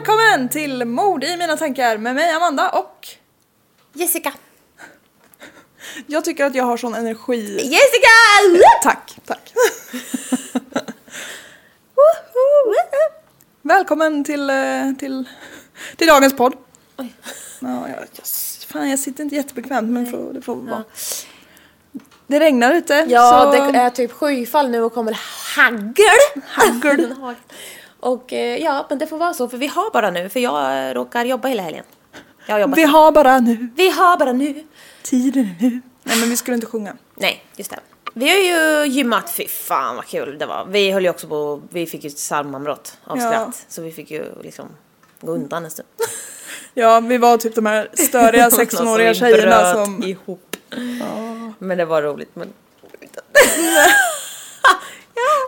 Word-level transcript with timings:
välkommen 0.00 0.48
till 0.48 0.84
Mord 0.84 1.24
i 1.24 1.36
mina 1.36 1.56
tankar 1.56 1.98
med 1.98 2.14
mig 2.14 2.30
Amanda 2.30 2.70
och 2.70 3.08
Jessica. 3.92 4.32
jag 6.06 6.24
tycker 6.24 6.44
att 6.44 6.54
jag 6.54 6.64
har 6.64 6.76
sån 6.76 6.94
energi. 6.94 7.56
Jessica! 7.56 8.08
Tack, 8.82 9.18
tack. 9.26 9.52
Välkommen 13.62 14.24
till, 14.24 14.50
eh, 14.50 14.92
till, 14.98 15.24
till 15.96 16.06
dagens 16.06 16.36
podd. 16.36 16.52
Ja, 16.96 17.08
jag, 17.60 17.98
jag, 18.12 18.26
fan, 18.68 18.90
jag 18.90 18.98
sitter 18.98 19.24
inte 19.24 19.36
jättebekvämt 19.36 19.90
men 19.90 20.10
får, 20.10 20.32
det 20.32 20.42
får 20.42 20.56
vara. 20.56 20.84
Det 22.26 22.40
regnar 22.40 22.74
ute. 22.74 23.06
Ja, 23.08 23.52
så... 23.54 23.72
det 23.72 23.78
är 23.78 23.90
typ 23.90 24.12
skyfall 24.12 24.70
nu 24.70 24.82
och 24.82 24.94
kommer 24.94 25.18
hagel. 25.56 26.42
Hagel. 26.46 27.14
och 28.00 28.32
eh, 28.32 28.56
ja, 28.62 28.86
men 28.88 28.98
det 28.98 29.06
får 29.06 29.18
vara 29.18 29.34
så 29.34 29.48
för 29.48 29.56
vi 29.58 29.66
har 29.66 29.90
bara 29.90 30.10
nu 30.10 30.28
för 30.28 30.40
jag 30.40 30.96
råkar 30.96 31.24
jobba 31.24 31.48
hela 31.48 31.62
helgen. 31.62 31.84
Jag 32.46 32.54
har 32.54 32.60
jobbat. 32.60 32.78
Vi 32.78 32.82
har 32.84 33.12
bara 33.12 33.38
nu, 33.40 33.68
vi 33.76 33.90
har 33.90 34.16
bara 34.16 34.32
nu. 34.32 34.64
tiden 35.02 35.42
är 35.44 35.62
nu. 35.62 35.80
Nej 36.02 36.20
men 36.20 36.30
vi 36.30 36.36
skulle 36.36 36.54
inte 36.54 36.66
sjunga. 36.66 36.96
Nej, 37.14 37.44
just 37.56 37.70
det. 37.70 37.78
Vi 38.14 38.28
har 38.28 38.36
ju 38.36 38.86
gymmat, 38.92 39.30
fy 39.30 39.48
fan 39.48 39.96
vad 39.96 40.06
kul 40.06 40.38
det 40.38 40.46
var. 40.46 40.66
Vi 40.68 40.90
höll 40.90 41.02
ju 41.02 41.10
också 41.10 41.26
på, 41.28 41.62
vi 41.70 41.86
fick 41.86 42.04
ju 42.04 42.08
ett 42.08 42.16
psalmavbrott 42.16 42.98
av 43.04 43.18
Ja. 43.18 43.28
skratt. 43.30 43.64
Så 43.68 43.82
vi 43.82 43.92
fick 43.92 44.10
ju 44.10 44.24
liksom 44.42 44.66
gå 45.20 45.32
undan 45.32 45.64
en 45.64 45.70
stund. 45.70 45.88
Ja, 46.74 47.00
vi 47.00 47.18
var 47.18 47.38
typ 47.38 47.54
de 47.54 47.66
här 47.66 47.88
störiga 47.94 48.48
16-åriga 48.48 49.08
Alltså, 49.08 49.24
vi 49.24 49.32
tjejerna 49.32 49.72
som... 49.74 50.02
ihop. 50.02 50.56
Men 51.58 51.78
det 51.78 51.84
var 51.84 52.02
roligt. 52.02 52.36
Men... 52.36 52.52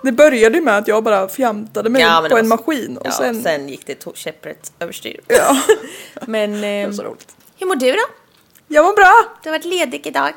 Det 0.03 0.13
började 0.13 0.57
ju 0.59 0.65
med 0.65 0.79
att 0.79 0.89
jag 0.89 1.05
bara 1.05 1.29
fjantade 1.29 1.91
mig 1.91 2.03
Ja, 2.03 2.21
det 2.21 2.29
på 2.29 2.39
en 2.39 2.49
maskin 2.49 2.97
och 2.97 3.07
ja, 3.07 3.13
sen... 3.13 3.43
sen... 3.43 3.69
gick 3.69 3.87
det 3.87 4.17
käpprätt 4.17 4.73
överstyr. 4.79 5.21
Ja, 5.29 5.57
Men 6.27 6.61
det 6.61 6.81
eh, 6.83 6.87
var 6.87 6.93
så 6.95 7.03
roligt. 7.03 7.37
hur 7.59 7.67
mår 7.67 7.77
du 7.77 7.93
då? 7.93 8.03
Jag 8.69 8.83
var 8.83 8.95
bra! 8.95 9.39
Du 9.43 9.49
har 9.51 9.59
varit 9.59 9.65
ledig 9.65 10.07
idag. 10.07 10.33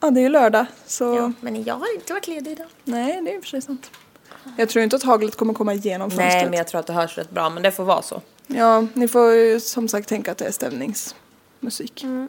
Ja, 0.00 0.10
det 0.10 0.20
är 0.20 0.22
ju 0.22 0.28
lördag 0.28 0.66
så... 0.86 1.04
Ja, 1.16 1.32
men 1.40 1.64
jag 1.64 1.74
har 1.74 1.94
inte 1.94 2.12
varit 2.12 2.28
ledig 2.28 2.52
idag. 2.52 2.66
Nej, 2.84 3.20
det 3.22 3.30
är 3.30 3.36
i 3.36 3.38
och 3.38 3.42
för 3.42 3.48
sig 3.48 3.62
sant. 3.62 3.90
Jag 4.56 4.68
tror 4.68 4.84
inte 4.84 4.96
att 4.96 5.02
haglet 5.02 5.36
kommer 5.36 5.54
komma 5.54 5.74
igenom 5.74 6.10
fönstret. 6.10 6.32
Nej, 6.32 6.44
men 6.44 6.58
jag 6.58 6.68
tror 6.68 6.80
att 6.80 6.86
det 6.86 6.92
hörs 6.92 7.18
rätt 7.18 7.30
bra, 7.30 7.50
men 7.50 7.62
det 7.62 7.72
får 7.72 7.84
vara 7.84 8.02
så. 8.02 8.22
Ja, 8.46 8.86
ni 8.94 9.08
får 9.08 9.32
ju 9.32 9.60
som 9.60 9.88
sagt 9.88 10.08
tänka 10.08 10.32
att 10.32 10.38
det 10.38 10.44
är 10.44 10.52
stämningsmusik. 10.52 12.02
Mm. 12.02 12.28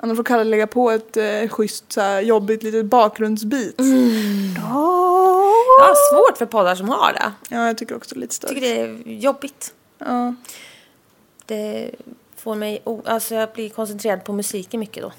Annars 0.00 0.16
får 0.16 0.24
Kalle 0.24 0.44
lägga 0.44 0.66
på 0.66 0.90
ett 0.90 1.16
eh, 1.16 1.48
schysst 1.48 1.92
så 1.92 2.00
här, 2.00 2.20
jobbigt 2.20 2.62
litet 2.62 2.86
bakgrundsbeat. 2.86 3.78
Mm. 3.80 4.54
Ja. 4.56 5.52
Jag 5.80 5.96
svårt 6.12 6.38
för 6.38 6.46
poddar 6.46 6.74
som 6.74 6.88
har 6.88 7.12
det. 7.12 7.32
ja, 7.54 7.66
jag 7.66 7.78
tycker 7.78 7.96
också 7.96 8.14
det 8.14 8.18
är 8.18 8.20
lite 8.20 8.30
Jag 8.30 8.34
störigt. 8.34 8.54
tycker 8.62 9.04
det 9.06 9.12
är 9.12 9.18
jobbigt. 9.20 9.74
Ja. 9.98 10.34
Det 11.46 11.90
får 12.36 12.54
mig... 12.54 12.80
o- 12.84 13.02
Alltså 13.06 13.34
jag 13.34 13.48
blir 13.52 13.70
koncentrerad 13.70 14.24
på 14.24 14.32
musiken 14.32 14.80
mycket 14.80 15.02
då. 15.02 15.12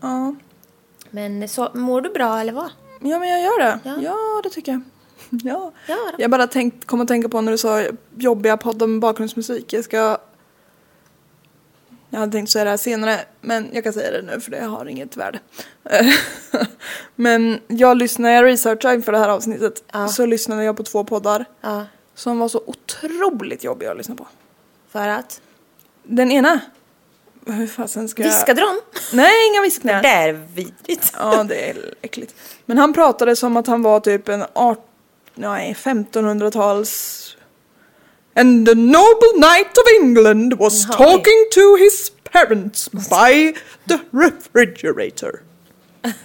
Ja. 0.00 0.34
Men 1.10 1.48
så, 1.48 1.68
mår 1.74 2.00
du 2.00 2.10
bra 2.10 2.40
eller 2.40 2.52
vad? 2.52 2.70
ja, 3.00 3.18
men 3.18 3.28
jag 3.28 3.40
gör 3.42 3.58
det. 3.60 3.78
Ja. 3.84 3.96
Ja, 4.02 4.40
det 4.42 4.50
tycker 4.50 4.72
jag. 4.72 4.80
Ja. 5.44 5.72
Ja 5.86 5.96
då. 6.16 6.22
Jag 6.22 6.30
bara 6.30 6.46
tänkt, 6.46 6.84
kom 6.86 7.00
att 7.00 7.08
tänka 7.08 7.28
på 7.28 7.40
när 7.40 7.52
du 7.52 7.58
sa 7.58 7.82
jobbiga 8.16 8.56
poddar 8.56 8.86
med 8.86 9.00
bakgrundsmusik. 9.00 9.72
Jag 9.72 9.84
ska... 9.84 10.18
Jag 12.10 12.18
hade 12.20 12.32
tänkt 12.32 12.50
säga 12.50 12.64
det 12.64 12.70
här 12.70 12.76
senare, 12.76 13.20
men 13.40 13.68
jag 13.72 13.84
kan 13.84 13.92
säga 13.92 14.10
det 14.10 14.22
nu 14.22 14.40
för 14.40 14.50
det 14.50 14.60
har 14.64 14.86
inget 14.86 15.16
värde. 15.16 15.38
men 17.14 17.60
jag 17.66 17.96
lyssnade, 17.96 18.34
jag 18.34 18.44
researchade 18.44 18.94
inför 18.94 19.12
det 19.12 19.18
här 19.18 19.28
avsnittet, 19.28 19.84
Ja. 19.92 20.08
så 20.08 20.26
lyssnade 20.26 20.64
jag 20.64 20.76
på 20.76 20.82
två 20.82 21.04
poddar 21.04 21.44
Ja, 21.60 21.86
som 22.14 22.38
var 22.38 22.48
så 22.48 22.62
otroligt 22.66 23.64
jobbiga 23.64 23.90
att 23.90 23.96
lyssna 23.96 24.14
på. 24.14 24.26
för 24.92 25.08
att? 25.08 25.40
Den 26.02 26.30
ena, 26.30 26.60
hur 27.46 27.66
fasen 27.66 28.08
ska 28.08 28.22
jag... 28.22 28.30
Viskade 28.30 28.60
de? 28.60 28.80
Nej, 29.16 29.32
inga 29.52 29.60
viskningar. 29.62 30.02
Det 30.02 30.08
är 30.08 30.32
vidrigt. 30.32 31.12
Ja, 31.18 31.44
det 31.44 31.70
är 31.70 31.94
äckligt. 32.02 32.34
Men 32.66 32.78
han 32.78 32.92
pratade 32.92 33.36
som 33.36 33.56
att 33.56 33.66
han 33.66 33.82
var 33.82 34.00
typ 34.00 34.28
en 34.28 34.44
art... 34.52 34.84
Nej, 35.34 35.76
1500-tals... 35.78 37.24
And 38.40 38.66
the 38.66 38.74
noble 38.74 39.32
knight 39.36 39.78
of 39.78 39.84
England 40.02 40.52
was 40.58 40.86
Jaha, 40.86 40.96
talking 40.96 41.46
to 41.54 41.76
his 41.76 42.12
parents 42.32 42.88
by 42.90 43.54
the 43.88 43.98
refrigerator. 44.10 45.40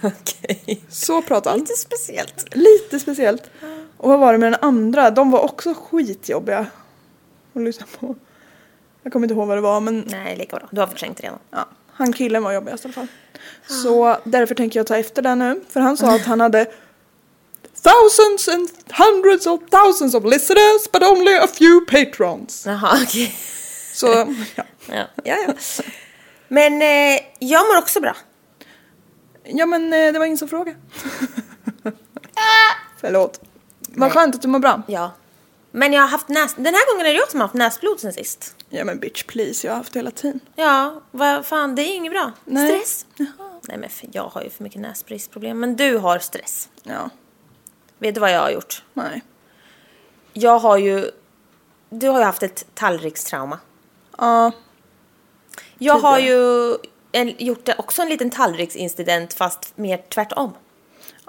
Okej. 0.02 0.82
Så 0.88 1.22
pratade 1.22 1.50
han. 1.50 1.58
Lite 1.60 1.72
speciellt. 1.76 2.54
Lite 2.56 3.00
speciellt. 3.00 3.42
Och 3.96 4.08
vad 4.10 4.18
var 4.20 4.32
det 4.32 4.38
med 4.38 4.52
den 4.52 4.60
andra? 4.62 5.10
De 5.10 5.30
var 5.30 5.40
också 5.40 5.74
skitjobbiga 5.74 6.66
att 7.54 7.62
lyssna 7.62 7.86
på. 8.00 8.14
Jag 9.02 9.12
kommer 9.12 9.24
inte 9.26 9.34
ihåg 9.34 9.48
vad 9.48 9.56
det 9.56 9.60
var 9.60 9.80
men 9.80 10.04
Nej, 10.10 10.36
lika 10.36 10.56
bra. 10.56 10.68
Du 10.70 10.80
har 10.80 10.86
förträngt 10.86 11.20
redan. 11.20 11.38
ja, 11.50 11.68
han 11.92 12.12
killen 12.12 12.42
var 12.42 12.52
jobbigast 12.52 12.84
i 12.84 12.86
alla 12.86 12.92
fall. 12.92 13.06
Så 13.66 14.16
därför 14.24 14.54
tänker 14.54 14.78
jag 14.78 14.86
ta 14.86 14.96
efter 14.96 15.22
det 15.22 15.34
nu. 15.34 15.60
För 15.68 15.80
han 15.80 15.96
sa 15.96 16.14
att 16.14 16.24
han 16.24 16.40
hade 16.40 16.66
thousands 17.84 18.48
and 18.48 18.68
hundreds 18.90 19.46
of 19.46 19.60
thousands 19.70 20.14
of 20.14 20.24
listeners 20.24 20.92
but 20.92 21.02
only 21.02 21.34
a 21.34 21.46
few 21.46 21.80
patrons. 21.86 22.66
Jaha, 22.66 22.98
okej. 23.02 23.34
Så 23.94 24.06
ja, 24.54 24.64
Ja, 24.88 25.04
ja, 25.24 25.36
ja. 25.46 25.54
Men 26.48 26.82
eh, 26.82 27.20
jag 27.38 27.66
mår 27.66 27.78
också 27.78 28.00
bra. 28.00 28.16
ja 29.44 29.66
men 29.66 29.92
eh, 29.92 30.12
det 30.12 30.18
var 30.18 30.26
ingen 30.26 30.38
som 30.38 30.48
frågade. 30.48 30.76
Förlåt. 33.00 33.40
Vad 33.88 34.12
skönt 34.12 34.34
att 34.34 34.42
du 34.42 34.48
mår 34.48 34.58
bra. 34.58 34.82
Ja. 34.88 35.12
Men 35.70 35.92
jag 35.92 36.00
har 36.02 36.08
haft 36.08 36.28
näs... 36.28 36.54
Den 36.56 36.74
här 36.74 36.92
gången 36.92 37.06
är 37.06 37.10
det 37.12 37.18
jag 37.18 37.30
som 37.30 37.40
har 37.40 37.46
haft 37.46 37.54
näsblod 37.54 38.00
sen 38.00 38.12
sist. 38.12 38.56
Ja 38.68 38.84
men 38.84 38.98
bitch 38.98 39.22
please, 39.24 39.66
jag 39.66 39.72
har 39.72 39.76
haft 39.78 39.92
det 39.92 39.98
hela 39.98 40.10
tiden. 40.10 40.40
Ja, 40.56 41.02
vad 41.10 41.46
fan, 41.46 41.74
det 41.74 41.82
är 41.82 41.94
inget 41.96 42.12
bra. 42.12 42.32
Nej. 42.44 42.68
Stress. 42.80 43.06
Nej 43.68 43.78
men 43.78 43.90
för 43.90 44.08
jag 44.12 44.22
har 44.28 44.42
ju 44.42 44.50
för 44.50 44.62
mycket 44.62 44.80
näsbristproblem. 44.80 45.60
Men 45.60 45.76
du 45.76 45.96
har 45.98 46.18
stress. 46.18 46.68
Ja, 46.82 47.10
Vet 48.04 48.14
du 48.14 48.20
vad 48.20 48.32
jag 48.32 48.40
har 48.40 48.50
gjort? 48.50 48.82
nej. 48.94 49.22
Jag 50.32 50.58
har 50.58 50.78
ju... 50.78 51.10
Du 51.90 52.08
har 52.08 52.18
ju 52.18 52.24
haft 52.24 52.42
ett 52.42 52.66
tallrikstrauma. 52.74 53.58
Ja, 54.18 54.52
Jag 55.78 55.98
har 55.98 56.18
ju 56.18 56.74
en, 57.12 57.34
gjort 57.38 57.68
också 57.78 58.02
en 58.02 58.08
liten 58.08 58.30
tallriksincident 58.30 59.34
fast 59.34 59.72
mer 59.76 60.02
tvärtom. 60.08 60.52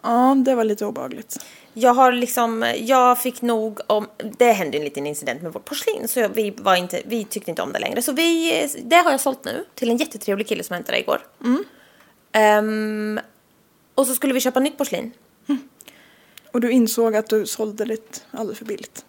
ja 0.03 0.35
det 0.45 0.55
var 0.55 0.63
lite 0.63 0.85
obehagligt. 0.85 1.45
Jag 1.73 1.93
har 1.93 2.11
liksom, 2.11 2.73
jag 2.77 3.21
fick 3.21 3.41
nog 3.41 3.79
om, 3.87 4.07
det 4.37 4.51
hände 4.51 4.77
en 4.77 4.83
liten 4.83 5.07
incident 5.07 5.41
med 5.41 5.53
vårt 5.53 5.65
porslin 5.65 6.07
så 6.07 6.19
jag, 6.19 6.29
vi, 6.29 6.53
var 6.57 6.75
inte, 6.75 7.01
vi 7.05 7.23
tyckte 7.23 7.51
inte 7.51 7.61
om 7.61 7.73
det 7.73 7.79
längre. 7.79 8.01
Så 8.01 8.11
vi, 8.11 8.67
det 8.83 8.95
har 8.95 9.11
jag 9.11 9.19
sålt 9.21 9.45
nu 9.45 9.65
till 9.75 9.89
en 9.89 9.97
jättetrevlig 9.97 10.47
kille 10.47 10.63
som 10.63 10.73
hämtade 10.73 10.97
det 10.97 11.01
igår. 11.01 11.21
Ehm, 12.31 13.19
och 13.95 14.07
så 14.07 14.15
skulle 14.15 14.33
vi 14.33 14.39
köpa 14.39 14.59
nytt 14.59 14.77
porslin. 14.77 15.11
Och 16.55 16.61
du 16.61 16.71
insåg 16.71 17.15
att 17.15 17.29
du 17.29 17.45
sålde 17.45 17.85
det 17.85 18.25
alldeles 18.31 18.57
för 18.57 18.65
billigt. 18.65 19.05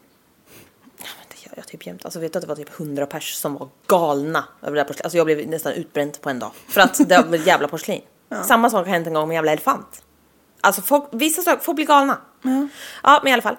Ja, 0.98 1.06
men 1.18 1.26
det 1.28 1.46
gör 1.46 1.52
jag 1.56 1.66
typ 1.66 1.86
jämt. 1.86 2.04
Alltså 2.04 2.20
vet 2.20 2.32
du 2.32 2.38
att 2.38 2.42
det 2.42 2.48
var 2.48 2.56
typ 2.56 2.80
100 2.80 3.06
pers 3.06 3.34
som 3.34 3.54
var 3.54 3.68
galna 3.86 4.44
över 4.62 4.72
det 4.72 4.80
här 4.80 4.84
porslinet. 4.84 5.04
Alltså 5.04 5.16
jag 5.16 5.26
blev 5.26 5.48
nästan 5.48 5.72
utbränd 5.72 6.20
på 6.20 6.30
en 6.30 6.38
dag. 6.38 6.50
För 6.68 6.80
att 6.80 7.08
det 7.08 7.22
var 7.28 7.36
jävla 7.36 7.68
porslin. 7.68 8.00
Samma 8.44 8.70
sak 8.70 8.86
har 8.86 8.92
hänt 8.92 9.06
en 9.06 9.14
gång 9.14 9.28
med 9.28 9.34
en 9.34 9.36
jävla 9.36 9.52
elefant. 9.52 10.02
Alltså 10.60 10.82
folk, 10.82 11.04
vissa 11.12 11.42
saker, 11.42 11.64
folk 11.64 11.76
blir 11.76 11.86
galna. 11.86 12.18
Ja. 12.42 13.20
men 13.22 13.28
i 13.28 13.32
alla 13.32 13.42
fall. 13.42 13.56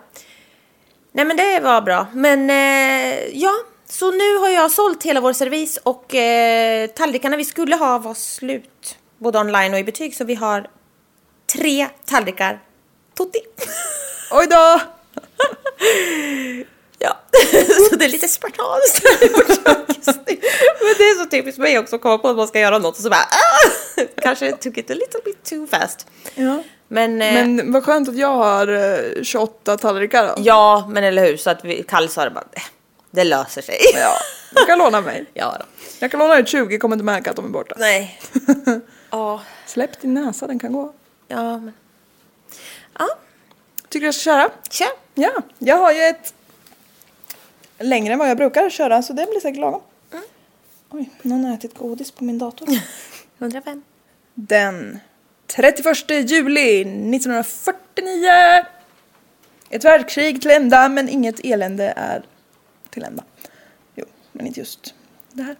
Nej 1.12 1.25
men 1.25 1.38
det 1.38 1.60
var 1.60 1.81
bra. 1.81 2.07
Men 2.13 2.50
eh, 2.50 3.18
ja, 3.33 3.54
så 3.86 4.12
nu 4.12 4.38
har 4.38 4.50
jag 4.50 4.72
sålt 4.72 5.04
hela 5.04 5.22
vår 5.22 5.33
servis 5.33 5.78
och 5.78 6.16
eh, 6.16 6.88
tallrikarna 6.88 7.38
vi 7.38 7.45
skulle 7.45 7.75
ha 7.75 8.00
var 8.00 8.13
slut. 8.13 8.98
Både 9.18 9.40
online 9.40 9.74
och 9.74 9.80
i 9.80 9.83
butik. 9.83 10.16
Så 10.16 10.25
vi 10.25 10.36
har 10.36 10.69
tre 11.54 11.88
tallrikar 12.06 12.62
Tutti. 13.18 13.40
Oj 14.31 14.48
då! 14.50 14.80
Ja, 17.00 17.18
så 17.90 17.96
det 17.96 18.06
är 18.06 18.10
lite 18.10 18.28
spartanskt. 18.28 19.04
Men 20.81 20.94
det 20.98 21.04
är 21.04 21.24
så 21.24 21.30
typiskt 21.30 21.60
mig 21.60 21.80
också 21.80 21.96
att 21.96 22.02
komma 22.02 22.18
på 22.18 22.28
att 22.30 22.36
man 22.38 22.48
ska 22.48 22.60
göra 22.60 22.78
något 22.78 22.96
och 22.98 23.02
så 23.04 23.10
bara 23.10 23.19
ah! 23.22 24.02
Kanske 24.22 24.52
took 24.52 24.78
it 24.78 24.92
a 24.92 24.94
little 24.94 25.19
bit 25.25 25.44
too 25.44 25.68
fast. 25.68 26.08
Ja. 26.36 26.64
Men, 26.88 27.22
eh, 27.22 27.34
Men 27.34 27.72
vad 27.72 27.84
skönt 27.86 28.10
att 28.10 28.18
jag 28.18 28.28
har 28.36 28.68
eh, 28.68 29.24
28 29.24 29.78
tallrikar 29.78 30.28
då. 30.28 30.34
ja, 30.38 30.88
men 30.90 31.04
eller 31.04 31.25
hur. 31.25 31.38
Så 31.38 31.50
att 31.50 31.66
vi, 31.66 31.84
Kalle 31.84 32.08
sa 32.10 32.24
det 32.24 32.30
bara, 32.31 32.46
"Eh, 32.52 32.62
det 33.12 33.24
löser 33.24 33.62
sig. 33.62 33.78
Ja, 33.94 34.14
du 34.56 34.66
kan 34.66 34.80
låna 34.80 35.02
mig. 35.02 35.25
ja 35.34 35.56
då. 35.60 35.66
Jag 36.00 36.12
kan 36.12 36.19
låna 36.19 36.40
ut 36.40 36.48
20, 36.50 36.78
kommer 36.80 36.96
inte 36.96 37.06
märka 37.06 37.30
att 37.30 37.36
de 37.36 37.46
är 37.46 37.50
borta. 37.50 37.75
Nej. 37.80 38.19
Ja, 39.10 39.42
Släpp 39.66 40.02
din 40.02 40.14
näsa, 40.14 40.48
den 40.48 40.60
kan 40.60 40.74
gå. 40.74 40.94
ja 41.28 41.58
men. 41.58 41.74
Ja, 43.00 43.08
Tycker 43.90 44.00
du 44.00 44.06
jag 44.06 44.16
ska 44.16 44.24
köra? 44.24 44.50
kör. 44.70 44.88
Ja, 45.16 45.32
jag 45.60 45.78
har 45.78 45.92
ju 45.92 46.02
ett 46.02 46.34
längre 47.80 48.14
än 48.14 48.20
vad 48.20 48.30
jag 48.30 48.38
brukar 48.38 48.70
köra 48.70 49.02
så 49.02 49.14
det 49.14 49.26
blir 49.32 49.40
säkert 49.40 49.60
lagom. 49.60 49.82
Oj, 50.90 51.10
någon 51.22 51.46
har 51.46 51.54
ätit 51.54 51.78
godis 51.78 52.12
på 52.12 52.24
min 52.24 52.38
dator. 52.38 52.68
105. 53.40 53.84
Den 54.34 55.00
31 55.48 56.10
juli 56.32 56.82
1949. 56.82 58.30
Ett 59.70 59.84
världskrig 59.86 60.42
till 60.42 60.52
ända 60.52 60.90
men 60.90 61.10
inget 61.10 61.40
elände 61.46 61.94
är 61.98 62.26
till 62.90 63.04
ända. 63.04 63.24
Jo, 63.96 64.06
men 64.32 64.48
inte 64.48 64.60
just 64.60 64.94
det 65.32 65.44
här. 65.44 65.56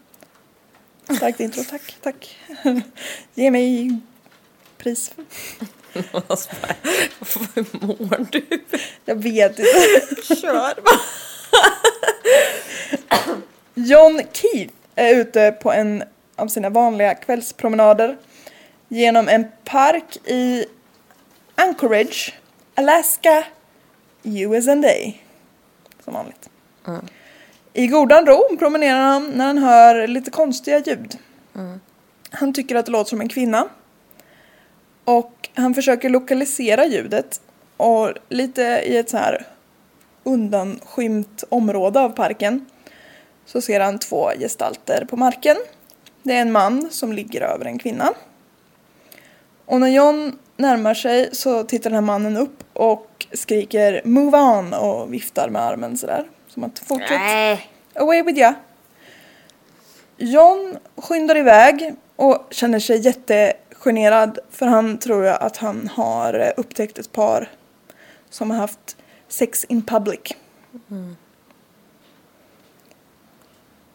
Starkt 1.16 1.40
intro, 1.40 1.64
tack, 1.64 1.96
tack. 2.02 2.38
Ge 3.34 3.50
mig 3.50 3.96
pris. 4.78 5.12
Alltså, 6.26 6.50
Hur 7.54 7.86
mår 7.86 8.26
du? 8.30 8.44
Jag 9.04 9.22
vet 9.22 9.58
inte. 9.58 10.34
Kör 10.34 10.82
bara. 10.82 11.00
John 13.74 14.20
Keith 14.32 14.74
är 14.94 15.14
ute 15.14 15.52
på 15.62 15.72
en 15.72 16.04
av 16.36 16.48
sina 16.48 16.70
vanliga 16.70 17.14
kvällspromenader 17.14 18.16
genom 18.88 19.28
en 19.28 19.46
park 19.64 20.16
i 20.24 20.64
Anchorage, 21.54 22.34
Alaska, 22.74 23.44
USA. 24.22 24.72
Som 26.04 26.14
vanligt. 26.14 26.50
I 27.72 27.86
godan 27.86 28.26
ro 28.26 28.56
promenerar 28.58 29.00
han 29.00 29.30
när 29.30 29.46
han 29.46 29.58
hör 29.58 30.06
lite 30.06 30.30
konstiga 30.30 30.78
ljud. 30.78 31.18
Han 32.30 32.52
tycker 32.52 32.74
att 32.74 32.86
det 32.86 32.92
låter 32.92 33.08
som 33.08 33.20
en 33.20 33.28
kvinna. 33.28 33.68
Och 35.08 35.48
han 35.54 35.74
försöker 35.74 36.08
lokalisera 36.08 36.86
ljudet 36.86 37.40
och 37.76 38.12
lite 38.28 38.62
i 38.62 38.96
ett 38.96 39.10
så 39.10 39.16
här 39.16 39.46
undanskymt 40.24 41.44
område 41.48 42.00
av 42.00 42.08
parken 42.10 42.66
så 43.46 43.60
ser 43.60 43.80
han 43.80 43.98
två 43.98 44.30
gestalter 44.38 45.06
på 45.10 45.16
marken. 45.16 45.56
Det 46.22 46.32
är 46.32 46.40
en 46.40 46.52
man 46.52 46.88
som 46.90 47.12
ligger 47.12 47.40
över 47.40 47.64
en 47.64 47.78
kvinna. 47.78 48.14
Och 49.64 49.80
när 49.80 49.88
John 49.88 50.38
närmar 50.56 50.94
sig 50.94 51.28
så 51.32 51.62
tittar 51.64 51.90
den 51.90 51.94
här 51.94 52.00
mannen 52.06 52.36
upp 52.36 52.64
och 52.72 53.26
skriker 53.32 54.02
Move 54.04 54.38
on 54.38 54.74
och 54.74 55.14
viftar 55.14 55.48
med 55.48 55.62
armen 55.62 55.98
sådär. 55.98 56.24
Som 56.48 56.64
att 56.64 56.78
fortsätt. 56.78 57.20
Nej. 57.20 57.70
Away 57.94 58.22
with 58.22 58.38
ya. 58.38 58.54
John 60.16 60.78
skyndar 60.96 61.36
iväg 61.36 61.94
och 62.16 62.46
känner 62.50 62.78
sig 62.78 62.98
jättegenerad 63.78 64.38
för 64.50 64.66
han 64.66 64.98
tror 64.98 65.24
ju 65.24 65.30
att 65.30 65.56
han 65.56 65.88
har 65.94 66.52
upptäckt 66.56 66.98
ett 66.98 67.12
par 67.12 67.48
som 68.30 68.50
har 68.50 68.58
haft 68.58 68.96
sex 69.28 69.64
in 69.64 69.82
public. 69.82 70.20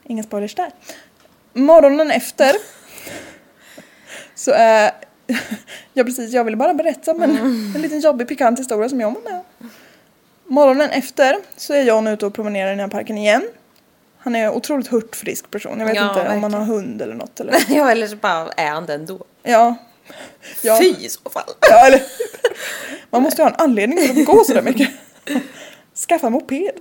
Inga 0.03 0.23
spoilers 0.23 0.55
där. 0.55 0.71
Morgonen 1.53 2.11
efter 2.11 2.55
så 4.35 4.51
är 4.51 4.91
Ja 5.93 6.03
precis, 6.03 6.31
jag 6.33 6.43
ville 6.43 6.57
bara 6.57 6.73
berätta 6.73 7.13
men 7.13 7.37
en 7.75 7.81
liten 7.81 7.99
jobbig 7.99 8.27
pikant 8.27 8.59
historia 8.59 8.89
som 8.89 9.01
jag 9.01 9.11
var 9.11 9.21
med. 9.31 9.41
Morgonen 10.47 10.89
efter 10.89 11.35
så 11.57 11.73
är 11.73 11.81
John 11.83 12.07
ute 12.07 12.25
och 12.25 12.33
promenerar 12.33 12.67
i 12.67 12.69
den 12.69 12.79
här 12.79 12.87
parken 12.87 13.17
igen. 13.17 13.43
Han 14.17 14.35
är 14.35 14.45
en 14.45 14.51
otroligt 14.53 14.87
hurtfrisk 14.87 15.51
person. 15.51 15.79
Jag 15.79 15.87
vet 15.87 15.95
Ja, 15.95 16.09
inte 16.09 16.21
om 16.21 16.27
han 16.27 16.41
verkligen. 16.41 16.67
har 16.67 16.75
hund 16.75 17.01
eller 17.01 17.15
något 17.15 17.39
eller 17.39 17.53
Ja, 17.69 17.91
eller 17.91 18.07
så 18.07 18.15
bara 18.15 18.51
är 18.51 18.69
han 18.69 18.85
det 18.85 18.93
ändå. 18.93 19.25
Ja. 19.43 19.75
Ja. 20.61 20.77
Fy 20.77 21.05
i 21.05 21.09
så 21.09 21.29
fall. 21.29 21.49
Ja, 21.69 21.87
eller 21.87 22.01
Man 23.09 23.21
måste 23.23 23.41
ju 23.41 23.43
ha 23.45 23.49
en 23.53 23.61
anledning 23.61 23.97
till 23.97 24.19
att 24.19 24.25
gå 24.25 24.43
sådär 24.43 24.61
mycket. 24.61 24.89
Skaffa 26.07 26.29
moped. 26.29 26.71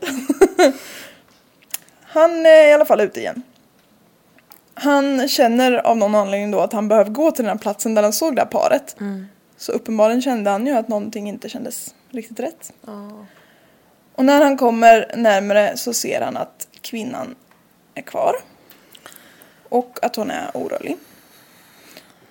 Han 2.03 2.47
är 2.47 2.67
i 2.69 2.73
alla 2.73 2.85
fall 2.85 3.01
ute 3.01 3.21
igen. 3.21 3.43
Han 4.75 5.29
känner 5.29 5.73
av 5.73 5.97
någon 5.97 6.15
anledning 6.15 6.51
då 6.51 6.61
att 6.61 6.73
han 6.73 6.89
behöver 6.89 7.11
gå 7.11 7.31
till 7.31 7.45
den 7.45 7.53
här 7.53 7.63
platsen 7.63 7.95
där 7.95 8.03
han 8.03 8.13
såg 8.13 8.37
det 8.37 8.43
här 8.43 8.49
paret. 8.49 8.97
Så 9.57 9.73
uppenbarligen 9.73 10.23
kände 10.23 10.51
han 10.51 10.67
ju 10.67 10.73
att 10.73 10.89
någonting 10.89 11.29
inte 11.29 11.49
kändes 11.49 11.95
riktigt 12.11 12.41
rätt. 12.41 12.73
Och 14.15 14.25
när 14.25 14.45
han 14.45 14.57
kommer 14.57 15.13
närmare 15.17 15.77
så 15.77 15.95
ser 15.95 16.21
han 16.21 16.37
att 16.37 16.69
kvinnan 16.81 17.35
är 17.95 18.03
kvar. 18.03 18.35
Och 19.69 19.99
att 20.03 20.17
hon 20.17 20.31
är 20.31 20.57
orörlig. 20.57 20.97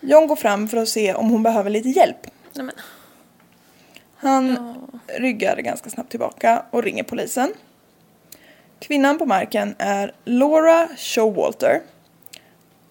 John 0.02 0.28
går 0.28 0.36
fram 0.36 0.68
för 0.68 0.78
att 0.78 0.90
se 0.90 1.14
om 1.14 1.30
hon 1.30 1.44
behöver 1.44 1.70
lite 1.70 1.90
hjälp. 1.90 2.28
Nej, 2.54 2.66
men. 2.66 2.76
Han 4.16 4.76
ryggar 5.08 5.58
ganska 5.58 5.90
snabbt 5.90 6.10
tillbaka 6.10 6.66
och 6.72 6.84
ringer 6.84 7.04
polisen. 7.04 7.54
Kvinnan 8.80 9.18
på 9.18 9.26
marken 9.26 9.76
är 9.78 10.14
Laura 10.26 10.88
Showalter. 10.98 11.82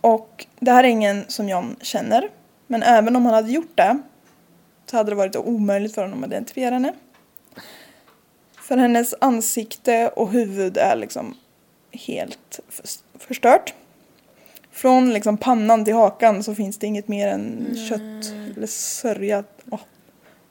Och 0.00 0.47
det 0.61 0.71
här 0.71 0.85
är 0.85 0.88
ingen 0.88 1.25
som 1.29 1.49
John 1.49 1.76
känner. 1.81 2.31
Men 2.67 2.83
även 2.83 3.17
om 3.17 3.25
han 3.26 3.35
hade 3.35 3.50
gjort 3.52 3.76
det 3.76 3.99
så 4.87 4.97
hade 4.97 5.11
det 5.11 5.14
varit 5.14 5.37
omöjligt 5.37 5.95
för 5.95 6.02
honom 6.02 6.25
att 6.25 6.31
identifiera 6.31 6.75
henne. 6.75 6.93
För 8.62 8.76
hennes 8.76 9.14
ansikte 9.21 10.09
och 10.09 10.31
huvud 10.31 10.76
är 10.76 10.97
liksom 10.97 11.37
helt 11.93 12.61
förs- 12.69 13.02
förstört. 13.19 13.75
Från 14.81 15.13
liksom 15.13 15.37
pannan 15.37 15.85
till 15.85 15.95
hakan 15.95 16.43
så 16.43 16.55
finns 16.55 16.79
det 16.79 16.87
inget 16.87 17.09
mer 17.09 17.29
än 17.29 17.75
kött 17.89 18.33
eller 18.57 18.67
sörja. 18.67 19.45
Åh, 19.71 19.81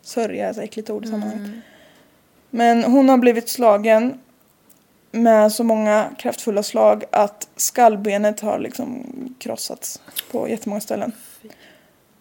sörja 0.02 0.48
är 0.48 0.52
ett 0.52 0.58
äckligt 0.58 0.90
ord 0.90 1.06
i 1.06 1.08
sammanhanget. 1.08 1.52
Men 2.50 2.84
hon 2.84 3.10
har 3.10 3.18
blivit 3.18 3.50
slagen 3.50 4.20
med 5.12 5.52
så 5.52 5.64
många 5.64 6.10
kraftfulla 6.18 6.64
slag 6.64 7.04
att 7.12 7.48
skallbenet 7.56 8.40
har 8.40 8.60
liksom 8.60 9.06
krossats 9.40 10.02
på 10.32 10.50
jättemånga 10.50 10.82
ställen. 10.82 11.12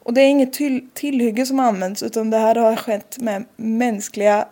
Och 0.03 0.15
det 0.15 0.21
är 0.21 0.27
inget 0.29 0.53
till- 0.53 0.89
tillhygge 0.95 1.47
som 1.47 1.59
har 1.59 1.67
använts 1.67 2.03
utan 2.03 2.31
det 2.31 2.39
här 2.39 2.55
har 2.55 2.77
skett 2.77 3.19
med 3.19 3.45
mänskliga 3.57 4.49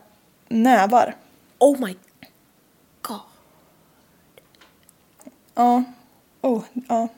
nävar. 0.48 1.14
Oh 1.58 1.80
my 1.80 1.96
god. 3.02 3.16
Ja. 5.54 5.84
Oh, 6.40 6.62
ja. 6.88 7.08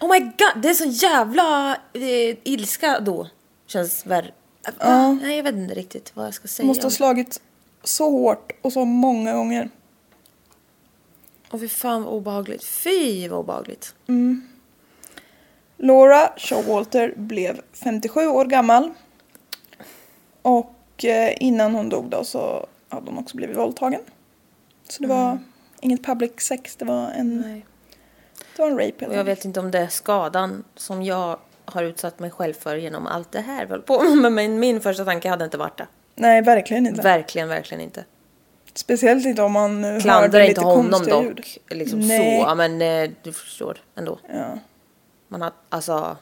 Oh 0.00 0.08
my 0.08 0.20
god, 0.20 0.62
det 0.62 0.68
är 0.68 0.74
så 0.74 0.84
jävla 1.06 1.76
eh, 1.92 2.36
ilska 2.44 3.00
då. 3.00 3.28
Känns 3.66 4.06
värre. 4.06 4.30
Ja. 4.78 5.12
Nej, 5.12 5.36
jag 5.36 5.44
vet 5.44 5.54
inte 5.54 5.74
riktigt 5.74 6.12
vad 6.14 6.26
jag 6.26 6.34
ska 6.34 6.48
säga. 6.48 6.66
Måste 6.66 6.86
ha 6.86 6.90
slagit 6.90 7.40
så 7.84 8.10
hårt 8.10 8.52
och 8.62 8.72
så 8.72 8.84
många 8.84 9.34
gånger. 9.34 9.70
Åh 11.50 11.60
fy 11.60 11.68
fan 11.68 12.02
vad 12.04 12.14
obehagligt. 12.14 12.64
Fy 12.64 13.28
vad 13.28 13.38
obehagligt. 13.40 13.94
Laura 15.76 16.32
Showalter 16.36 17.14
blev 17.16 17.60
57 17.72 18.26
år 18.26 18.44
gammal. 18.44 18.90
Och 20.42 21.04
eh, 21.04 21.34
innan 21.40 21.74
hon 21.74 21.88
dog 21.88 22.04
då 22.10 22.24
så 22.24 22.66
hade 22.88 23.10
hon 23.10 23.18
också 23.18 23.36
blivit 23.36 23.56
våldtagen. 23.56 24.00
Så 24.88 25.02
det 25.02 25.08
var 25.08 25.38
inget 25.80 26.04
public 26.04 26.32
sex, 26.38 26.76
det 26.76 26.84
var 26.84 27.10
en, 27.10 27.40
Nej. 27.40 27.66
Det 28.56 28.62
var 28.62 28.68
en 28.70 28.78
rape 28.78 29.06
Och 29.06 29.14
jag 29.14 29.24
vet 29.24 29.44
inte 29.44 29.60
om 29.60 29.70
det 29.70 29.78
är 29.78 29.88
skadan 29.88 30.64
som 30.76 31.02
jag 31.02 31.38
har 31.64 31.82
utsatt 31.82 32.18
mig 32.18 32.30
själv 32.30 32.54
för 32.54 32.76
genom 32.76 33.06
allt 33.06 33.32
det 33.32 33.40
här 33.40 33.66
håller 33.66 33.82
på. 33.82 34.02
Men 34.30 34.58
min 34.60 34.80
första 34.80 35.04
tanke 35.04 35.28
hade 35.28 35.44
inte 35.44 35.58
varit 35.58 35.78
det. 35.78 35.86
Nej, 36.14 36.42
verkligen 36.42 36.86
inte. 36.86 37.02
Verkligen, 37.02 37.48
verkligen 37.48 37.80
inte. 37.80 38.04
Speciellt 38.74 39.26
inte 39.26 39.42
om 39.42 39.52
man 39.52 39.84
eh, 39.84 40.00
Klandrar 40.00 40.40
lite 40.40 40.48
inte 40.48 40.60
honom 40.60 41.04
dock. 41.06 41.24
ljud. 41.24 41.40
Liksom 41.68 41.98
Nej. 42.00 42.40
så. 42.40 42.46
Ja, 42.48 42.54
men 42.54 42.82
eh, 42.82 43.10
du 43.22 43.32
förstår 43.32 43.76
ändå. 43.94 44.18
Ja. 44.32 44.58
Man 45.28 45.42
har, 45.42 45.52
alltså. 45.68 46.16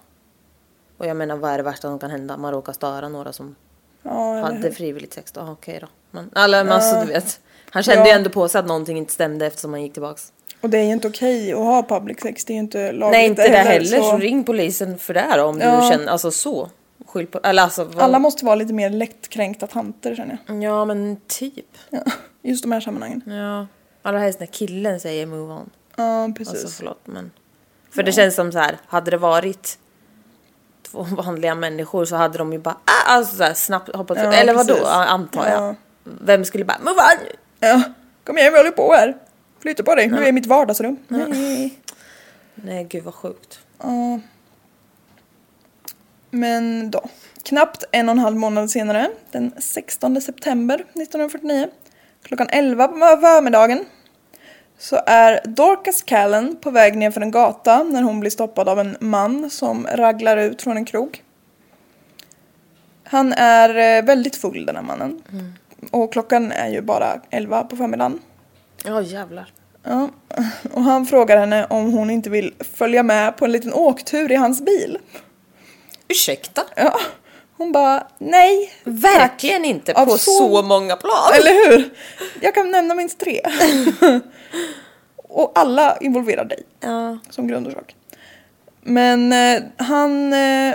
Och 0.99 1.07
jag 1.07 1.17
menar 1.17 1.37
vad 1.37 1.51
är 1.53 1.57
det 1.57 1.63
värsta 1.63 1.89
som 1.89 1.99
kan 1.99 2.11
hända? 2.11 2.37
Man 2.37 2.53
råkar 2.53 2.73
störa 2.73 3.09
några 3.09 3.33
som 3.33 3.55
Ja, 4.03 4.41
hade 4.43 4.73
frivilligt 4.73 5.13
sex. 5.13 5.33
Ja, 5.37 5.51
okej 5.53 5.79
då. 5.81 5.87
Men, 6.11 6.31
eller, 6.37 6.65
men 6.65 6.73
alltså 6.73 7.01
du 7.01 7.07
vet. 7.07 7.41
Han 7.71 7.83
kände 7.83 8.01
Ja. 8.01 8.07
ju 8.07 8.13
ändå 8.13 8.31
på 8.31 8.49
sig 8.49 8.59
att 8.59 8.67
någonting 8.67 8.99
inte 8.99 9.13
stämde 9.13 9.47
eftersom 9.47 9.73
han 9.73 9.83
gick 9.83 9.93
tillbaks. 9.93 10.33
Och 10.65 10.71
det 10.71 10.79
är 10.79 10.83
ju 10.83 10.93
inte 10.93 11.09
okej 11.09 11.53
att 11.53 11.59
ha 11.59 11.83
public 11.83 12.21
sex. 12.21 12.45
Det 12.45 12.53
är 12.53 12.55
ju 12.55 12.61
inte 12.61 12.93
lagligt 12.93 13.11
Nej 13.19 13.27
inte 13.27 13.49
det 13.49 13.57
heller 13.57 13.85
så... 13.99 14.03
så 14.03 14.17
ring 14.17 14.45
polisen 14.45 14.99
för 14.99 15.15
det 15.15 15.21
här 15.21 15.45
om 15.45 15.61
Ja. 15.61 15.81
du 15.81 15.89
känner, 15.89 16.13
alltså 16.13 16.31
så. 16.31 16.71
Skyll 17.07 17.27
på, 17.27 17.41
eller 17.43 17.63
alltså. 17.63 17.85
Vad, 17.85 17.99
Alla 18.05 18.19
måste 18.19 18.45
vara 18.45 18.55
lite 18.55 18.73
mer 18.73 18.91
lättkränkta 18.91 19.67
tanter 19.67 20.15
känner 20.15 20.39
jag. 20.47 20.63
Ja 20.63 20.85
men 20.85 21.17
typ. 21.27 21.79
Ja. 21.91 22.01
Just 22.43 22.63
de 22.63 22.73
här 22.73 22.81
sammanhangen. 22.81 23.23
Ja. 23.27 23.67
Allra 24.03 24.19
helst 24.19 24.41
när 24.41 24.47
killen 24.47 25.01
säger 25.01 25.27
move 25.27 25.53
on. 25.53 25.71
Ja, 25.97 26.29
precis. 26.37 26.55
Alltså 26.55 26.69
förlåt 26.69 27.01
men. 27.05 27.31
För 27.91 28.03
det 28.03 28.13
känns 28.13 28.35
som 28.35 28.53
så 28.53 28.59
här, 28.59 28.79
hade 28.87 29.11
det 29.11 29.17
varit 29.17 29.79
två 30.91 31.03
vanliga 31.11 31.55
människor 31.55 32.05
så 32.05 32.17
hade 32.17 32.39
de 32.39 32.53
ju 32.53 32.59
bara 32.59 32.77
ah, 32.85 33.13
alltså 33.13 33.37
så 33.37 33.43
här, 33.43 33.55
snabbt 33.55 33.97
hoppat 33.97 34.19
Ja, 34.19 34.33
Eller 34.33 34.55
vadå. 34.55 34.79
Ja, 34.83 35.05
antar 35.05 35.49
jag. 35.49 35.63
Ja. 35.63 35.75
Vem 36.05 36.45
skulle 36.45 36.65
bara 36.65 36.79
move 36.79 36.91
on? 36.91 37.37
Ja, 37.61 37.83
kom 38.25 38.39
igen 38.39 38.53
vi 38.53 38.59
håller 38.59 38.71
på 38.71 38.93
här. 38.93 39.15
Flytta 39.65 39.83
på 39.83 39.95
dig, 39.95 40.09
du 40.09 40.17
är 40.17 40.29
i 40.29 40.33
mitt 40.33 40.47
vardagsrum. 40.47 40.97
Nej. 41.09 41.79
Nej 42.55 42.85
gud 42.85 43.05
vad 43.05 43.15
sjukt. 43.15 43.59
Ja. 43.83 44.21
Men 46.31 46.91
då. 46.91 47.05
Knappt 47.43 47.85
en 47.93 48.09
och 48.09 48.13
en 48.13 48.19
halv 48.19 48.37
månad 48.37 48.71
senare, 48.71 49.11
den 49.31 49.53
16 49.59 50.21
september 50.21 50.75
1949, 50.75 51.69
klockan 52.23 52.47
11 52.51 52.89
på 52.89 52.95
förmiddagen, 52.99 53.85
så 54.79 55.01
är 55.07 55.41
Dorcas 55.45 56.03
Callen 56.03 56.57
på 56.57 56.71
väg 56.71 56.97
ner 56.97 57.11
för 57.11 57.21
en 57.21 57.31
gata 57.31 57.83
när 57.83 58.03
hon 58.03 58.21
blir 58.21 58.31
stoppad 58.31 58.69
av 58.69 58.81
en 58.81 58.97
man 59.01 59.51
som 59.51 59.87
raglar 59.87 60.37
ut 60.37 60.63
från 60.63 60.77
en 60.77 60.85
krog. 60.85 61.23
Han 63.05 63.33
är 63.33 63.99
eh, 63.99 64.05
väldigt 64.05 64.37
full 64.37 64.67
den 64.67 64.77
här 64.77 64.83
mannen. 64.83 65.23
Och 65.91 66.13
klockan 66.13 66.53
är 66.53 66.69
ju 66.69 66.81
bara 66.81 67.21
11 67.31 67.65
på 67.65 67.77
förmiddagen. 67.77 68.21
Ja 68.85 69.01
jävlar. 69.03 69.53
Ja. 69.83 70.09
Och 70.73 70.83
han 70.83 71.07
frågar 71.07 71.37
henne 71.37 71.67
om 71.67 71.93
hon 71.93 72.11
inte 72.11 72.31
vill 72.31 72.55
följa 72.75 73.03
med 73.03 73.37
på 73.37 73.45
en 73.45 73.53
liten 73.53 73.73
åktur 73.75 74.33
i 74.33 74.35
hans 74.35 74.61
bil. 74.63 74.99
Ursäkta? 76.09 76.63
Ja. 76.77 76.99
Hon 77.57 77.73
bara 77.73 78.07
nej. 78.19 78.73
Verkligen 78.85 79.65
inte 79.65 79.93
Av 79.95 80.07
på 80.07 80.19
så- 80.19 80.31
så 80.31 80.63
många 80.63 80.97
plan. 80.97 81.33
Eller 81.41 81.69
hur? 81.71 81.91
Jag 82.41 82.55
kan 82.55 82.71
nämna 82.71 82.95
minst 82.95 83.19
tre. 83.21 83.41
Och 85.29 85.53
alla 85.55 85.97
involverar 86.01 86.45
dig 86.45 86.63
Ja. 86.81 87.19
som 87.31 87.47
grundorsak. 87.47 87.97
Men 88.83 89.33
eh, 89.33 89.63
han 89.77 90.33
eh, 90.33 90.75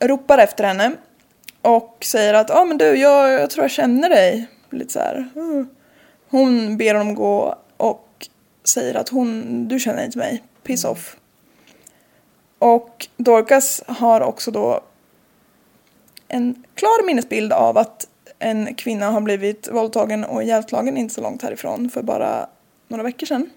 ropar 0.00 0.38
efter 0.38 0.64
henne 0.64 0.92
och 1.62 1.98
säger 2.04 2.34
att 2.34 2.50
ah, 2.50 2.64
men 2.64 2.78
du, 2.78 2.84
jag, 2.84 3.32
jag 3.32 3.50
tror 3.50 3.64
jag 3.64 3.70
känner 3.70 4.08
dig. 4.08 4.46
Lite 4.70 4.92
så 4.92 4.98
här. 4.98 5.28
"Mm." 5.36 5.68
Hon 6.34 6.76
ber 6.76 6.94
honom 6.94 7.14
gå 7.14 7.58
och 7.76 8.28
säger 8.64 8.94
att 8.94 9.08
hon, 9.08 9.68
du 9.68 9.78
känner 9.80 10.04
inte 10.04 10.18
mig, 10.18 10.42
piss 10.62 10.84
off. 10.84 11.16
Och 12.58 13.08
Dorcas 13.16 13.82
har 13.86 14.20
också 14.20 14.50
då 14.50 14.80
en 16.28 16.64
klar 16.74 17.06
minnesbild 17.06 17.52
av 17.52 17.78
att 17.78 18.08
en 18.38 18.74
kvinna 18.74 19.10
har 19.10 19.20
blivit 19.20 19.68
våldtagen 19.72 20.24
och 20.24 20.42
ihjälslagen 20.42 20.96
inte 20.96 21.14
så 21.14 21.20
långt 21.20 21.42
härifrån 21.42 21.90
för 21.90 22.02
bara 22.02 22.46
några 22.88 23.02
veckor 23.02 23.26
sedan. 23.26 23.50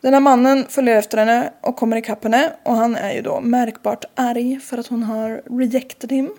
Den 0.00 0.12
här 0.14 0.20
mannen 0.20 0.66
följer 0.68 0.96
efter 0.96 1.18
henne 1.18 1.52
och 1.60 1.76
kommer 1.76 1.96
ikapp 1.96 2.22
henne 2.24 2.52
och 2.62 2.74
han 2.74 2.96
är 2.96 3.12
ju 3.12 3.22
då 3.22 3.40
märkbart 3.40 4.04
arg 4.14 4.60
för 4.60 4.78
att 4.78 4.86
hon 4.86 5.02
har 5.02 5.42
rejected 5.58 6.12
him. 6.12 6.30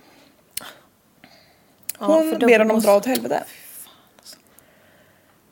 Ja, 2.00 2.06
Hon 2.06 2.40
då 2.40 2.48
ber 2.48 2.60
honom 2.60 2.76
måste- 2.76 2.90
dra 2.92 2.98
åt 2.98 3.06
helvete. 3.06 3.44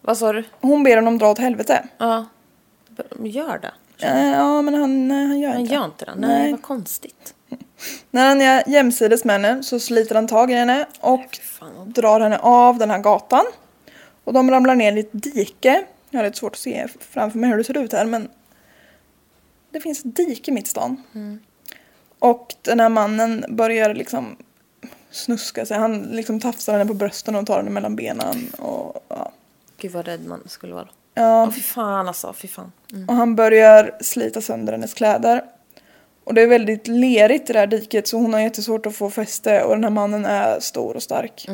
Vad 0.09 0.17
sa 0.17 0.33
du? 0.33 0.43
Hon 0.61 0.83
ber 0.83 0.95
honom 0.95 1.17
dra 1.17 1.31
åt 1.31 1.37
helvete. 1.37 1.87
Ja. 1.97 2.25
Gör 3.19 3.59
det. 3.59 3.71
Eh, 4.07 4.31
Ja, 4.31 4.61
men 4.61 4.73
han, 4.73 5.07
nej, 5.07 5.27
han 5.27 5.39
gör 5.39 5.49
Han 5.51 5.61
inte 5.61 5.73
gör 5.73 5.85
inte 5.85 6.05
det. 6.05 6.15
Nej, 6.15 6.41
Nej. 6.41 6.51
vad 6.51 6.61
konstigt. 6.61 7.33
När 8.11 8.27
han 8.27 8.41
är 8.41 8.69
jämsides 8.69 9.25
med 9.25 9.41
henne 9.41 9.63
så 9.63 9.79
sliter 9.79 10.15
han 10.15 10.27
tag 10.27 10.51
i 10.51 10.53
henne 10.53 10.85
och 10.99 11.39
fan. 11.43 11.91
drar 11.93 12.19
henne 12.19 12.37
av 12.37 12.77
den 12.77 12.89
här 12.89 12.99
gatan. 12.99 13.45
Och 14.23 14.33
de 14.33 14.51
ramlar 14.51 14.75
ner 14.75 14.97
i 14.97 14.99
ett 14.99 15.09
dike. 15.13 15.83
Jag 16.09 16.19
har 16.19 16.25
lite 16.25 16.37
svårt 16.37 16.53
att 16.53 16.59
se 16.59 16.87
framför 16.99 17.39
mig 17.39 17.49
hur 17.49 17.57
det 17.57 17.63
ser 17.63 17.77
ut 17.77 17.93
här 17.93 18.05
men 18.05 18.29
det 19.71 19.81
finns 19.81 20.05
ett 20.05 20.15
dike 20.15 20.51
mitt 20.51 20.67
i 20.67 20.69
stan. 20.69 21.03
Och 22.19 22.55
den 22.61 22.79
här 22.79 22.89
mannen 22.89 23.45
börjar 23.49 23.93
liksom 23.93 24.35
snuska 25.11 25.65
sig. 25.65 25.77
Han 25.77 26.01
liksom 26.01 26.39
tafsar 26.39 26.73
henne 26.73 26.85
på 26.85 26.93
brösten 26.93 27.35
och 27.35 27.47
tar 27.47 27.57
henne 27.57 27.69
mellan 27.69 27.95
benen. 27.95 28.49
Och, 28.57 29.05
ja. 29.09 29.31
Gud 29.79 29.91
vad 29.91 30.05
rädd 30.05 30.25
man 30.25 30.43
skulle 30.47 30.73
vara. 30.73 30.87
Ja. 31.13 31.43
Åh 31.43 31.51
fy 31.51 31.61
fan 31.61 32.07
alltså, 32.07 32.33
fy 32.33 32.47
fan. 32.47 32.71
Mm. 32.91 33.09
Och 33.09 33.15
han 33.15 33.35
börjar 33.35 33.97
slita 34.01 34.41
sönder 34.41 34.73
hennes 34.73 34.93
kläder. 34.93 35.43
Och 36.23 36.33
det 36.33 36.41
är 36.41 36.47
väldigt 36.47 36.87
lerigt 36.87 37.49
i 37.49 37.53
det 37.53 37.59
här 37.59 37.67
diket 37.67 38.07
så 38.07 38.17
hon 38.17 38.33
har 38.33 38.41
jättesvårt 38.41 38.85
att 38.85 38.95
få 38.95 39.09
fäste 39.09 39.63
och 39.63 39.75
den 39.75 39.83
här 39.83 39.91
mannen 39.91 40.25
är 40.25 40.59
stor 40.59 40.95
och 40.95 41.03
stark. 41.03 41.47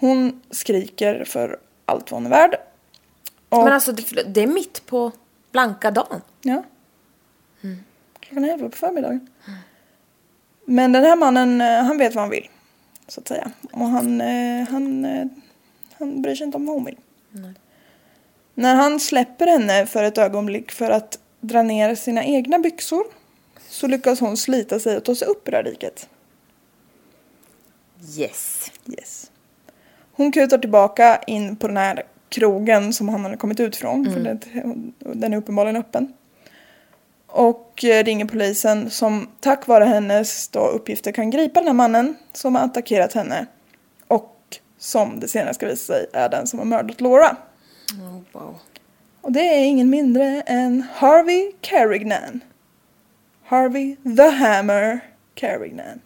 Hon 0.00 0.40
skriker 0.50 1.24
för 1.24 1.58
allt 1.84 2.10
vad 2.10 2.20
hon 2.22 2.26
är 2.26 2.30
värd. 2.30 2.56
Och, 3.48 3.64
Men 3.64 3.72
alltså 3.72 3.92
det, 3.92 4.22
det 4.22 4.42
är 4.42 4.46
mitt 4.46 4.86
på 4.86 5.12
blanka 5.52 5.90
dagen. 5.90 6.20
ja. 6.42 6.62
Klockan 8.20 8.44
är 8.44 8.52
elva 8.52 8.68
på 8.68 8.76
förmiddagen. 8.76 9.28
Men 10.64 10.92
den 10.92 11.04
här 11.04 11.16
mannen, 11.16 11.60
eh, 11.60 11.84
han 11.84 11.98
vet 11.98 12.14
vad 12.14 12.22
han 12.22 12.30
vill. 12.30 12.48
Så 13.08 13.20
att 13.20 13.28
säga. 13.28 13.50
Och 13.72 13.86
han, 13.86 14.20
eh, 14.20 14.68
han, 14.68 15.04
eh, 15.04 15.26
han 15.98 16.22
bryr 16.22 16.34
sig 16.34 16.44
inte 16.44 16.56
om 16.56 16.66
vad 16.66 16.76
hon 16.76 16.84
vill. 16.84 16.96
När 18.54 18.74
han 18.74 19.00
släpper 19.00 19.46
henne 19.46 19.86
för 19.86 20.04
ett 20.04 20.18
ögonblick 20.18 20.72
för 20.72 20.90
att 20.90 21.18
dra 21.40 21.62
ner 21.62 21.94
sina 21.94 22.24
egna 22.24 22.58
byxor 22.58 23.04
så 23.68 23.86
lyckas 23.86 24.20
hon 24.20 24.36
slita 24.36 24.78
sig 24.78 24.96
och 24.96 25.04
ta 25.04 25.14
sig 25.14 25.28
upp 25.28 25.48
i 25.48 25.50
det 25.50 25.56
här 25.56 25.64
diket. 25.64 26.08
Yes. 28.18 28.70
Yes. 28.86 29.30
Hon 30.12 30.32
kutar 30.32 30.58
tillbaka 30.58 31.22
in 31.26 31.56
på 31.56 31.66
den 31.66 31.76
här 31.76 32.02
krogen 32.28 32.92
som 32.92 33.08
han 33.08 33.24
hade 33.24 33.36
kommit 33.36 33.60
ut 33.60 33.76
från. 33.76 34.12
För 34.12 34.20
det, 34.20 34.38
den 35.14 35.32
är 35.32 35.36
uppenbarligen 35.36 35.76
öppen. 35.76 36.12
Och 37.26 37.84
eh, 37.84 38.04
ringer 38.04 38.24
polisen 38.24 38.90
som 38.90 39.28
tack 39.40 39.66
vare 39.66 39.84
hennes 39.84 40.48
då, 40.48 40.66
uppgifter 40.66 41.12
kan 41.12 41.30
gripa 41.30 41.60
den 41.60 41.66
här 41.66 41.74
mannen 41.74 42.16
som 42.32 42.54
har 42.54 42.64
attackerat 42.64 43.12
henne. 43.12 43.46
Som 44.78 45.20
det 45.20 45.28
senare 45.28 45.54
ska 45.54 45.66
visa 45.66 45.92
sig 45.92 46.06
är 46.12 46.28
den 46.28 46.46
som 46.46 46.58
har 46.58 46.66
mördat 46.66 47.00
Laura. 47.00 47.36
Oh, 47.92 48.20
wow. 48.32 48.58
Och 49.20 49.32
det 49.32 49.40
är 49.40 49.64
ingen 49.64 49.90
mindre 49.90 50.42
än 50.46 50.84
Harvey 50.94 51.52
Carignan. 51.60 52.40
Harvey 53.44 53.96
the 54.16 54.28
Hammer 54.28 55.00
Carignan. 55.34 56.00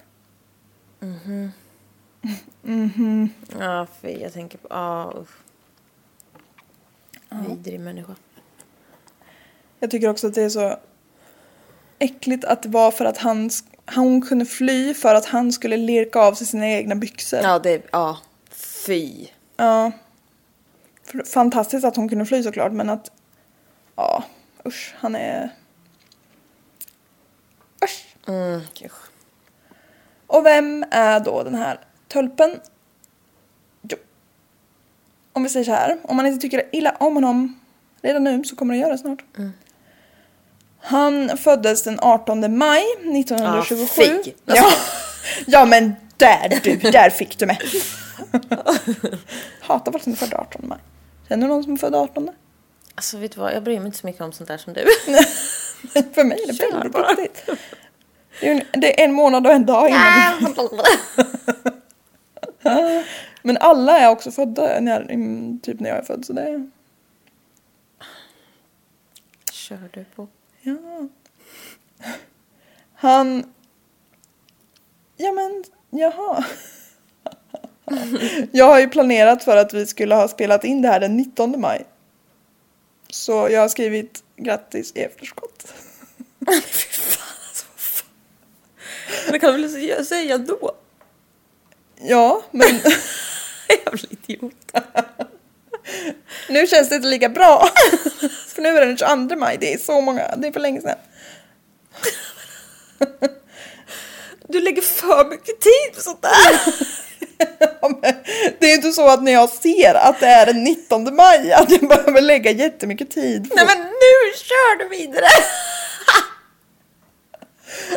Ja, 3.59 3.87
fy, 4.01 4.11
jag 4.11 4.33
tänker 4.33 4.59
på... 4.59 4.67
Ja, 4.71 5.15
usch. 5.23 5.43
Vidrig 7.49 7.81
människa. 7.81 8.15
Jag 9.81 9.91
tycker 9.91 10.09
också 10.09 10.27
att 10.27 10.35
det 10.35 10.43
är 10.43 10.49
så 10.49 10.77
äckligt 11.99 12.45
att 12.45 12.63
det 12.63 12.69
var 12.69 12.91
för 12.91 13.05
att 13.05 13.19
han, 13.19 13.51
han 13.85 14.21
kunde 14.21 14.45
fly 14.47 14.95
för 14.95 15.15
att 15.15 15.25
han 15.25 15.53
skulle 15.53 15.77
lirka 15.77 16.19
av 16.19 16.35
sig 16.35 16.47
sina 16.47 16.69
egna 16.69 16.95
byxor. 16.95 17.41
Ja, 17.43 17.59
det... 17.59 17.83
Ja. 17.91 18.19
Fy. 18.87 19.27
Ja. 19.57 19.93
Fantastiskt 21.33 21.85
att 21.85 21.97
hon 21.97 22.09
kunde 22.09 22.27
fly 22.27 22.43
såklart 22.43 22.73
men 22.73 22.91
att 22.91 23.11
ja 23.97 24.25
usch 24.67 24.95
han 24.99 25.17
är 25.17 25.51
usch. 27.85 28.07
Mm, 28.29 28.61
usch. 28.85 29.11
Och 30.27 30.47
vem 30.47 30.85
är 30.91 31.21
då 31.21 31.43
den 31.43 31.55
här 31.55 31.81
tölpen? 32.09 32.61
Jo. 33.83 33.97
Om 35.33 35.43
vi 35.43 35.49
säger 35.49 35.65
så 35.65 35.73
här, 35.73 35.99
om 36.03 36.17
man 36.17 36.27
inte 36.27 36.41
tycker 36.43 36.69
illa 36.73 36.97
om 37.01 37.15
honom 37.15 37.61
redan 38.03 38.25
nu 38.25 38.45
så 38.45 38.57
kommer 38.57 38.75
det 38.75 38.81
göra 38.81 38.99
snart. 38.99 39.25
Han 40.81 41.37
föddes 41.39 41.83
den 41.83 41.99
18 42.01 42.59
maj 42.59 42.83
1927. 43.01 44.03
Ah, 44.03 44.23
fy. 44.25 44.33
ja. 44.45 44.73
ja 45.47 45.65
men 45.65 45.95
där 46.17 46.61
du, 46.63 46.77
där 46.77 47.11
fick 47.11 47.39
du 47.39 47.47
mig. 47.47 47.59
Hatar 49.61 49.93
folk 49.93 50.05
som 50.05 50.13
är 50.13 50.17
födda 50.17 50.37
18 50.39 50.69
maj. 50.69 50.79
Känner 51.29 51.47
du 51.49 51.53
någon 51.53 51.63
som 51.65 51.73
är 51.73 51.77
född 51.77 51.95
18? 51.95 52.31
Alltså 52.95 53.19
vet 53.19 53.33
du 53.33 53.41
vad, 53.41 53.53
jag 53.55 53.63
bryr 53.63 53.79
mig 53.79 53.87
inte 53.87 53.99
så 53.99 54.07
mycket 54.07 54.23
om 54.23 54.33
sånt 54.33 54.49
där 54.49 54.59
som 54.59 54.73
du. 54.73 54.81
För 56.15 56.25
mig 56.25 56.43
är 56.43 56.47
det 56.47 56.53
väldigt 56.73 57.19
viktigt. 57.19 57.51
Det 58.41 58.49
är, 58.49 58.55
ju- 58.55 58.65
det 58.81 59.01
är 59.01 59.05
en 59.05 59.13
månad 59.15 59.47
och 59.47 59.53
en 59.53 59.67
dag 59.67 59.89
innan. 59.89 60.55
Men 63.43 63.57
alla 63.57 63.99
är 63.99 64.09
också 64.11 64.31
födda 64.31 64.81
när, 64.81 65.05
typ 65.63 65.81
när 65.81 65.89
jag 65.91 65.99
är 65.99 66.03
född. 66.03 66.25
Så 66.25 66.33
det 66.33 66.43
är... 66.43 66.71
Kör 69.53 69.89
du 69.93 70.05
på? 70.05 70.29
Ja. 70.61 71.09
Han... 72.95 73.53
Ja 75.17 75.33
men, 75.33 75.65
jaha. 75.91 76.45
Jag 78.53 78.65
har 78.65 78.81
ju 78.81 78.89
planerat 78.89 79.45
för 79.45 79.57
att 79.57 79.73
vi 79.73 79.87
skulle 79.87 80.15
ha 80.15 80.29
spelat 80.29 80.65
in 80.65 80.83
det 80.83 80.89
här 80.89 81.01
den 81.01 81.17
19 81.17 81.61
maj. 81.61 81.87
Så 83.11 83.49
jag 83.51 83.61
har 83.61 83.69
skrivit 83.69 84.23
grattis 84.37 84.93
i 84.95 85.01
efterskott. 85.01 85.75
Men 89.31 89.41
kan 89.41 89.55
du 89.55 89.69
väl 89.69 90.07
säga 90.07 90.39
då? 90.39 90.73
Ja, 92.05 92.43
men 92.51 92.69
Jävla 93.69 94.09
idiot. 94.11 94.55
nu 96.49 96.67
känns 96.67 96.89
det 96.89 96.95
inte 96.95 97.09
lika 97.09 97.29
bra. 97.29 97.69
För 98.49 98.63
nu 98.63 98.69
är 98.69 98.81
det 98.81 98.87
den 98.87 98.97
22 99.29 99.37
maj, 99.37 99.57
det 99.61 99.75
är 99.75 99.79
så 99.79 100.01
många, 100.01 100.37
det 100.37 100.49
är 100.49 100.53
för 100.53 100.61
länge 100.61 100.81
sedan. 100.81 100.99
Du 104.49 104.61
lägger 104.61 104.83
för 104.83 105.31
mycket 105.31 105.61
tid 105.61 105.95
på 105.95 106.01
sånt 106.01 106.23
där. 106.23 106.61
Det 108.59 108.67
är 108.67 108.69
ju 108.69 108.75
inte 108.75 108.93
så 108.93 109.09
att 109.09 109.23
när 109.23 109.33
jag 109.33 109.49
ser 109.49 109.95
att 109.95 110.21
det 110.21 110.27
är 110.27 110.47
den 110.47 110.65
19 110.65 111.17
maj 111.17 111.53
att 111.53 111.71
jag 111.71 111.89
behöver 111.89 112.21
lägga 112.21 112.51
jättemycket 112.51 113.11
tid 113.11 113.51
på 113.51 113.57
Nej 113.57 113.67
men 113.67 113.79
nu 113.79 114.37
kör 114.37 114.79
du 114.79 114.89
vidare. 114.89 115.27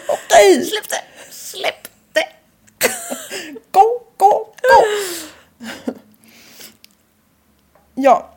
Okej, 0.07 0.65
Släpp 0.65 0.89
det. 0.89 1.33
Släpp 1.33 1.87
det. 2.13 2.27
gå, 3.71 4.01
gå, 4.17 4.53
gå! 4.61 4.85
Ja. 7.95 8.29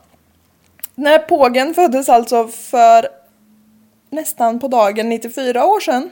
När 0.95 1.19
pågen 1.19 1.73
föddes 1.73 2.09
alltså 2.09 2.47
för 2.47 3.07
nästan 4.09 4.59
på 4.59 4.67
dagen 4.67 5.09
94 5.09 5.65
år 5.65 5.79
sedan. 5.79 6.09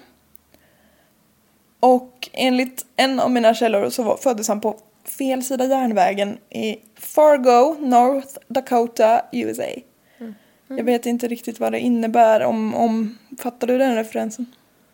Och 1.80 2.30
enligt 2.34 2.86
en 2.96 3.20
av 3.20 3.32
mina 3.32 3.54
källor 3.54 3.90
så 3.90 4.18
föddes 4.18 4.48
han 4.48 4.62
på 4.62 4.80
fel 5.08 5.44
sida 5.44 5.66
järnvägen 5.66 6.38
i 6.50 6.78
Fargo, 6.96 7.76
North 7.80 8.38
Dakota, 8.48 9.22
USA. 9.32 9.64
Jag 10.68 10.84
vet 10.84 11.06
inte 11.06 11.28
riktigt 11.28 11.60
vad 11.60 11.72
det 11.72 11.80
innebär 11.80 12.44
om, 12.44 12.76
om 12.76 13.18
fattar 13.40 13.68
du 13.68 13.78
den 13.78 13.96
referensen? 13.96 14.46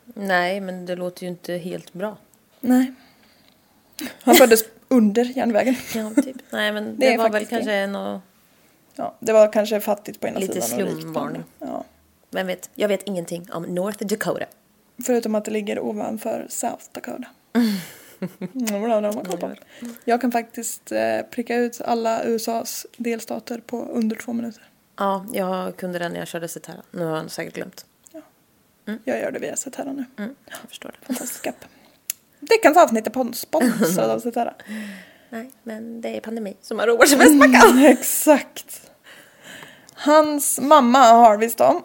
Nej 0.05 0.59
men 0.59 0.85
det 0.85 0.95
låter 0.95 1.23
ju 1.23 1.29
inte 1.29 1.53
helt 1.53 1.93
bra. 1.93 2.17
Nej. 2.59 2.93
Han 4.21 4.35
föddes 4.35 4.63
under 4.87 5.23
järnvägen. 5.23 5.75
Ja 5.95 6.11
typ. 6.23 6.35
Nej 6.49 6.71
men 6.71 6.85
det, 6.99 7.09
Det 7.09 7.17
var 7.17 7.29
väl 7.29 7.45
kanske 7.45 7.87
något, 7.87 8.21
Ja, 8.95 9.15
det 9.19 9.33
var 9.33 9.53
kanske 9.53 9.79
fattigt 9.81 10.19
på 10.19 10.27
ena 10.27 10.39
Lite 10.39 10.61
sidan. 10.61 10.87
och 10.87 10.93
på 10.95 11.01
slumvarning. 11.01 11.43
Ja. 11.59 11.83
vem 12.31 12.47
vet. 12.47 12.69
Jag 12.75 12.87
vet 12.87 13.03
ingenting 13.03 13.47
om 13.51 13.63
North 13.63 14.05
Dakota. 14.05 14.45
Förutom 15.05 15.35
att 15.35 15.45
det 15.45 15.51
ligger 15.51 15.79
ovanför 15.79 16.45
South 16.49 16.83
Dakota. 16.91 17.25
Mm, 17.53 17.67
har 19.17 19.23
koll 19.25 19.37
på. 19.37 19.51
Jag 20.05 20.21
kan 20.21 20.31
faktiskt 20.31 20.91
eh, 20.91 21.21
pricka 21.31 21.55
ut 21.55 21.81
alla 21.81 22.23
USAs 22.23 22.85
delstater 22.97 23.57
på 23.65 23.81
under 23.81 24.15
två 24.15 24.33
minuter. 24.33 24.63
Ja, 24.97 25.25
jag 25.33 25.77
kunde 25.77 25.99
den 25.99 26.11
när 26.11 26.19
jag 26.19 26.27
körde 26.27 26.47
Cetera. 26.47 26.81
Nu 26.91 27.05
har 27.05 27.15
han 27.15 27.29
säkert 27.29 27.53
glömt. 27.53 27.85
Jag 29.03 29.19
gör 29.19 29.31
det 29.31 29.39
via 29.39 29.55
Cetera 29.55 29.91
nu. 29.93 30.05
Mm, 30.17 30.35
jag 30.49 30.57
förstår 30.69 30.91
det. 30.99 31.05
Fantastisk 31.07 31.47
app. 31.47 31.65
Veckans 32.39 32.77
avsnitt 32.77 33.07
är 33.07 33.11
pon- 33.11 33.33
sponsrad 33.33 34.09
av 34.09 34.19
Cetera. 34.19 34.53
Nej, 35.29 35.51
men 35.63 36.01
det 36.01 36.17
är 36.17 36.21
pandemi 36.21 36.53
som 36.61 36.79
har 36.79 36.87
roat 36.87 37.09
sig 37.09 37.17
mest 37.17 37.31
man 37.35 37.53
kan. 37.53 37.69
Mm, 37.71 37.85
exakt. 37.91 38.91
Hans 39.93 40.59
mamma 40.61 40.99
Harveys 40.99 41.55
då 41.55 41.81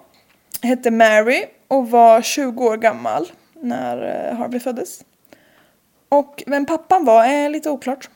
hette 0.63 0.91
Mary 0.91 1.45
och 1.69 1.91
var 1.91 2.23
20 2.23 2.65
år 2.65 2.77
gammal 2.77 3.33
när 3.55 4.29
eh, 4.31 4.37
Harvey 4.39 4.61
föddes. 4.61 5.05
Och 6.09 6.43
vem 6.47 6.67
pappan 6.67 7.05
var 7.05 7.25
är 7.25 7.49
lite 7.49 7.71
oklart. 7.71 8.11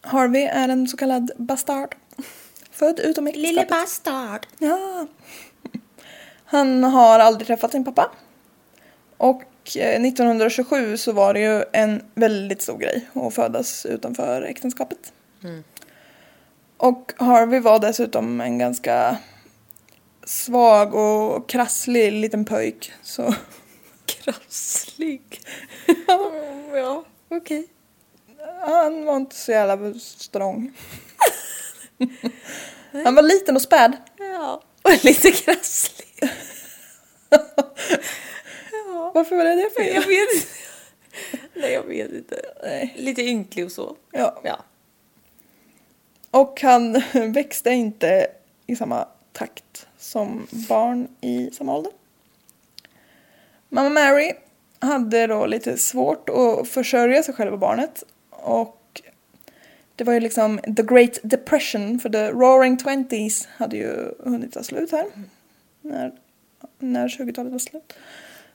Harvey 0.00 0.42
är 0.42 0.68
en 0.68 0.88
så 0.88 0.96
kallad 0.96 1.30
bastard. 1.36 1.94
Född 2.70 3.00
utom 3.00 3.26
äktenskapet. 3.26 3.68
bastard. 3.68 4.46
Ja. 4.58 5.06
Han 6.44 6.84
har 6.84 7.18
aldrig 7.18 7.46
träffat 7.46 7.72
sin 7.72 7.84
pappa. 7.84 8.10
Och 9.16 9.42
eh, 9.76 10.02
1927 10.04 10.96
så 10.96 11.12
var 11.12 11.34
det 11.34 11.40
ju 11.40 11.64
en 11.72 12.02
väldigt 12.14 12.62
stor 12.62 12.78
grej 12.78 13.08
att 13.14 13.34
födas 13.34 13.86
utanför 13.86 14.42
äktenskapet. 14.42 15.12
Och 16.76 17.12
Harvey 17.16 17.60
var 17.60 17.78
dessutom 17.78 18.40
en 18.40 18.58
ganska 18.58 19.16
svag 20.24 20.94
och 20.94 21.48
krasslig 21.48 22.12
liten 22.12 22.44
pöjk. 22.44 22.92
Så 23.02 23.34
Krasslig. 24.06 25.40
ja, 26.06 26.32
Ja, 26.74 27.04
okej. 27.28 27.66
han 28.60 29.04
var 29.04 29.16
inte 29.16 29.36
så 29.36 29.52
jävla 29.52 29.94
strong. 29.94 30.72
Han 33.04 33.14
var 33.14 33.22
liten 33.22 33.56
och 33.56 33.62
späd. 33.62 33.96
Ja, 34.18 34.62
och 34.82 35.04
lite 35.04 35.30
krasslig. 35.32 36.06
Varför 39.14 39.36
var 39.36 39.44
det 39.44 39.54
det 39.54 39.70
fel? 39.70 39.94
Jag 39.94 40.06
vet 40.06 40.34
inte. 40.34 40.46
Nej, 41.54 41.72
jag 41.72 41.82
vet 41.82 42.12
inte. 42.12 42.40
Nej. 42.62 42.94
Lite 42.96 43.22
ynklig 43.22 43.64
och 43.64 43.72
så. 43.72 43.96
Ja. 44.10 44.40
Ja. 44.44 44.64
Och 46.30 46.60
han 46.62 47.02
växte 47.32 47.70
inte 47.70 48.26
i 48.66 48.76
samma 48.76 49.08
takt 49.32 49.86
som 49.98 50.46
barn 50.50 51.08
i 51.20 51.50
samma 51.52 51.76
ålder. 51.76 51.92
Mamma 53.68 53.88
Mary 53.88 54.32
hade 54.80 55.26
då 55.26 55.46
lite 55.46 55.76
svårt 55.76 56.28
att 56.28 56.68
försörja 56.68 57.22
sig 57.22 57.34
själv 57.34 57.52
och 57.52 57.58
barnet. 57.58 58.04
Och 58.30 59.02
det 59.96 60.04
var 60.04 60.12
ju 60.12 60.20
liksom 60.20 60.60
the 60.76 60.82
great 60.82 61.18
depression 61.22 61.98
för 61.98 62.10
the 62.10 62.30
roaring 62.30 62.76
twenties 62.76 63.48
hade 63.56 63.76
ju 63.76 64.14
hunnit 64.24 64.52
ta 64.52 64.62
slut 64.62 64.92
här. 64.92 65.06
När, 65.82 66.12
när 66.78 67.08
20-talet 67.08 67.52
var 67.52 67.58
slut. 67.58 67.92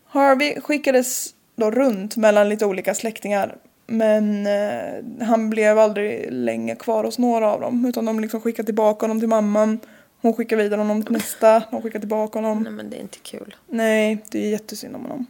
Harvey 0.06 0.62
skickades 0.62 1.34
då 1.56 1.72
runt 1.72 2.18
mellan 2.18 2.50
lite 2.50 2.66
olika 2.66 2.96
släktingar. 2.96 3.56
Men 3.88 4.48
eh, 4.48 5.26
han 5.28 5.50
blev 5.50 5.80
aldrig 5.80 6.32
länge 6.32 6.76
kvar 6.76 7.04
hos 7.04 7.18
några 7.18 7.52
av 7.52 7.62
dem. 7.62 7.86
Utan 7.86 8.06
de 8.06 8.20
liksom 8.20 8.42
skickade 8.42 8.66
tillbaka 8.66 9.04
honom 9.04 9.20
till 9.20 9.30
mamman. 9.30 9.80
Hon 10.22 10.34
skickade 10.34 10.64
vidare 10.64 10.80
honom 10.80 11.04
till 11.04 11.14
nästa. 11.14 11.64
De 11.72 11.82
skickade 11.82 12.00
tillbaka 12.00 12.40
honom. 12.40 12.64
Nej, 12.64 12.72
men 12.72 12.90
det 12.90 12.98
är 12.98 13.02
inte 13.02 13.20
kul. 13.20 13.56
Nej, 13.68 14.18
det 14.32 14.46
är 14.46 14.50
jättesynd 14.50 14.96
om 14.96 15.02
honom. 15.02 15.26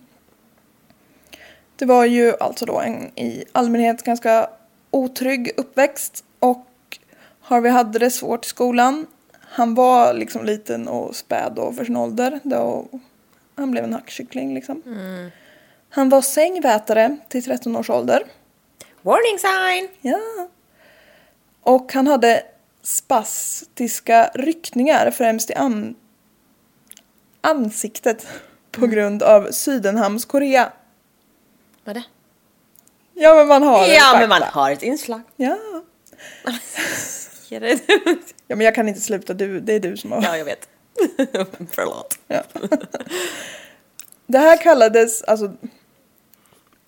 Det 1.75 1.85
var 1.85 2.05
ju 2.05 2.33
alltså 2.39 2.65
då 2.65 2.79
en 2.79 3.19
i 3.19 3.43
allmänhet 3.51 4.03
ganska 4.03 4.49
otrygg 4.91 5.51
uppväxt 5.57 6.23
och 6.39 6.67
Harvey 7.41 7.71
hade 7.71 7.99
det 7.99 8.11
svårt 8.11 8.45
i 8.45 8.49
skolan. 8.49 9.07
Han 9.41 9.75
var 9.75 10.13
liksom 10.13 10.45
liten 10.45 10.87
och 10.87 11.15
späd 11.15 11.53
då 11.55 11.73
för 11.73 11.85
sin 11.85 11.97
ålder. 11.97 12.39
Då 12.43 12.85
han 13.55 13.71
blev 13.71 13.83
en 13.83 13.93
hackkyckling 13.93 14.53
liksom. 14.53 14.81
Han 15.89 16.09
var 16.09 16.21
sängvätare 16.21 17.17
till 17.29 17.43
13 17.43 17.75
års 17.75 17.89
ålder. 17.89 18.23
Warning 19.01 19.39
sign! 19.39 19.89
Ja. 20.01 20.47
Och 21.61 21.93
han 21.93 22.07
hade 22.07 22.43
spastiska 22.81 24.29
ryckningar 24.33 25.11
främst 25.11 25.49
i 25.49 25.53
an- 25.53 25.95
ansiktet 27.41 28.27
på 28.71 28.87
grund 28.87 29.23
av 29.23 29.51
Sydenhams 29.51 30.25
Korea. 30.25 30.71
Är 31.85 31.93
det? 31.93 32.03
Ja 33.13 33.35
men 33.35 33.47
man 33.47 33.63
har 33.63 33.87
Ja, 33.87 34.17
men 34.19 34.29
man 34.29 34.41
har 34.41 34.71
ett 34.71 34.83
inslag. 34.83 35.21
Ja. 35.35 35.57
Ja 38.47 38.55
men 38.55 38.61
jag 38.61 38.75
kan 38.75 38.87
inte 38.87 39.01
sluta, 39.01 39.33
du, 39.33 39.59
det 39.59 39.73
är 39.73 39.79
du 39.79 39.97
som 39.97 40.11
har... 40.11 40.23
Ja, 40.23 40.37
jag 40.37 40.45
vet. 40.45 40.69
Förlåt. 41.71 42.19
Ja. 42.27 42.43
Det 44.27 44.37
här 44.37 44.57
kallades 44.57 45.23
alltså 45.23 45.53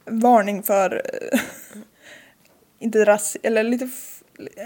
varning 0.06 0.64
för 0.64 1.02
eh, 1.34 1.40
inte 2.80 3.06
ras 3.06 3.38
eller 3.44 3.64
lite, 3.64 3.90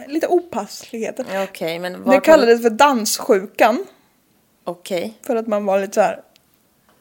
lite 0.08 0.28
opassligheter. 0.28 1.26
Okej, 1.44 1.80
men 1.80 2.10
Det 2.10 2.20
kallades 2.20 2.62
för 2.62 2.70
danssjukan 2.70 3.86
Okej, 4.64 5.14
för 5.22 5.36
att 5.36 5.48
man 5.48 5.66
var 5.66 5.80
lite 5.80 5.94
så 5.94 6.02
här 6.02 6.22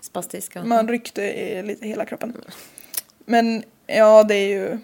spastiska. 0.00 0.64
Man 0.64 0.88
ryckte 0.88 1.22
i 1.22 1.62
lite 1.62 1.86
hela 1.86 2.04
kroppen. 2.04 2.44
Men 3.24 3.64
ja, 3.86 4.24
det 4.24 4.34
är 4.34 4.48
ju 4.48 4.78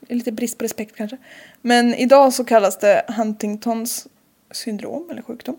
det 0.00 0.14
är 0.14 0.16
lite 0.16 0.32
brist 0.32 0.58
på 0.58 0.64
respekt 0.64 0.96
kanske. 0.96 1.16
Men 1.60 1.94
idag 1.94 2.32
så 2.32 2.44
kallas 2.44 2.78
det 2.78 3.04
Huntingtons 3.16 4.06
syndrom 4.50 5.10
eller 5.10 5.22
sjukdom. 5.22 5.56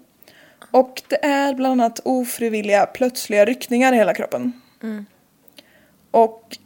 Och 0.72 1.02
det 1.08 1.26
är 1.26 1.54
bland 1.54 1.82
annat 1.82 2.00
ofrivilliga 2.04 2.86
plötsliga 2.86 3.46
ryckningar 3.46 3.94
i 3.94 3.96
hela 3.96 4.14
kroppen. 4.14 4.62
Och 6.12 6.58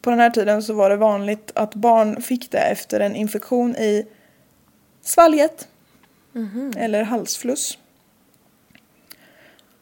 på 0.00 0.10
den 0.10 0.18
här 0.18 0.30
tiden 0.30 0.62
så 0.62 0.74
var 0.74 0.90
det 0.90 0.96
vanligt 0.96 1.52
att 1.54 1.74
barn 1.74 2.22
fick 2.22 2.50
det 2.50 2.58
efter 2.58 3.00
en 3.00 3.16
infektion 3.16 3.76
i 3.76 4.06
svalget. 5.02 5.68
Eller 6.76 7.02
halsfluss. 7.02 7.78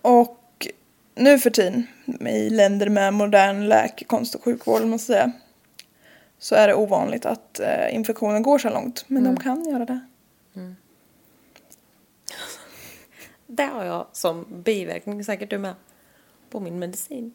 Och 0.03 0.46
nu 1.17 1.39
för 1.39 1.51
tiden 1.51 1.87
i 2.21 2.51
länder 2.51 2.89
med 2.89 3.15
modern 3.15 3.69
läkekonst 3.69 4.35
och 4.35 4.45
sjukvård 4.45 4.83
måste 4.83 5.07
säga. 5.07 5.33
Så 6.39 6.55
är 6.55 6.69
det 6.69 6.75
ovanligt 6.75 7.27
att 7.27 7.61
eh, 7.61 7.95
infektionen 7.95 8.43
går 8.43 8.59
så 8.59 8.71
långt. 8.71 9.05
Men 9.07 9.25
de 9.25 9.37
kan 9.37 9.65
göra 9.65 9.85
det. 9.85 10.01
Det 13.47 13.65
har 13.65 13.85
jag 13.85 14.07
som 14.13 14.63
biverkning, 14.65 15.25
säkert 15.25 15.51
du 15.51 15.59
med, 15.59 15.75
på 16.51 16.61
min 16.61 16.79
medicin. 16.79 17.35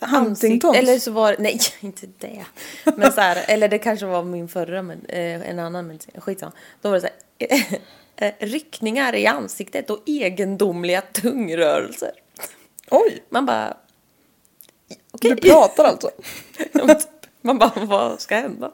Huntingtons? 0.00 0.76
Eller 0.76 0.98
så 0.98 1.10
var 1.10 1.36
nej 1.38 1.60
inte 1.80 2.06
det. 2.18 2.44
Men 2.96 3.12
så 3.12 3.20
här, 3.20 3.44
eller 3.48 3.68
det 3.68 3.78
kanske 3.78 4.06
var 4.06 4.22
min 4.22 4.48
förra, 4.48 4.82
med, 4.82 4.98
eh, 5.08 5.50
en 5.50 5.58
annan 5.58 5.86
medicin, 5.86 6.20
skitsamma. 6.20 6.52
Då 6.80 6.88
var 6.88 6.96
det 6.96 7.00
så 7.00 7.08
här, 7.38 7.80
eh, 8.16 8.32
ryckningar 8.38 9.14
i 9.14 9.26
ansiktet 9.26 9.90
och 9.90 10.02
egendomliga 10.06 11.00
tungrörelser. 11.00 12.12
Oj! 12.90 13.22
Man 13.28 13.46
bara, 13.46 13.76
okej. 15.12 15.30
Du 15.30 15.36
pratar 15.50 15.84
alltså? 15.84 16.10
Ja, 16.72 16.94
typ. 16.94 17.08
Man 17.42 17.58
bara, 17.58 17.72
vad 17.84 18.20
ska 18.20 18.36
hända? 18.36 18.70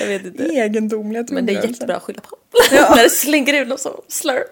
Jag 0.00 0.06
vet 0.06 0.24
inte. 0.24 0.44
Egendomliga 0.44 1.24
Men 1.30 1.46
det 1.46 1.52
är 1.52 1.66
jättebra 1.66 1.96
att 1.96 2.02
skylla 2.02 2.20
på. 2.20 2.36
När 2.96 3.02
det 3.02 3.10
slinker 3.10 3.54
ut 3.54 3.68
någon 3.68 3.78
sån 3.78 4.00
slurp. 4.08 4.48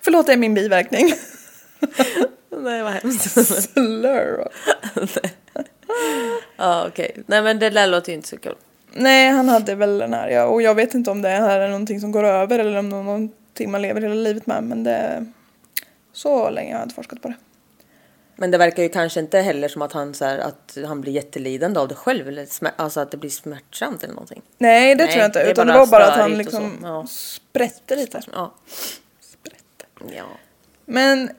Förlåt, 0.00 0.26
det 0.26 0.32
är 0.32 0.36
min 0.36 0.54
biverkning. 0.54 1.12
Nej 2.62 2.82
vad 2.82 2.92
hemskt. 2.92 3.46
Slur. 3.72 4.48
Ja 6.56 6.86
okej. 6.88 7.16
Nej 7.26 7.42
men 7.42 7.58
det 7.58 7.70
där 7.70 7.86
låter 7.86 8.08
ju 8.08 8.16
inte 8.16 8.28
så 8.28 8.38
kul. 8.38 8.54
Nej, 8.94 9.30
han 9.30 9.48
hade 9.48 9.74
väl 9.74 9.98
den 9.98 10.12
här. 10.12 10.28
Ja, 10.28 10.44
och 10.44 10.62
jag 10.62 10.74
vet 10.74 10.94
inte 10.94 11.10
om 11.10 11.22
det 11.22 11.28
här 11.28 11.60
är 11.60 11.68
någonting 11.68 12.00
som 12.00 12.12
går 12.12 12.24
över 12.24 12.58
eller 12.58 12.78
om 12.78 12.90
det 12.90 12.96
är 12.96 13.02
någonting 13.02 13.70
man 13.70 13.82
lever 13.82 14.00
hela 14.00 14.14
livet 14.14 14.46
med. 14.46 14.64
Men 14.64 14.84
det... 14.84 15.26
Så 16.12 16.50
länge 16.50 16.72
har 16.72 16.80
jag 16.80 16.84
inte 16.86 16.94
forskat 16.94 17.22
på 17.22 17.28
det. 17.28 17.34
Men 18.36 18.50
det 18.50 18.58
verkar 18.58 18.82
ju 18.82 18.88
kanske 18.88 19.20
inte 19.20 19.38
heller 19.38 19.68
som 19.68 19.82
att 19.82 19.92
han, 19.92 20.14
så 20.14 20.24
här, 20.24 20.38
att 20.38 20.78
han 20.86 21.00
blir 21.00 21.12
jättelidande 21.12 21.80
av 21.80 21.88
det 21.88 21.94
själv. 21.94 22.28
Eller 22.28 22.46
alltså 22.76 23.00
att 23.00 23.10
det 23.10 23.16
blir 23.16 23.30
smärtsamt 23.30 24.02
eller 24.02 24.14
någonting. 24.14 24.42
Nej, 24.58 24.94
det 24.94 25.04
Nej, 25.04 25.12
tror 25.12 25.20
jag 25.20 25.28
inte. 25.28 25.44
det 25.44 25.50
Utan 25.50 25.66
det 25.66 25.72
var 25.72 25.86
bara 25.86 26.06
att 26.06 26.18
han 26.18 26.38
liksom. 26.38 26.78
Ja. 26.82 27.06
sprätte 27.08 27.96
lite. 27.96 28.20
Ja. 28.32 28.54
Ja. 30.16 30.24
Men 30.84 31.30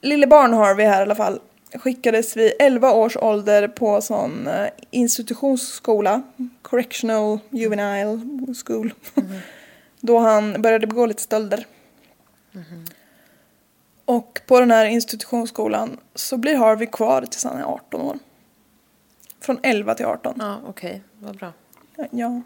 lille 0.00 0.26
barn 0.26 0.52
har 0.52 0.74
vi 0.74 0.84
här 0.84 0.98
i 0.98 1.02
alla 1.02 1.14
fall. 1.14 1.40
Skickades 1.74 2.36
vid 2.36 2.52
11 2.58 2.92
års 2.92 3.16
ålder 3.16 3.68
på 3.68 4.00
sån 4.00 4.46
eh, 4.46 4.68
institutionsskola. 4.90 6.22
Correctional 6.62 7.38
Juvenile 7.50 8.20
School. 8.66 8.94
Då 10.00 10.18
han 10.18 10.62
började 10.62 10.86
begå 10.86 11.06
lite 11.06 11.22
stölder. 11.22 11.66
Och 14.04 14.40
på 14.46 14.60
den 14.60 14.70
här 14.70 14.86
institutionsskolan 14.86 16.00
så 16.14 16.36
blir 16.36 16.56
Harvey 16.56 16.86
kvar 16.86 17.22
tills 17.22 17.44
han 17.44 17.58
är 17.58 17.64
18 17.64 18.00
år. 18.00 18.18
Från 19.40 19.58
11 19.62 19.94
till 19.94 20.06
18. 20.06 20.34
Ja 20.38 20.60
okej, 20.66 21.02
vad 21.18 21.36
bra. 21.36 21.52
Ja. 22.10 22.42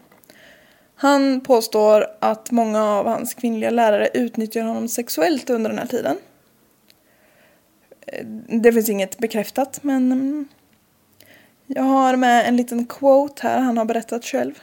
Han 0.95 1.41
påstår 1.41 2.07
att 2.19 2.51
många 2.51 2.83
av 2.83 3.07
hans 3.07 3.33
kvinnliga 3.33 3.69
lärare 3.69 4.09
utnyttjar 4.13 4.63
honom 4.63 4.87
sexuellt 4.87 5.49
under 5.49 5.69
den 5.69 5.79
här 5.79 5.87
tiden. 5.87 6.17
Eh, 8.01 8.25
Det 8.61 8.73
finns 8.73 8.89
inget 8.89 9.17
bekräftat 9.17 9.83
men 9.83 10.11
mm, 10.11 10.47
jag 11.65 11.83
har 11.83 12.15
med 12.15 12.47
en 12.47 12.57
liten 12.57 12.85
quote 12.85 13.47
här 13.47 13.59
han 13.59 13.77
har 13.77 13.85
berättat 13.85 14.25
själv. 14.25 14.59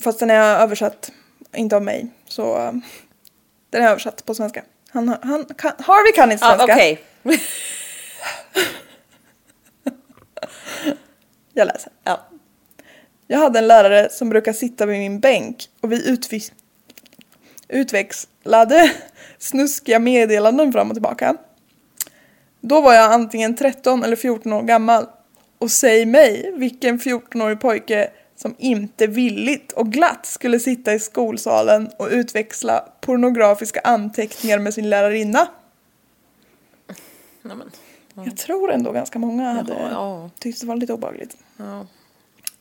Fast 0.00 0.20
den 0.20 0.30
är 0.30 0.60
översatt, 0.60 1.12
inte 1.56 1.76
av 1.76 1.82
mig, 1.82 2.08
så 2.26 2.58
eh, 2.58 2.72
den 3.70 3.82
är 3.82 3.88
översatt 3.88 4.24
på 4.24 4.34
svenska. 4.34 4.64
Han, 4.90 5.08
han 5.22 5.44
kan, 5.44 5.72
Harvey 5.78 6.12
kan 6.12 6.32
inte 6.32 6.44
svenska. 6.46 6.64
okej. 6.74 7.00
Jag 11.52 11.66
läser. 11.66 11.92
Ja. 12.04 12.20
Jag 13.26 13.38
hade 13.38 13.58
en 13.58 13.68
lärare 13.68 14.08
som 14.10 14.28
brukar 14.28 14.52
sitta 14.52 14.86
vid 14.86 14.98
min 14.98 15.20
bänk 15.20 15.68
och 15.80 15.92
vi 15.92 16.08
utvis- 16.10 16.52
utväxlade 17.68 18.92
snuskiga 19.38 19.98
meddelanden 19.98 20.72
fram 20.72 20.88
och 20.88 20.94
tillbaka. 20.94 21.36
Då 22.60 22.80
var 22.80 22.94
jag 22.94 23.12
antingen 23.12 23.56
13 23.56 24.04
eller 24.04 24.16
14 24.16 24.52
år 24.52 24.62
gammal. 24.62 25.06
Och 25.58 25.70
säg 25.70 26.06
mig 26.06 26.52
vilken 26.56 26.98
14-årig 27.00 27.60
pojke 27.60 28.10
som 28.38 28.54
inte 28.58 29.06
villigt 29.06 29.72
och 29.72 29.92
glatt 29.92 30.26
skulle 30.26 30.60
sitta 30.60 30.94
i 30.94 30.98
skolsalen 30.98 31.90
och 31.96 32.08
utväxla 32.10 32.84
pornografiska 33.00 33.80
anteckningar 33.84 34.58
med 34.58 34.74
sin 34.74 34.90
lärarinna. 34.90 35.48
Nej, 37.42 37.56
men. 37.56 37.70
Jag 38.24 38.36
tror 38.36 38.72
ändå 38.72 38.92
ganska 38.92 39.18
många 39.18 39.52
hade 39.52 39.72
Jaha, 39.72 39.88
ja. 39.90 40.30
tyckt 40.38 40.60
det 40.60 40.66
var 40.66 40.76
lite 40.76 40.92
obehagligt. 40.92 41.36
Ja. 41.56 41.86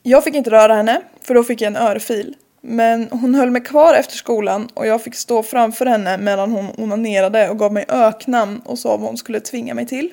Jag 0.03 0.23
fick 0.23 0.35
inte 0.35 0.49
röra 0.49 0.75
henne, 0.75 1.01
för 1.21 1.33
då 1.33 1.43
fick 1.43 1.61
jag 1.61 1.67
en 1.67 1.75
örfil. 1.75 2.35
Men 2.61 3.07
hon 3.11 3.35
höll 3.35 3.51
mig 3.51 3.63
kvar 3.63 3.93
efter 3.93 4.15
skolan 4.15 4.69
och 4.73 4.87
jag 4.87 5.03
fick 5.03 5.15
stå 5.15 5.43
framför 5.43 5.85
henne 5.85 6.17
medan 6.17 6.51
hon 6.51 6.69
onanerade 6.77 7.49
och 7.49 7.59
gav 7.59 7.73
mig 7.73 7.85
öknamn 7.87 8.61
och 8.65 8.79
sa 8.79 8.97
vad 8.97 9.07
hon 9.07 9.17
skulle 9.17 9.39
tvinga 9.39 9.73
mig 9.73 9.87
till. 9.87 10.11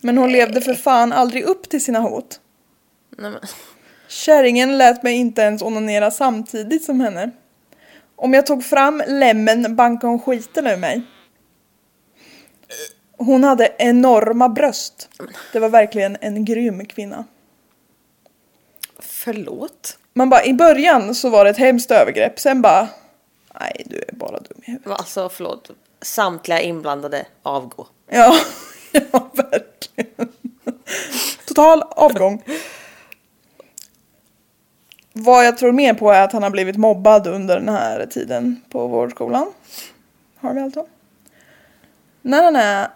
Men 0.00 0.18
hon 0.18 0.32
levde 0.32 0.60
för 0.60 0.74
fan 0.74 1.12
aldrig 1.12 1.44
upp 1.44 1.68
till 1.68 1.84
sina 1.84 1.98
hot. 1.98 2.40
Nej, 3.18 3.30
men. 3.30 3.40
Kärringen 4.08 4.78
lät 4.78 5.02
mig 5.02 5.14
inte 5.14 5.42
ens 5.42 5.62
onanera 5.62 6.10
samtidigt 6.10 6.84
som 6.84 7.00
henne. 7.00 7.30
Om 8.16 8.34
jag 8.34 8.46
tog 8.46 8.64
fram 8.64 9.02
lämmen 9.06 9.76
bankade 9.76 10.10
hon 10.10 10.20
skiten 10.20 10.66
ur 10.66 10.76
mig. 10.76 11.02
Hon 13.18 13.44
hade 13.44 13.74
enorma 13.78 14.48
bröst. 14.48 15.08
Det 15.52 15.58
var 15.58 15.68
verkligen 15.68 16.16
en 16.20 16.44
grym 16.44 16.86
kvinna. 16.86 17.24
Förlåt? 18.98 19.98
Man 20.14 20.30
bara, 20.30 20.44
i 20.44 20.54
början 20.54 21.14
så 21.14 21.30
var 21.30 21.44
det 21.44 21.50
ett 21.50 21.58
hemskt 21.58 21.90
övergrepp, 21.90 22.40
sen 22.40 22.62
bara, 22.62 22.88
nej 23.60 23.82
du 23.86 23.96
är 24.08 24.12
bara 24.12 24.38
dum 24.40 24.60
i 24.66 24.70
huvudet. 24.70 24.98
Alltså 24.98 25.28
förlåt. 25.28 25.70
Samtliga 26.02 26.60
inblandade 26.60 27.26
avgå. 27.42 27.86
Ja, 28.08 28.36
ja 28.92 29.30
verkligen. 29.34 30.32
Total 31.46 31.82
avgång. 31.82 32.42
Vad 35.18 35.46
jag 35.46 35.58
tror 35.58 35.72
mer 35.72 35.94
på 35.94 36.10
är 36.10 36.22
att 36.22 36.32
han 36.32 36.42
har 36.42 36.50
blivit 36.50 36.76
mobbad 36.76 37.26
under 37.26 37.56
den 37.56 37.68
här 37.68 38.06
tiden 38.06 38.62
på 38.70 38.86
vårdskolan. 38.86 39.52
Har 40.36 40.54
vi 40.54 40.60
alltså. 40.60 40.86
När 42.22 42.42
han 42.42 42.56
är 42.56 42.88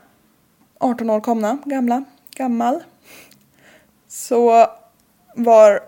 18 0.79 1.11
år 1.11 1.21
komna, 1.21 1.59
gamla, 1.65 2.05
gammal. 2.35 2.83
Så 4.09 4.67
var, 5.35 5.81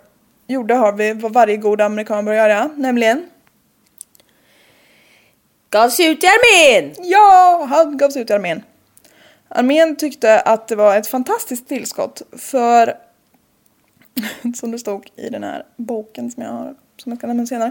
gjorde 0.47 0.75
Harvey 0.75 1.15
vad 1.15 1.33
varje 1.33 1.57
god 1.57 1.81
amerikan 1.81 2.25
bör 2.25 2.33
göra, 2.33 2.71
nämligen 2.77 3.31
Gavs 5.71 6.01
ut 6.01 6.25
i 6.25 6.27
armén! 6.27 6.95
Ja, 6.99 7.67
han 7.71 7.97
gavs 7.97 8.17
ut 8.17 8.31
i 8.31 8.33
armén. 8.33 8.63
Armén 9.49 9.97
tyckte 9.97 10.41
att 10.41 10.69
det 10.69 10.77
var 10.77 10.97
ett 10.97 11.07
fantastiskt 11.07 11.69
tillskott 11.69 12.23
för, 12.39 12.95
som 14.57 14.71
det 14.71 14.79
stod 14.79 15.11
i 15.17 15.29
den 15.29 15.45
här 15.45 15.67
boken 15.77 16.31
som 16.31 16.43
jag 16.43 16.51
har, 16.51 16.75
som 16.97 17.13
jag 17.13 17.19
ska 17.19 17.27
nämna 17.27 17.47
senare, 17.47 17.71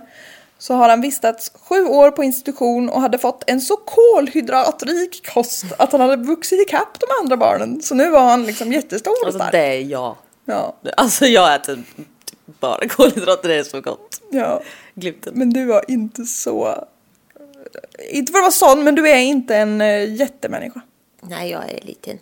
så 0.58 0.74
har 0.74 0.90
han 0.90 1.02
vistats 1.02 1.52
sju 1.56 1.86
år 1.86 2.12
på 2.12 2.24
institution 2.24 2.90
och 2.90 3.02
hade 3.02 3.18
fått 3.18 3.44
en 3.48 3.62
så 3.62 3.78
kolhydratrik 3.78 5.28
kost 5.34 5.66
att 5.78 5.92
han 5.92 6.02
hade 6.02 6.16
vuxit 6.16 6.62
ikapp 6.62 7.00
de 7.00 7.06
andra 7.22 7.38
barnen. 7.38 7.82
Så 7.82 7.96
nu 7.96 8.10
var 8.10 8.22
han 8.22 8.46
liksom 8.46 8.72
jättestor 8.74 9.12
och 9.22 9.26
Alltså 9.26 9.40
stark. 9.40 9.52
det 9.52 9.60
är 9.60 9.82
jag. 9.82 10.16
Ja, 10.46 10.76
Alltså 10.98 11.26
jag 11.26 11.56
äter 11.56 11.76
typ 11.76 12.08
bara 12.60 12.88
kolhydrater, 12.88 13.50
det 13.50 13.56
är 13.56 13.64
så 13.64 13.82
gott. 13.82 14.22
ja. 14.32 14.62
Gluten. 14.96 15.34
Men 15.36 15.50
du 15.50 15.66
var 15.66 15.92
inte 15.92 16.26
så... 16.26 16.86
Inte 18.10 18.32
för 18.32 18.40
att 18.40 18.44
vara 18.44 18.52
sån, 18.52 18.84
men 18.84 18.96
du 18.96 19.10
är 19.10 19.18
inte 19.18 19.56
en 19.56 19.82
uh, 19.82 20.16
jättemänniska. 20.16 20.82
Nej, 21.22 21.52
jag 21.52 21.70
är 21.72 21.82
liten. 21.82 22.20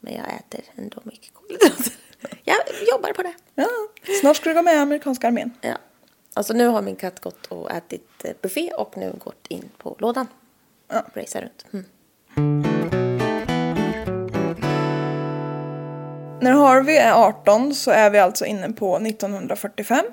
Men 0.00 0.14
jag 0.14 0.24
äter 0.26 0.60
ändå 0.76 1.00
mycket 1.04 1.34
kolhydrater. 1.34 1.92
Jag 2.44 2.56
jobbar 2.92 3.12
på 3.12 3.22
det. 3.22 3.34
Ja, 3.54 3.68
snart 4.20 4.36
ska 4.36 4.48
du 4.48 4.54
gå 4.54 4.62
med 4.62 4.74
i 4.74 4.78
amerikanska 4.78 5.26
armén. 5.26 5.50
Ja. 5.60 5.76
Alltså 6.34 6.52
nu 6.52 6.66
har 6.66 6.82
min 6.82 6.96
katt 6.96 7.20
gått 7.20 7.46
och 7.46 7.70
ätit 7.70 8.24
eh, 8.24 8.32
buffé 8.42 8.70
och 8.72 8.96
nu 8.96 9.12
gått 9.24 9.46
in 9.48 9.68
på 9.78 9.96
lådan. 9.98 10.26
Ja. 10.88 11.04
Racear 11.14 11.42
runt. 11.42 11.66
Mm. 11.72 11.84
När 16.40 16.52
Harvey 16.52 16.96
är 16.96 17.12
18 17.12 17.74
så 17.74 17.90
är 17.90 18.10
vi 18.10 18.18
alltså 18.18 18.44
inne 18.44 18.72
på 18.72 18.96
1945. 18.96 20.04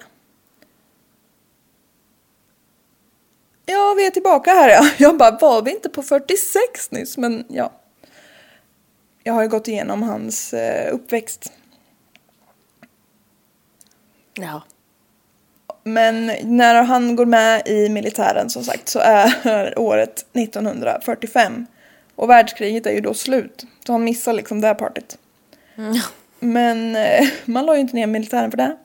Ja, 3.66 3.94
vi 3.98 4.06
är 4.06 4.12
tillbaka 4.12 4.52
här 4.52 4.70
ja. 4.70 4.90
Jag 4.98 5.18
bara, 5.18 5.38
var 5.42 5.62
vi 5.62 5.72
inte 5.72 5.90
på 5.90 6.04
46 6.04 6.92
nyss? 6.92 7.18
Men 7.18 7.46
ja. 7.50 7.72
Jag 9.24 9.34
har 9.34 9.42
ju 9.42 9.50
gått 9.50 9.68
igenom 9.68 10.04
hans 10.04 10.54
eh, 10.54 10.94
uppväxt. 10.94 11.52
Ja. 14.38 14.62
Men 15.84 16.32
när 16.44 16.84
han 16.84 17.16
går 17.16 17.26
med 17.26 17.68
i 17.68 17.90
militären 17.90 18.50
som 18.50 18.64
sagt 18.64 18.90
så 18.90 19.00
är 19.00 19.80
året 19.80 20.26
1945. 20.34 21.66
Och 22.16 22.30
världskriget 22.30 22.86
är 22.86 22.92
ju 22.92 23.02
då 23.02 23.14
slut. 23.14 23.66
Så 23.86 23.92
han 23.92 24.04
missar 24.04 24.34
liksom 24.34 24.62
det 24.62 24.68
här 24.68 24.74
partyt. 24.74 25.18
Men 26.40 26.96
eh, 26.96 27.28
man 27.46 27.66
la 27.66 27.76
ju 27.76 27.82
inte 27.82 27.96
ner 27.96 28.08
militären 28.08 28.52
för 28.52 28.58
det. 28.58 28.78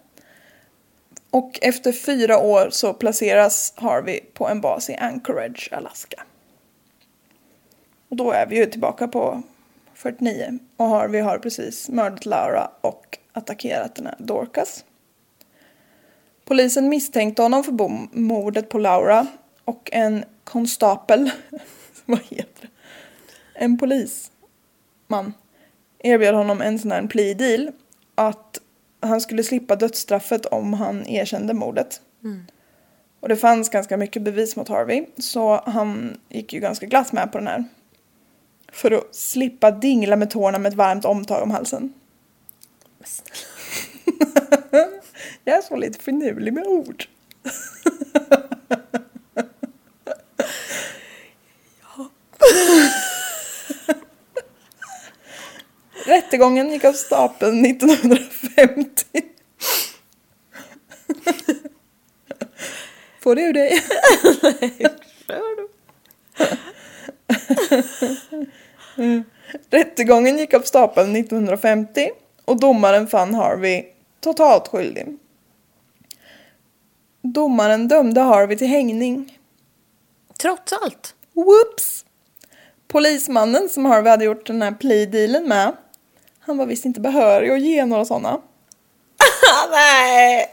Och 1.30 1.58
efter 1.62 1.92
fyra 1.92 2.38
år 2.38 2.68
så 2.70 2.94
placeras 2.94 3.72
Harvey 3.76 4.20
på 4.34 4.48
en 4.48 4.60
bas 4.60 4.90
i 4.90 4.94
Anchorage, 4.94 5.68
Alaska. 5.72 6.22
Och 8.08 8.16
då 8.16 8.32
är 8.32 8.46
vi 8.46 8.56
ju 8.56 8.66
tillbaka 8.66 9.08
på 9.08 9.42
49 9.94 10.58
och 10.76 10.86
Harvey 10.86 11.20
har 11.20 11.38
precis 11.38 11.88
mördat 11.88 12.26
Laura 12.26 12.70
och 12.80 13.18
attackerat 13.32 13.94
den 13.94 14.06
här 14.06 14.16
Dorcas. 14.18 14.84
Polisen 16.44 16.88
misstänkte 16.88 17.42
honom 17.42 17.64
för 17.64 17.72
mordet 18.18 18.68
på 18.68 18.78
Laura 18.78 19.26
och 19.64 19.88
en 19.92 20.24
konstapel, 20.44 21.31
vad 22.05 22.20
heter 22.28 22.61
det? 22.61 22.68
En 23.55 23.78
polisman 23.78 25.33
erbjöd 25.98 26.35
honom 26.35 26.61
en 26.61 26.78
sån 26.78 26.90
här 26.90 27.07
plea 27.07 27.35
deal 27.35 27.70
att 28.14 28.61
han 29.00 29.20
skulle 29.20 29.42
slippa 29.42 29.76
dödsstraffet 29.76 30.46
om 30.46 30.72
han 30.72 31.07
erkände 31.07 31.55
mordet. 31.55 32.00
Och 33.20 33.28
det 33.28 33.37
fanns 33.37 33.68
ganska 33.68 33.96
mycket 33.96 34.22
bevis 34.22 34.57
mot 34.57 34.68
Harvey 34.68 35.07
så 35.18 35.62
han 35.66 36.20
gick 36.28 36.52
ju 36.52 36.61
ganska 36.61 36.87
glatt 36.87 37.12
med 37.12 37.33
på 37.33 37.38
den 37.38 37.46
här. 37.46 37.64
För 38.72 38.90
att 38.90 39.14
slippa 39.14 39.70
dingla 39.70 40.16
med 40.16 40.31
tårna 40.31 40.59
med 40.59 40.70
ett 40.70 40.76
varmt 40.76 41.05
omtag 41.05 41.42
om 41.42 41.50
halsen. 41.50 41.92
Jag 45.44 45.56
är 45.56 45.62
så 45.62 45.76
lite 45.76 45.98
finurlig 45.98 46.52
med 46.52 46.66
ord. 46.66 47.04
Rättegången 56.06 56.70
gick 56.70 56.85
av 56.85 56.92
stapeln 56.92 57.66
1950. 57.66 59.04
Får 63.20 63.35
det 63.35 63.42
ur 63.42 63.52
dig? 63.52 63.82
Rättegången 69.70 70.38
gick 70.38 70.54
av 70.54 70.61
stapeln 70.61 71.16
1950 71.16 72.11
och 72.44 72.61
domaren 72.61 73.06
fann 73.06 73.35
Harvey 73.35 73.91
totalt 74.22 74.68
skyldig. 74.68 75.06
Domaren 77.22 77.88
dömde 77.88 78.20
Harvey 78.20 78.56
till 78.56 78.66
hängning. 78.66 79.38
Trots 80.42 80.72
allt. 80.72 81.14
Whoops! 81.32 82.04
Polismannen 82.88 83.68
som 83.68 83.85
Harvey 83.85 84.11
hade 84.11 84.24
gjort 84.24 84.46
den 84.46 84.62
här 84.62 84.72
plea-dealen 84.72 85.48
med, 85.48 85.76
han 86.40 86.58
var 86.58 86.66
visst 86.66 86.85
inte 86.85 87.00
behörig 87.00 87.50
att 87.50 87.61
ge 87.61 87.85
några 87.85 88.04
sådana. 88.04 88.40
Nej! 89.70 90.48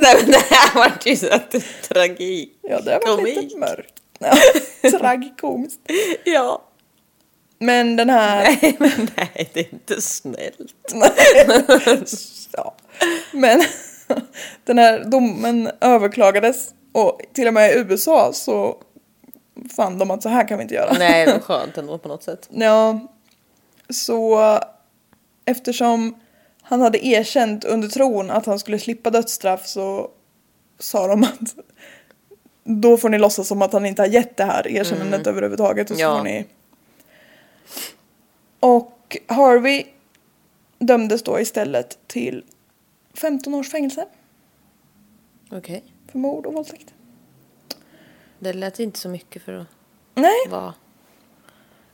Nej 0.00 0.16
men 0.22 0.30
det 0.30 0.44
här 0.50 0.74
var 0.74 0.92
ju 1.04 1.16
så 1.16 1.34
att 1.34 1.54
tragik. 1.88 2.58
Ja, 2.62 2.80
det 2.80 3.00
var 3.06 3.22
lite 3.22 3.56
mörkt. 3.56 3.94
Ja, 4.18 4.36
tragikomiskt. 4.98 5.80
Ja. 6.24 6.62
Men 7.58 7.96
den 7.96 8.10
här... 8.10 8.42
Nej 8.62 8.76
men 8.78 9.08
nej, 9.16 9.50
det 9.54 9.60
är 9.60 9.72
inte 9.74 10.00
snällt. 10.02 10.74
ja. 12.52 12.74
Men 13.32 13.62
den 14.64 14.78
här 14.78 15.04
domen 15.04 15.70
överklagades 15.80 16.68
och 16.92 17.20
till 17.32 17.46
och 17.48 17.54
med 17.54 17.70
i 17.72 17.78
USA 17.78 18.32
så 18.32 18.76
fann 19.76 19.98
de 19.98 20.10
att 20.10 20.22
så 20.22 20.28
här 20.28 20.48
kan 20.48 20.58
vi 20.58 20.62
inte 20.62 20.74
göra. 20.74 20.92
Nej, 20.98 21.26
det 21.26 21.32
var 21.32 21.40
skönt 21.40 21.78
ändå 21.78 21.98
på 21.98 22.08
något 22.08 22.22
sätt. 22.22 22.48
Ja, 22.52 23.00
så 23.90 24.40
eftersom 25.44 26.20
han 26.62 26.80
hade 26.80 27.06
erkänt 27.06 27.64
under 27.64 27.88
tron 27.88 28.30
att 28.30 28.46
han 28.46 28.58
skulle 28.58 28.78
slippa 28.78 29.10
dödsstraff 29.10 29.66
så 29.66 30.10
sa 30.78 31.06
de 31.06 31.22
att 31.24 31.54
då 32.64 32.96
får 32.96 33.08
ni 33.08 33.18
låtsas 33.18 33.48
som 33.48 33.62
att 33.62 33.72
han 33.72 33.86
inte 33.86 34.02
har 34.02 34.06
gett 34.06 34.36
det 34.36 34.44
här 34.44 34.68
erkännandet 34.68 35.26
överhuvudtaget 35.26 35.90
och 35.90 35.96
så 35.96 36.02
Ja. 36.02 36.16
får 36.18 36.24
ni... 36.24 36.46
Och 38.66 39.16
Harvey 39.26 39.86
dömdes 40.78 41.22
då 41.22 41.40
istället 41.40 41.98
till 42.06 42.44
15 43.14 43.54
års 43.54 43.70
fängelse 43.70 44.08
Okej. 45.50 45.84
för 46.06 46.18
mord 46.18 46.46
och 46.46 46.52
våldtäkt. 46.52 46.94
Det 48.38 48.52
lät 48.52 48.80
inte 48.80 48.98
så 48.98 49.08
mycket 49.08 49.42
för 49.42 49.52
att 49.52 49.66
Nej, 50.14 50.48
vara 50.48 50.74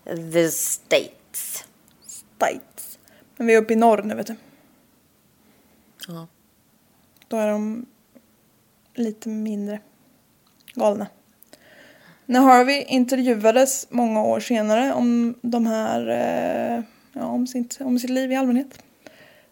the 0.05 0.51
States. 0.51 1.65
States. 2.07 2.99
Men 3.37 3.47
vi 3.47 3.55
är 3.55 3.63
uppe 3.63 3.73
i 3.73 3.77
norr 3.77 4.03
nu 4.03 4.15
vet 4.15 4.27
du. 4.27 4.37
Ja. 6.09 6.27
Då 7.29 7.37
är 7.37 7.49
de 7.49 7.87
lite 8.95 9.29
mindre 9.29 9.81
galna. 10.75 11.07
När 12.33 12.41
Harvey 12.41 12.85
intervjuades 12.89 13.87
många 13.91 14.23
år 14.23 14.41
senare 14.41 14.93
om 14.93 15.35
de 15.43 15.67
här, 15.67 16.09
eh, 16.09 16.85
ja, 17.13 17.27
om, 17.27 17.47
sitt, 17.47 17.81
om 17.81 17.99
sitt 17.99 18.11
liv 18.11 18.33
i 18.33 18.37
allmänhet. 18.37 18.83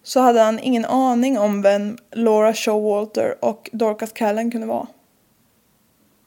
Så 0.02 0.20
hade 0.20 0.40
han 0.40 0.58
ingen 0.58 0.84
aning 0.84 1.38
om 1.38 1.62
vem 1.62 1.98
Laura 2.10 2.54
Showalter 2.54 3.44
och 3.44 3.70
Dorcas 3.72 4.12
Callen 4.12 4.50
kunde 4.50 4.66
vara. 4.66 4.86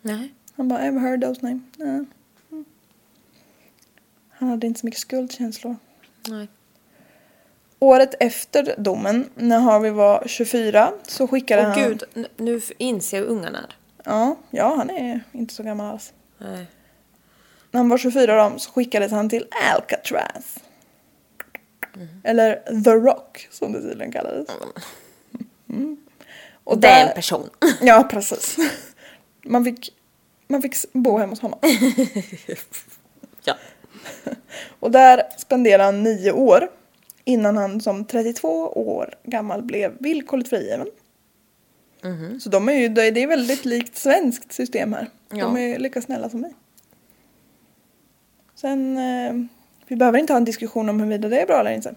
Nej. 0.01 0.33
Han 0.55 0.67
bara, 0.67 0.79
ever 0.79 0.99
heard 0.99 1.21
those 1.21 1.39
names? 1.41 1.61
Mm. 1.79 2.05
Han 4.29 4.49
hade 4.49 4.67
inte 4.67 4.79
så 4.79 4.85
mycket 4.85 5.01
skuldkänslor. 5.01 5.75
Nej. 6.27 6.47
Året 7.79 8.15
efter 8.19 8.75
domen, 8.77 9.29
när 9.35 9.59
Harvey 9.59 9.91
var 9.91 10.23
24, 10.25 10.91
så 11.07 11.27
skickade 11.27 11.61
Åh 11.61 11.67
han... 11.67 11.83
gud, 11.83 12.03
nu 12.37 12.61
inser 12.77 13.17
jag 13.17 13.25
hur 13.25 13.31
ung 13.31 13.43
han 13.43 13.55
är. 13.55 13.75
Ja, 14.05 14.35
ja, 14.49 14.75
han 14.75 14.89
är 14.89 15.21
inte 15.31 15.53
så 15.53 15.63
gammal 15.63 15.91
alls. 15.91 16.13
Nej. 16.43 16.65
När 17.71 17.79
han 17.79 17.89
var 17.89 17.97
24 17.97 18.49
då, 18.49 18.59
så 18.59 18.71
skickades 18.71 19.11
han 19.11 19.29
till 19.29 19.47
Alcatraz. 19.73 20.57
Eller 22.23 22.83
The 22.83 22.89
Rock, 22.89 23.47
som 23.51 23.73
det 23.73 23.81
tydligen 23.81 24.11
kallades. 24.11 24.49
Mm. 25.69 25.97
Och 26.63 26.77
det 26.77 26.87
är 26.87 27.07
en 27.07 27.15
person. 27.15 27.49
Ja, 27.81 28.07
precis. 28.11 28.57
Man 29.45 29.65
fick, 29.65 29.93
man 30.47 30.61
fick 30.61 30.75
bo 30.93 31.17
hemma 31.17 31.31
hos 31.31 31.39
honom. 31.39 31.59
ja. 33.43 33.55
Och 34.79 34.91
där 34.91 35.23
spenderade 35.37 35.83
han 35.83 36.03
nio 36.03 36.31
år 36.31 36.69
innan 37.23 37.57
han 37.57 37.81
som 37.81 38.05
32 38.05 38.67
år 38.67 39.15
gammal 39.23 39.63
blev 39.63 39.93
villkorligt 39.99 40.49
frigiven. 40.49 40.87
Så 42.39 42.49
de 42.49 42.69
är 42.69 42.73
ju, 42.73 42.87
det 42.89 43.01
är 43.23 43.27
väldigt 43.27 43.65
likt 43.65 43.97
svenskt 43.97 44.51
system 44.53 44.93
här. 44.93 45.09
De 45.29 45.37
Ja. 45.39 45.59
är 45.59 45.79
lika 45.79 46.01
snälla 46.01 46.29
som 46.29 46.41
vi. 46.43 46.53
Sen, 48.55 48.97
eh, 48.97 49.33
vi 49.87 49.95
behöver 49.95 50.19
inte 50.19 50.33
ha 50.33 50.37
en 50.37 50.45
diskussion 50.45 50.89
om 50.89 50.99
huruvida 50.99 51.29
det 51.29 51.41
är 51.41 51.45
bra 51.45 51.59
eller 51.59 51.71
inte. 51.71 51.95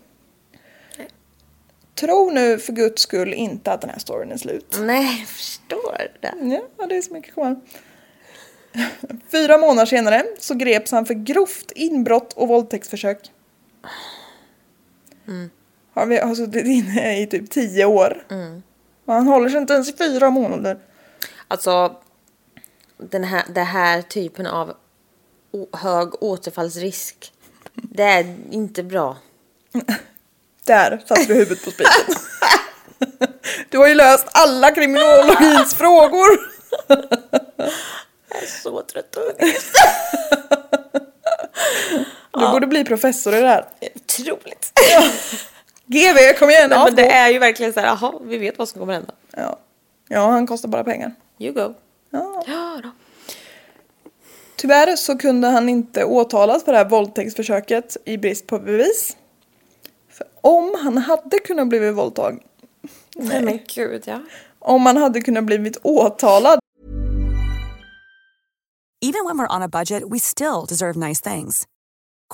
Tro 1.94 2.30
nu 2.30 2.58
för 2.58 2.72
guds 2.72 3.02
skull 3.02 3.34
inte 3.34 3.72
att 3.72 3.80
den 3.80 3.90
här 3.90 3.98
storyn 3.98 4.32
är 4.32 4.36
slut. 4.36 4.76
Nej, 4.80 5.18
jag 5.20 5.28
förstår 5.28 5.98
det. 6.20 6.34
Ja, 6.78 6.86
det 6.86 6.96
är 6.96 7.02
så 7.02 7.12
mycket 7.12 7.34
kvar. 7.34 7.60
Fyra 9.32 9.58
månader 9.58 9.86
senare 9.86 10.24
så 10.38 10.54
greps 10.54 10.90
han 10.92 11.06
för 11.06 11.14
grovt 11.14 11.72
inbrott 11.74 12.32
och 12.32 12.48
våldtäktsförsök. 12.48 13.30
Har 15.94 16.06
vi 16.06 16.18
har 16.18 16.34
suttit 16.34 16.66
inne 16.66 17.20
i 17.22 17.26
typ 17.26 17.50
tio 17.50 17.84
år. 17.84 18.26
Och 18.28 18.75
han 19.14 19.26
håller 19.26 19.48
sig 19.48 19.58
inte 19.58 19.74
ens 19.74 19.88
i 19.88 19.96
fyra 19.96 20.30
månader. 20.30 20.78
Alltså, 21.48 21.96
den 22.98 23.24
här, 23.24 23.44
den 23.54 23.66
här 23.66 24.02
typen 24.02 24.46
av 24.46 24.74
hög 25.72 26.22
återfallsrisk, 26.22 27.32
det 27.74 28.02
är 28.02 28.36
inte 28.50 28.82
bra. 28.82 29.16
Där 30.64 31.02
satte 31.06 31.24
du 31.24 31.34
huvudet 31.34 31.64
på 31.64 31.70
spiken. 31.70 31.92
Du 33.70 33.78
har 33.78 33.86
ju 33.88 33.94
löst 33.94 34.26
alla 34.32 34.70
kriminologins 34.70 35.74
frågor. 35.78 36.28
Jag 38.28 38.42
är 38.42 38.62
så 38.62 38.82
trött. 38.82 39.16
Du 42.32 42.50
borde 42.50 42.66
bli 42.66 42.84
professor 42.84 43.34
i 43.34 43.40
det 43.40 43.48
här. 43.48 43.64
Otroligt. 43.94 44.72
GV, 45.86 46.38
kom 46.38 46.50
igen! 46.50 46.70
Nej, 46.70 46.84
men 46.84 46.94
det 46.94 47.10
är 47.10 47.30
ju 47.30 47.38
verkligen 47.38 47.72
så 47.72 47.80
här, 47.80 47.86
jaha, 47.86 48.12
vi 48.22 48.38
vet 48.38 48.58
vad 48.58 48.68
som 48.68 48.80
kommer 48.80 48.92
hända. 48.92 49.14
Ja. 49.30 49.58
ja, 50.08 50.30
han 50.30 50.46
kostar 50.46 50.68
bara 50.68 50.84
pengar. 50.84 51.14
You 51.38 51.52
go. 51.52 51.74
Ja. 52.10 52.44
Ja 52.46 52.80
då. 52.82 52.90
Tyvärr 54.56 54.96
så 54.96 55.18
kunde 55.18 55.48
han 55.48 55.68
inte 55.68 56.04
åtalas 56.04 56.64
för 56.64 56.72
det 56.72 56.78
här 56.78 56.88
våldtäktsförsöket 56.88 57.96
i 58.04 58.18
brist 58.18 58.46
på 58.46 58.58
bevis. 58.58 59.16
För 60.08 60.26
om 60.40 60.74
han 60.82 60.98
hade 60.98 61.38
kunnat 61.38 61.68
blivit 61.68 61.94
våldtagen, 61.94 62.40
Nej 63.16 63.42
men 63.42 63.58
gud 63.74 64.02
ja. 64.06 64.20
om 64.58 64.86
han 64.86 64.96
hade 64.96 65.20
kunnat 65.20 65.44
blivit 65.44 65.76
åtalad 65.82 66.58
Even 69.02 69.24
when 69.26 69.38
we're 69.38 69.56
on 69.56 69.62
a 69.62 69.68
budget, 69.68 70.02
we 70.10 70.18
still 70.18 70.64
deserve 70.68 70.96
nice 70.96 71.20
things. 71.20 71.66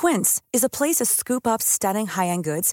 Quince 0.01 0.41
is 0.53 0.65
a 0.65 0.69
place 0.69 1.05
to 1.05 1.07
scoop 1.07 1.47
up 1.47 1.61
stunning 1.63 2.07
high-end 2.07 2.45
goods 2.45 2.73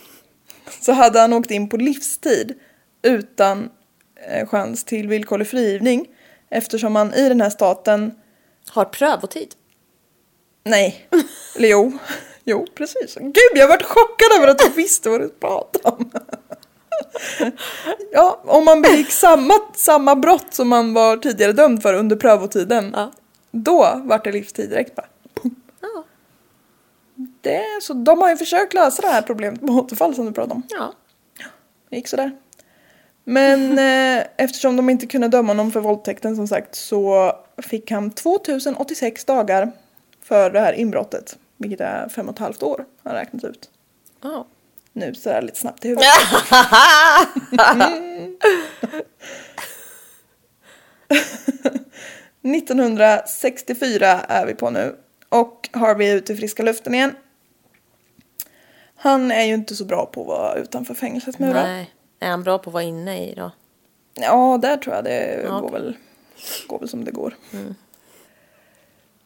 så 0.81 0.91
hade 0.91 1.19
han 1.19 1.33
åkt 1.33 1.51
in 1.51 1.69
på 1.69 1.77
livstid 1.77 2.59
utan 3.01 3.69
eh, 4.27 4.47
chans 4.47 4.83
till 4.83 5.07
villkorlig 5.07 5.47
frigivning 5.47 6.07
eftersom 6.49 6.95
han 6.95 7.13
i 7.13 7.29
den 7.29 7.41
här 7.41 7.49
staten, 7.49 8.11
Har 8.69 8.85
prövotid. 8.85 9.47
nej, 10.63 11.09
eller 11.55 11.69
jo, 11.69 11.91
jo 12.43 12.67
precis. 12.75 13.15
Gud 13.15 13.51
jag 13.55 13.67
varit 13.67 13.83
chockad 13.85 14.27
över 14.37 14.47
att 14.47 14.59
du 14.59 14.69
visste 14.69 15.09
vad 15.09 15.21
du 15.21 15.29
pratade 15.29 15.89
om. 15.95 16.11
Ja, 18.11 18.41
om 18.45 18.65
man 18.65 18.81
begick 18.81 19.11
samma, 19.11 19.53
samma 19.75 20.15
brott 20.15 20.53
som 20.53 20.67
man 20.69 20.93
var 20.93 21.17
tidigare 21.17 21.51
dömd 21.53 21.81
för 21.81 21.93
under 21.93 22.15
prövotiden, 22.15 22.91
Ja. 22.95 23.11
då 23.51 24.01
vart 24.03 24.23
det 24.23 24.31
livstid 24.31 24.69
direkt 24.69 24.95
bara. 24.95 25.05
Det, 27.41 27.63
så 27.81 27.93
de 27.93 28.21
har 28.21 28.29
ju 28.29 28.37
försökt 28.37 28.73
lösa 28.73 29.01
det 29.01 29.07
här 29.07 29.21
problemet 29.21 29.61
med 29.61 29.75
återfall 29.75 30.15
som 30.15 30.25
du 30.25 30.31
pratade 30.31 30.53
om. 30.53 30.63
Ja. 30.69 30.93
Det 31.89 31.95
gick 31.95 32.07
sådär. 32.07 32.31
Men 33.23 33.79
eh, 34.19 34.25
eftersom 34.37 34.75
de 34.75 34.89
inte 34.89 35.05
kunde 35.05 35.27
döma 35.27 35.47
honom 35.47 35.71
för 35.71 35.79
våldtäkten 35.79 36.35
som 36.35 36.47
sagt 36.47 36.75
så 36.75 37.31
fick 37.57 37.91
han 37.91 38.11
2086 38.11 39.25
dagar 39.25 39.71
för 40.23 40.49
det 40.49 40.59
här 40.59 40.73
inbrottet. 40.73 41.37
Vilket 41.57 41.81
är 41.81 42.09
fem 42.09 42.29
och 42.29 42.33
ett 42.33 42.39
halvt 42.39 42.63
år 42.63 42.85
har 43.03 43.13
räknat 43.13 43.43
ut. 43.43 43.69
Ja. 44.21 44.45
Nu 44.93 45.13
så 45.13 45.29
är 45.29 45.41
lite 45.41 45.59
snabbt 45.59 45.85
i 45.85 45.87
huvudet. 45.87 46.07
Mm. 47.75 48.37
1964 52.55 54.07
är 54.27 54.45
vi 54.45 54.53
på 54.53 54.69
nu. 54.69 54.95
Och 55.29 55.69
Harvey 55.73 56.07
är 56.07 56.15
ute 56.15 56.33
i 56.33 56.35
friska 56.35 56.63
luften 56.63 56.93
igen. 56.95 57.15
Han 59.03 59.31
är 59.31 59.43
ju 59.43 59.53
inte 59.53 59.75
så 59.75 59.85
bra 59.85 60.05
på 60.05 60.21
att 60.21 60.27
vara 60.27 60.55
utanför 60.55 60.93
fängelsets 60.93 61.39
murar. 61.39 61.63
Nej. 61.63 61.93
Är 62.19 62.29
han 62.29 62.43
bra 62.43 62.57
på 62.57 62.69
att 62.69 62.73
vara 62.73 62.83
inne 62.83 63.29
i 63.29 63.33
då? 63.35 63.51
Ja, 64.13 64.59
där 64.61 64.77
tror 64.77 64.95
jag 64.95 65.03
det 65.03 65.41
Ja, 65.43 65.59
går, 65.59 65.67
okej. 65.67 65.71
väl, 65.81 65.97
går 66.67 66.79
väl 66.79 66.89
som 66.89 67.03
det 67.05 67.11
går. 67.11 67.35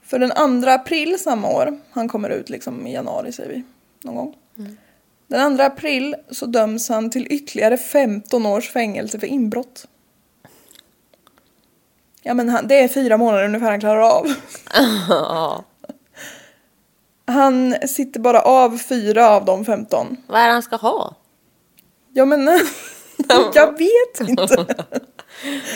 För 0.04 0.20
den 0.20 0.62
2 0.64 0.70
april 0.70 1.20
samma 1.20 1.50
år, 1.50 1.80
han 1.92 2.08
kommer 2.10 2.30
ut 2.30 2.50
liksom 2.50 2.88
i 2.88 2.94
januari 2.94 3.32
säger 3.32 3.50
vi, 3.50 3.64
någon 4.04 4.16
gång. 4.16 4.36
Den 5.28 5.58
2 5.58 5.64
april 5.64 6.16
så 6.32 6.46
döms 6.46 6.90
han 6.90 7.10
till 7.10 7.28
ytterligare 7.30 7.78
15 7.78 8.46
års 8.46 8.70
fängelse 8.70 9.20
för 9.20 9.28
inbrott. 9.28 9.88
Ja 12.22 12.34
men 12.34 12.50
han, 12.50 12.68
det 12.68 12.80
är 12.80 12.88
fyra 12.88 13.18
månader 13.18 13.46
ungefär 13.46 13.72
han 13.72 13.80
klarar 13.80 14.02
av. 14.02 14.34
Han 17.28 17.76
sitter 17.88 18.20
bara 18.20 18.42
av 18.42 18.78
fyra 18.78 19.30
av 19.30 19.46
de 19.46 19.66
15. 19.66 20.18
Vad 20.28 20.42
är 20.42 20.48
det 20.48 20.54
han 20.54 20.64
ska 20.64 20.76
ha? 20.76 21.16
Ja 22.14 22.26
men 22.26 22.48
jag 23.54 23.78
vet 23.78 24.30
inte. 24.30 24.66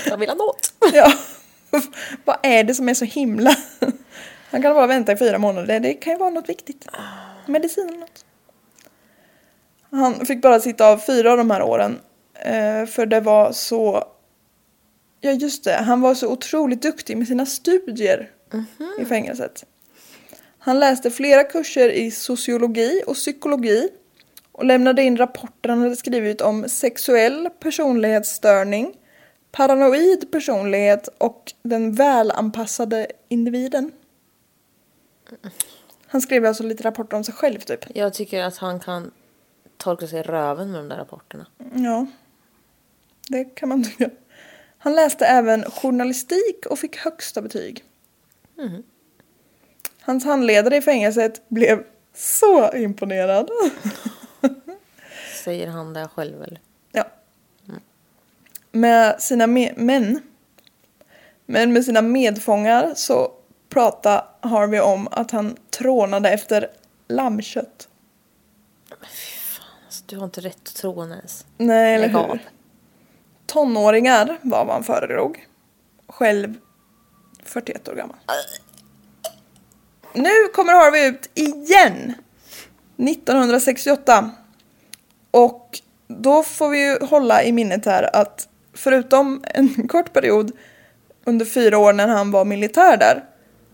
Vad 0.10 0.20
vill 0.20 0.30
han 0.30 0.42
åt? 0.42 0.74
Ja. 0.94 1.12
Vad 2.26 2.38
är 2.44 2.64
det 2.64 2.76
som 2.76 2.90
är 2.90 2.94
så 2.94 3.06
himla... 3.06 3.56
Han 4.52 4.62
kan 4.62 4.76
bara 4.76 4.88
vänta 4.88 5.12
i 5.12 5.18
fyra 5.18 5.38
månader. 5.38 5.80
Det 5.80 5.94
kan 5.94 6.14
ju 6.14 6.20
vara 6.20 6.30
något 6.30 6.50
viktigt. 6.50 6.88
Medicin 7.46 7.88
eller 7.90 8.00
något. 8.00 8.26
Han 9.92 10.26
fick 10.26 10.42
bara 10.42 10.60
sitta 10.60 10.88
av 10.88 10.98
fyra 10.98 11.32
av 11.32 11.38
de 11.38 11.52
här 11.52 11.62
åren. 11.62 12.00
Eh, 12.34 12.86
för 12.86 13.06
det 13.06 13.20
var 13.20 13.52
så... 13.52 14.04
Ja 15.22 15.32
just 15.32 15.64
det, 15.64 15.74
han 15.74 16.02
var 16.02 16.16
så 16.16 16.28
otroligt 16.28 16.82
duktig 16.82 17.18
med 17.18 17.28
sina 17.28 17.46
studier 17.46 18.30
i 19.00 19.06
fängelset. 19.06 19.66
Han 20.60 20.80
läste 20.80 21.12
flera 21.12 21.44
kurser 21.44 21.90
i 21.90 22.12
sociologi 22.12 23.04
och 23.08 23.16
psykologi 23.16 23.90
och 24.52 24.66
lämnade 24.66 25.04
in 25.04 25.18
rapporter 25.18 25.70
han 25.70 25.82
hade 25.82 25.96
skrivit 25.96 26.42
om 26.42 26.70
sexuell 26.70 27.50
personlighetsstörning, 27.60 28.94
paranoid 29.52 30.32
personlighet 30.32 31.10
och 31.18 31.54
den 31.62 31.94
välanpassade 31.94 33.08
individen. 33.28 33.92
Han 36.08 36.22
skrev 36.22 36.46
alltså 36.46 36.64
lite 36.64 36.84
rapporter 36.84 37.18
om 37.18 37.24
sig 37.24 37.34
själv 37.34 37.60
typ. 37.60 37.96
Jag 37.96 38.14
tycker 38.14 38.44
att 38.44 38.58
han 38.58 38.80
kan 38.80 39.12
torka 39.78 40.08
sig 40.08 40.20
i 40.20 40.24
röven 40.24 40.72
med 40.72 40.80
de 40.80 40.90
där 40.90 40.98
rapporterna. 40.98 41.46
Ja, 41.76 42.06
det 43.28 43.44
kan 43.44 43.70
man 43.70 43.84
tycka. 43.84 44.10
Han 44.78 44.96
läste 44.96 45.26
även 45.26 45.64
journalistik 45.64 46.66
och 46.70 46.80
fick 46.80 46.98
högsta 46.98 47.42
betyg. 47.42 47.84
Hans 50.02 50.26
handledare 50.26 50.78
i 50.78 50.82
fängelset 50.82 51.50
blev 51.50 51.84
så 52.14 52.74
imponerad. 52.76 53.50
Säger 55.44 55.68
han 55.68 55.94
det 55.94 56.08
själv 56.16 56.44
eller? 56.44 56.62
Ja. 56.92 57.04
Med 58.72 59.22
sina 59.22 59.48
me- 59.48 59.74
män. 59.78 60.22
Men 61.46 61.74
med 61.74 61.86
sina 61.86 62.02
medfångar 62.02 62.94
så 62.96 63.32
pratade 63.70 64.24
Harvey 64.40 64.80
om 64.80 65.08
att 65.12 65.32
han 65.32 65.58
trånade 65.70 66.30
efter 66.30 66.72
lammkött. 67.08 67.88
Alltså, 69.86 70.04
du 70.06 70.18
har 70.18 70.26
inte 70.26 70.42
rätt 70.42 70.58
att 70.68 70.76
tro 70.76 71.04
ens. 71.04 71.46
Nej, 71.58 71.96
eller 71.96 72.08
hur? 72.08 72.50
Tonåringar 73.46 74.38
var 74.42 74.66
vad 74.66 74.74
han 74.74 74.84
föredrog. 74.84 75.48
Själv 76.08 76.56
41 77.44 77.88
år 77.88 77.96
gammal. 77.96 78.18
Nu 80.14 80.48
kommer 80.54 80.74
Harvey 80.74 81.08
ut 81.08 81.30
igen. 81.34 82.14
1968. 82.98 84.32
Och 85.32 85.80
då 86.08 86.44
får 86.44 86.70
vi 86.70 86.80
ju 86.86 87.06
hålla 87.06 87.44
i 87.44 87.52
minnet 87.52 87.86
här 87.86 88.16
att 88.16 88.48
förutom 88.74 89.44
en 89.54 89.88
kort 89.88 90.14
period 90.14 90.52
under 91.26 91.46
fyra 91.46 91.78
år 91.78 91.94
när 91.94 92.08
han 92.08 92.32
var 92.32 92.46
militär 92.46 92.98
där 92.98 93.24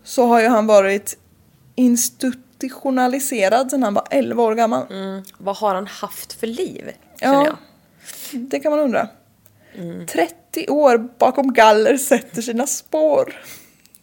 så 0.03 0.25
har 0.25 0.41
ju 0.41 0.47
han 0.47 0.67
varit 0.67 1.17
institutionaliserad 1.75 3.71
sedan 3.71 3.83
han 3.83 3.93
var 3.93 4.07
11 4.11 4.43
år 4.43 4.55
gammal. 4.55 4.85
Vad 5.37 5.57
har 5.57 5.75
han 5.75 5.87
haft 5.87 6.33
för 6.33 6.47
liv? 6.47 6.91
Ja. 7.19 7.45
Jag. 7.45 7.57
Det 8.31 8.59
kan 8.59 8.71
man 8.71 8.79
undra. 8.79 9.07
30 10.07 10.69
år 10.69 10.97
bakom 10.97 11.53
galler 11.53 11.97
sätter 11.97 12.41
sina 12.41 12.67
spår. 12.67 13.41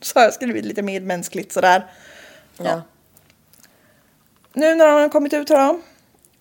Så 0.01 0.19
har 0.19 0.25
jag 0.25 0.35
skrivit 0.35 0.65
lite 0.65 0.83
medmänskligt 0.83 1.53
sådär. 1.53 1.87
Ja. 2.57 2.83
Nu 4.53 4.75
när 4.75 4.87
han 4.87 5.01
har 5.01 5.09
kommit 5.09 5.33
ut 5.33 5.49
här 5.49 5.73
då, 5.73 5.81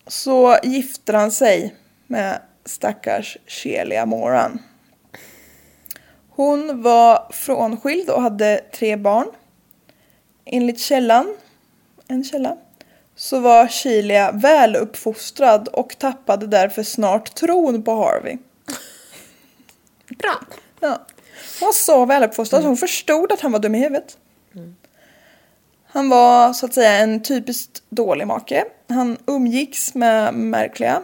så 0.06 0.56
gifter 0.62 1.14
han 1.14 1.32
sig 1.32 1.74
med 2.06 2.40
stackars 2.64 3.36
Shelia 3.46 4.06
Moran. 4.06 4.58
Hon 6.30 6.82
var 6.82 7.28
frånskild 7.32 8.10
och 8.10 8.22
hade 8.22 8.60
tre 8.72 8.96
barn. 8.96 9.26
Enligt 10.44 10.80
källan, 10.80 11.36
en 12.08 12.24
källa, 12.24 12.56
så 13.16 13.40
var 13.40 13.68
Sheila 13.68 14.32
väluppfostrad 14.32 15.68
och 15.68 15.98
tappade 15.98 16.46
därför 16.46 16.82
snart 16.82 17.34
tron 17.34 17.82
på 17.82 17.94
Harvey. 17.94 18.38
Bra. 20.08 20.40
Ja. 20.80 21.06
Hon 21.60 21.66
var 21.66 21.72
så 21.72 22.04
väluppfostrad 22.04 22.62
så 22.62 22.68
hon 22.68 22.76
förstod 22.76 23.32
att 23.32 23.40
han 23.40 23.52
var 23.52 23.58
dum 23.58 23.74
i 23.74 23.78
huvudet. 23.78 24.18
Han 25.94 26.08
var 26.08 26.52
så 26.52 26.66
att 26.66 26.74
säga 26.74 26.92
en 26.92 27.22
typiskt 27.22 27.82
dålig 27.88 28.26
make. 28.26 28.64
Han 28.88 29.18
umgicks 29.26 29.94
med 29.94 30.34
märkliga. 30.34 31.02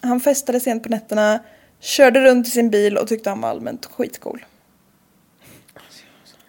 Han 0.00 0.20
festade 0.20 0.60
sent 0.60 0.82
på 0.82 0.88
nätterna, 0.88 1.40
körde 1.80 2.20
runt 2.20 2.46
i 2.46 2.50
sin 2.50 2.70
bil 2.70 2.98
och 2.98 3.08
tyckte 3.08 3.30
han 3.30 3.40
var 3.40 3.48
allmänt 3.48 3.86
skitcool. 3.86 4.44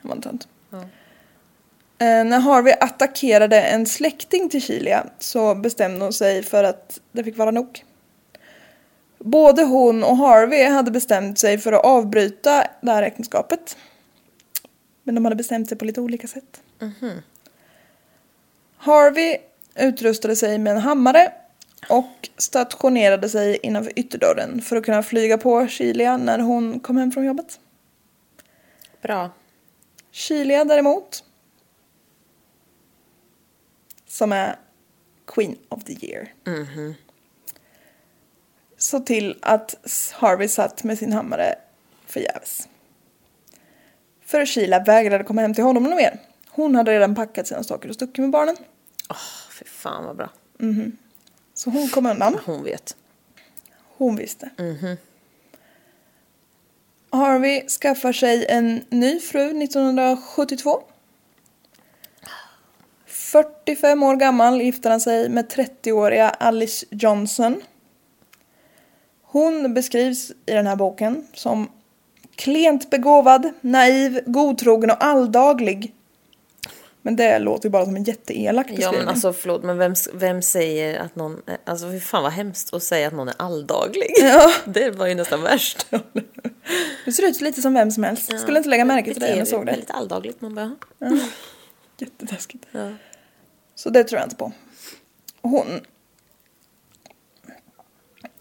Han 0.02 0.10
var 0.10 0.16
en 0.16 0.22
tönt. 0.22 0.48
Eh, 0.72 2.26
när 2.26 2.40
Harvey 2.40 2.74
attackerade 2.80 3.62
en 3.62 3.86
släkting 3.86 4.50
till 4.50 4.62
Chilia 4.62 5.08
så 5.20 5.56
bestämde 5.56 6.06
hon 6.06 6.14
sig 6.14 6.44
för 6.44 6.64
att 6.64 7.00
det 7.12 7.24
fick 7.24 7.38
vara 7.38 7.52
nog. 7.52 7.84
Både 9.20 9.64
hon 9.64 10.04
och 10.04 10.18
Harvey 10.18 10.66
hade 10.66 10.92
bestämt 10.92 11.40
sig 11.40 11.58
för 11.58 11.74
att 11.74 11.86
avbryta 11.86 12.68
det 12.82 12.92
här 12.92 13.04
äktenskapet. 13.04 13.78
Men 15.04 15.16
de 15.16 15.26
hade 15.26 15.36
bestämt 15.36 15.70
sig 15.70 15.78
på 15.78 15.86
lite 15.86 16.02
olika 16.02 16.28
sätt. 16.28 16.62
Harvey 18.84 19.38
utrustade 19.76 20.36
sig 20.36 20.58
med 20.58 20.74
en 20.74 20.82
hammare 20.82 21.34
och 21.90 22.30
stationerade 22.38 23.30
sig 23.30 23.60
innanför 23.64 24.00
ytterdörren 24.00 24.62
för 24.62 24.76
att 24.76 24.86
kunna 24.86 25.04
flyga 25.04 25.38
på 25.38 25.68
Chilia 25.68 26.18
när 26.18 26.40
hon 26.40 26.80
kom 26.80 26.98
hem 26.98 27.12
från 27.12 27.26
jobbet. 27.26 27.60
Bra. 29.02 29.32
Chilia 30.12 30.66
däremot, 30.66 31.24
som 34.08 34.32
är 34.32 34.56
Queen 35.26 35.58
of 35.70 35.84
the 35.84 36.06
year, 36.06 36.34
såg 38.78 39.06
till 39.06 39.38
att 39.42 39.76
Harvey 40.14 40.48
satt 40.48 40.84
med 40.84 40.98
sin 40.98 41.14
hammare 41.14 41.56
förgäves. 42.06 42.68
För 44.26 44.46
Sheila 44.46 44.80
vägrade 44.80 45.24
komma 45.24 45.42
hem 45.42 45.54
till 45.54 45.64
honom 45.64 45.84
mer. 45.84 46.20
Hon 46.50 46.76
hade 46.76 46.92
redan 46.92 47.16
packat 47.16 47.48
sina 47.48 47.64
saker 47.64 47.90
och 47.90 47.96
stuckit 47.96 48.18
med 48.18 48.30
barnen. 48.30 48.56
Fy 49.50 49.66
fan 49.66 50.06
vad 50.06 50.16
bra. 50.16 50.30
Så 51.54 51.70
hon 51.70 51.90
kom 51.90 52.06
undan. 52.06 52.40
Hon 52.46 52.64
vet. 52.64 52.96
Hon 53.98 54.16
visste. 54.16 54.50
Harvey 57.10 57.68
skaffar 57.68 58.14
sig 58.14 58.46
en 58.50 58.86
ny 58.90 59.20
fru 59.20 59.64
1972. 59.64 60.84
45 63.06 64.04
år 64.04 64.16
gammal 64.16 64.62
gifter 64.62 64.90
han 64.90 65.02
sig 65.02 65.30
med 65.30 65.52
30-åriga 65.52 66.30
Alice 66.30 66.86
Johnson. 66.90 67.62
Hon 69.22 69.74
beskrivs 69.74 70.32
i 70.46 70.52
den 70.52 70.68
här 70.68 70.76
boken 70.76 71.28
som 71.34 71.70
klent 72.36 72.90
begåvad, 72.90 73.52
naiv, 73.62 74.22
godtrogen 74.26 74.92
och 74.92 75.04
alldaglig. 75.04 75.94
Men 77.06 77.16
det 77.16 77.40
låter 77.40 77.66
ju 77.66 77.70
bara 77.70 77.86
som 77.86 77.96
en 77.96 78.04
jätteelak 78.04 78.68
Ja 78.70 78.76
beskrivning. 78.76 79.00
men 79.00 79.08
alltså 79.08 79.34
förlåt 79.34 79.64
men 79.64 79.78
vem, 79.78 79.96
vem 80.14 80.42
säger 80.42 81.00
att 81.00 81.16
någon, 81.16 81.42
alltså 81.66 81.92
fy 81.92 82.00
fan 82.00 82.24
vad 82.24 82.32
hemskt 82.32 82.74
att 82.74 82.84
säga 82.84 83.08
att 83.08 83.14
någon 83.14 83.28
är 83.28 83.36
alldaglig. 83.38 84.14
Ja. 84.22 84.52
Det 84.66 84.90
var 84.92 85.08
ju 85.08 85.16
nästan 85.16 85.42
värst. 85.42 85.88
Det 87.06 87.12
ser 87.12 87.28
ut 87.28 87.42
lite 87.42 87.62
som 87.62 87.74
vem 87.74 87.92
som 87.92 88.04
helst. 88.04 88.40
Skulle 88.40 88.58
inte 88.58 88.70
lägga 88.70 88.86
märke 88.86 89.14
till 89.14 89.22
det 89.22 89.30
när 89.30 89.38
jag 89.38 89.48
såg 89.48 89.66
det. 89.66 89.72
Väldigt 89.72 89.92
alldagligt 89.92 90.42
man 90.42 90.56
bara. 90.56 90.76
Jättetaskigt. 91.98 92.66
Ja. 92.72 92.90
Så 93.76 93.90
det 93.90 94.04
tror 94.04 94.20
jag 94.20 94.26
inte 94.26 94.36
på. 94.36 94.52
Hon... 95.42 95.82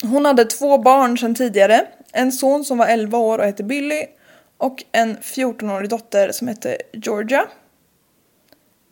Hon 0.02 0.24
hade 0.24 0.44
två 0.44 0.78
barn 0.78 1.18
sedan 1.18 1.34
tidigare. 1.34 1.86
En 2.12 2.32
son 2.32 2.64
som 2.64 2.78
var 2.78 2.86
11 2.86 3.18
år 3.18 3.38
och 3.38 3.44
hette 3.44 3.64
Billy. 3.64 4.06
Och 4.56 4.84
en 4.92 5.16
14-årig 5.16 5.90
dotter 5.90 6.32
som 6.32 6.48
hette 6.48 6.76
Georgia. 6.92 7.46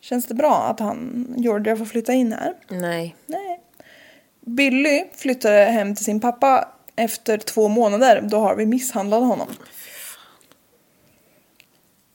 Känns 0.01 0.25
det 0.25 0.33
bra 0.33 0.63
att 0.63 0.79
han, 0.79 1.27
Georgia 1.37 1.77
får 1.77 1.85
flytta 1.85 2.13
in 2.13 2.33
här? 2.33 2.53
Nej. 2.69 3.15
Nej. 3.25 3.61
Billy 4.41 5.03
flyttade 5.13 5.63
hem 5.63 5.95
till 5.95 6.05
sin 6.05 6.19
pappa 6.19 6.67
efter 6.95 7.37
två 7.37 7.67
månader 7.67 8.21
då 8.21 8.39
Harvey 8.39 8.65
misshandlade 8.65 9.25
honom. 9.25 9.47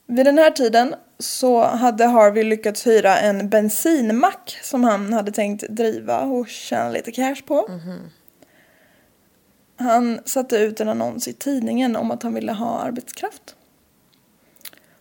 Vid 0.07 0.25
den 0.25 0.37
här 0.37 0.51
tiden 0.51 0.95
så 1.19 1.63
hade 1.63 2.05
Harvey 2.05 2.43
lyckats 2.43 2.87
hyra 2.87 3.17
en 3.17 3.49
bensinmack 3.49 4.59
som 4.63 4.83
han 4.83 5.13
hade 5.13 5.31
tänkt 5.31 5.63
driva 5.69 6.21
och 6.21 6.47
tjäna 6.47 6.89
lite 6.89 7.11
cash 7.11 7.41
på. 7.45 7.67
Han 9.77 10.19
satte 10.25 10.57
ut 10.57 10.81
en 10.81 10.89
annons 10.89 11.27
i 11.27 11.33
tidningen 11.33 11.95
om 11.95 12.11
att 12.11 12.23
han 12.23 12.33
ville 12.33 12.51
ha 12.51 12.79
arbetskraft. 12.79 13.55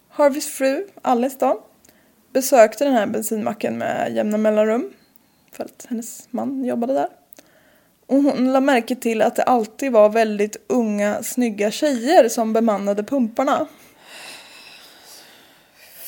Harveys 0.08 0.48
fru, 0.48 0.86
Alice 1.02 1.36
då, 1.40 1.65
besökte 2.32 2.84
den 2.84 2.94
här 2.94 3.06
bensinmacken 3.06 3.78
med 3.78 4.14
jämna 4.14 4.38
mellanrum 4.38 4.92
för 5.52 5.64
att 5.64 5.86
hennes 5.88 6.28
man 6.30 6.64
jobbade 6.64 6.92
där. 6.92 7.08
Och 8.06 8.22
hon 8.22 8.52
lade 8.52 8.66
märke 8.66 8.96
till 8.96 9.22
att 9.22 9.36
det 9.36 9.42
alltid 9.42 9.92
var 9.92 10.08
väldigt 10.08 10.56
unga, 10.66 11.22
snygga 11.22 11.70
tjejer 11.70 12.28
som 12.28 12.52
bemannade 12.52 13.04
pumparna. 13.04 13.66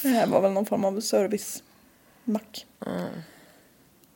Det 0.02 0.08
här 0.08 0.26
var 0.26 0.40
väl 0.40 0.52
någon 0.52 0.66
form 0.66 0.84
av 0.84 1.00
servicemack. 1.00 2.66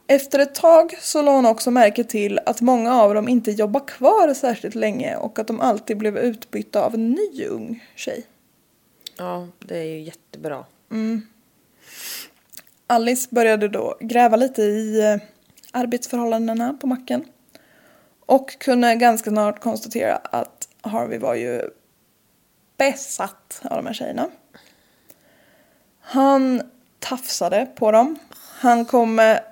Efter 0.07 0.39
ett 0.39 0.55
tag 0.55 0.97
så 1.01 1.23
lade 1.23 1.37
hon 1.37 1.47
också 1.47 1.71
märke 1.71 2.05
till 2.05 2.41
att 2.47 2.61
många 2.61 3.03
av 3.03 3.15
dem 3.15 3.29
inte 3.29 3.51
jobbar 3.51 3.89
kvar 3.89 4.35
särskilt 4.35 4.75
länge 4.75 5.17
och 5.17 5.39
att 5.39 5.47
de 5.47 5.61
alltid 5.61 5.97
blev 5.97 6.19
utbytta 6.19 6.85
av 6.85 6.95
en 6.95 7.11
ny 7.11 7.47
ung 7.47 7.85
tjej. 7.97 8.27
Ja 9.17 9.49
det 9.59 9.79
är 9.79 9.85
ju 9.85 10.01
jättebra. 10.01 10.65
Alice 12.93 13.29
började 13.31 13.69
då 13.69 13.97
gräva 14.01 14.37
lite 14.37 14.63
i 14.63 15.01
eh, 15.01 15.17
arbetsförhållandena 15.71 16.79
på 16.81 16.87
macken. 16.87 17.25
Och 18.27 18.59
kunde 18.59 18.95
ganska 18.95 19.31
snart 19.31 19.61
konstatera 19.61 20.17
att 20.17 20.69
Harvey 20.81 21.19
var 21.19 21.35
ju 21.35 21.63
besatt 22.77 23.61
av 23.63 23.77
de 23.77 23.87
här 23.87 23.95
tjejerna. 23.95 24.31
Han 26.01 26.63
tafsade 26.99 27.67
på 27.75 27.93
dem. 27.93 28.19
Han 28.59 28.85
kom 28.85 29.15
med 29.15 29.45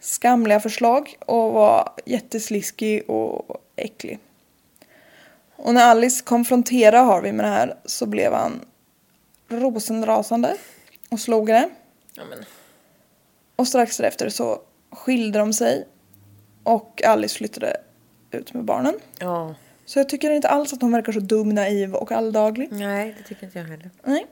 skamliga 0.00 0.60
förslag 0.60 1.16
och 1.26 1.52
var 1.52 1.92
jättesliskig 2.06 3.10
och 3.10 3.62
äcklig. 3.76 4.18
Och 5.56 5.74
när 5.74 5.90
Alice 5.90 6.24
konfronterade 6.24 6.98
Harvey 7.06 7.32
med 7.32 7.44
det 7.44 7.50
här 7.50 7.76
så 7.84 8.06
blev 8.06 8.32
han 8.32 8.60
rosenrasande 9.48 10.56
och 11.08 11.20
slog 11.20 11.50
henne. 11.50 11.68
Ja. 12.14 12.22
Och 13.56 13.68
strax 13.68 13.96
därefter 13.96 14.28
så 14.28 14.60
skilde 14.90 15.38
de 15.38 15.52
sig 15.52 15.86
och 16.62 17.02
Alice 17.04 17.36
flyttade 17.36 17.76
ut 18.30 18.54
med 18.54 18.64
barnen. 18.64 18.94
Ja. 19.18 19.54
Så 19.84 19.98
jag 19.98 20.08
tycker 20.08 20.30
inte 20.30 20.48
alls 20.48 20.72
att 20.72 20.82
hon 20.82 20.92
verkar 20.92 21.12
så 21.12 21.20
dum, 21.20 21.48
naiv 21.48 21.94
och 21.94 22.12
alldaglig. 22.12 22.68
Nej 22.72 23.14
det 23.18 23.24
tycker 23.24 23.46
inte 23.46 23.58
jag 23.58 23.66
heller. 23.66 23.90
Nej. 24.04 24.26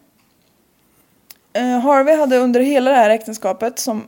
Eh, 1.53 1.79
Harvey 1.79 2.17
hade 2.17 2.39
under 2.39 2.61
hela 2.61 2.91
det 2.91 2.97
här 2.97 3.11
äktenskapet 3.11 3.79
som 3.79 4.07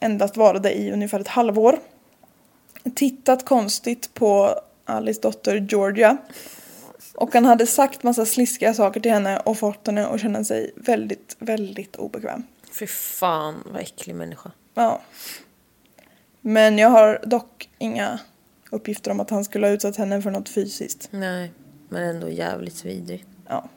endast 0.00 0.36
varade 0.36 0.72
i 0.72 0.92
ungefär 0.92 1.20
ett 1.20 1.28
halvår 1.28 1.78
tittat 2.94 3.44
konstigt 3.44 4.14
på 4.14 4.60
Alice 4.84 5.20
dotter 5.20 5.56
Georgia. 5.56 6.16
Och 7.14 7.34
han 7.34 7.44
hade 7.44 7.66
sagt 7.66 8.02
massa 8.02 8.26
sliskiga 8.26 8.74
saker 8.74 9.00
till 9.00 9.12
henne 9.12 9.38
och 9.38 9.58
fått 9.58 9.86
henne 9.86 10.06
att 10.06 10.20
känna 10.20 10.44
sig 10.44 10.72
väldigt, 10.76 11.36
väldigt 11.38 11.96
obekväm. 11.96 12.42
Fy 12.78 12.86
fan 12.86 13.62
vad 13.66 13.82
äcklig 13.82 14.14
människa. 14.14 14.50
Ja. 14.74 15.00
Men 16.40 16.78
jag 16.78 16.88
har 16.88 17.20
dock 17.26 17.70
inga 17.78 18.18
uppgifter 18.70 19.10
om 19.10 19.20
att 19.20 19.30
han 19.30 19.44
skulle 19.44 19.66
ha 19.66 19.72
utsatt 19.72 19.96
henne 19.96 20.22
för 20.22 20.30
något 20.30 20.48
fysiskt. 20.48 21.08
Nej 21.10 21.52
men 21.88 22.02
ändå 22.02 22.28
jävligt 22.28 22.84
vidrig. 22.84 23.24
Ja. 23.48 23.68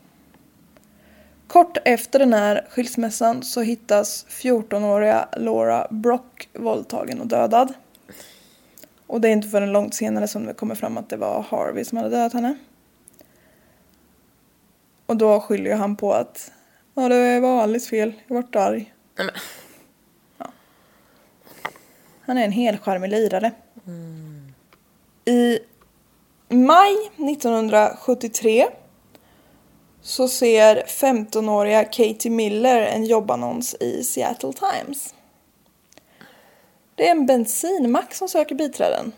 Kort 1.48 1.78
efter 1.86 2.20
den 2.20 2.34
här 2.34 2.68
skilsmässan 2.70 3.43
så 3.43 3.62
hittas 3.62 4.26
14-åriga 4.30 5.28
Laura 5.38 5.88
Brock 5.89 6.50
våldtagen 6.54 7.22
och 7.22 7.28
dödad. 7.28 7.74
Och 9.08 9.22
det 9.22 9.28
är 9.28 9.32
inte 9.32 9.48
förrän 9.48 9.72
långt 9.72 9.95
senare 9.95 10.28
som 10.28 10.45
det 10.45 10.54
kommer 10.54 10.76
fram 10.76 10.98
att 10.98 11.10
det 11.10 11.18
var 11.18 11.45
Harvey 11.50 11.86
som 11.86 11.98
hade 11.98 12.10
dödat 12.10 12.34
henne. 12.34 12.58
Och 15.06 15.18
då 15.18 15.39
skyller 15.39 15.76
han 15.76 15.95
på 15.95 16.14
att 16.14 16.52
ja, 17.02 17.10
det 17.10 17.39
var 17.39 17.64
Alice 17.64 17.89
fel, 17.89 18.14
jag 18.28 18.36
vart 18.36 18.56
arg. 18.56 18.93
Nej, 19.18 19.28
men. 19.28 19.36
Han 22.22 22.38
är 22.38 22.45
en 22.45 22.52
helcharmig 22.52 23.10
lirare. 23.10 23.52
I 25.26 25.60
maj 26.50 26.95
1973 27.16 28.68
så 30.02 30.28
ser 30.28 30.84
15-åriga 30.84 31.84
Katie 31.84 32.32
Miller 32.32 32.82
en 32.82 33.06
jobbannons 33.06 33.76
i 33.80 34.04
Seattle 34.04 34.54
Times. 34.54 35.14
Det 36.95 37.08
är 37.08 37.12
en 37.12 37.26
bensinmack 37.26 38.14
som 38.14 38.28
söker 38.28 38.56
biträden. 38.56 39.12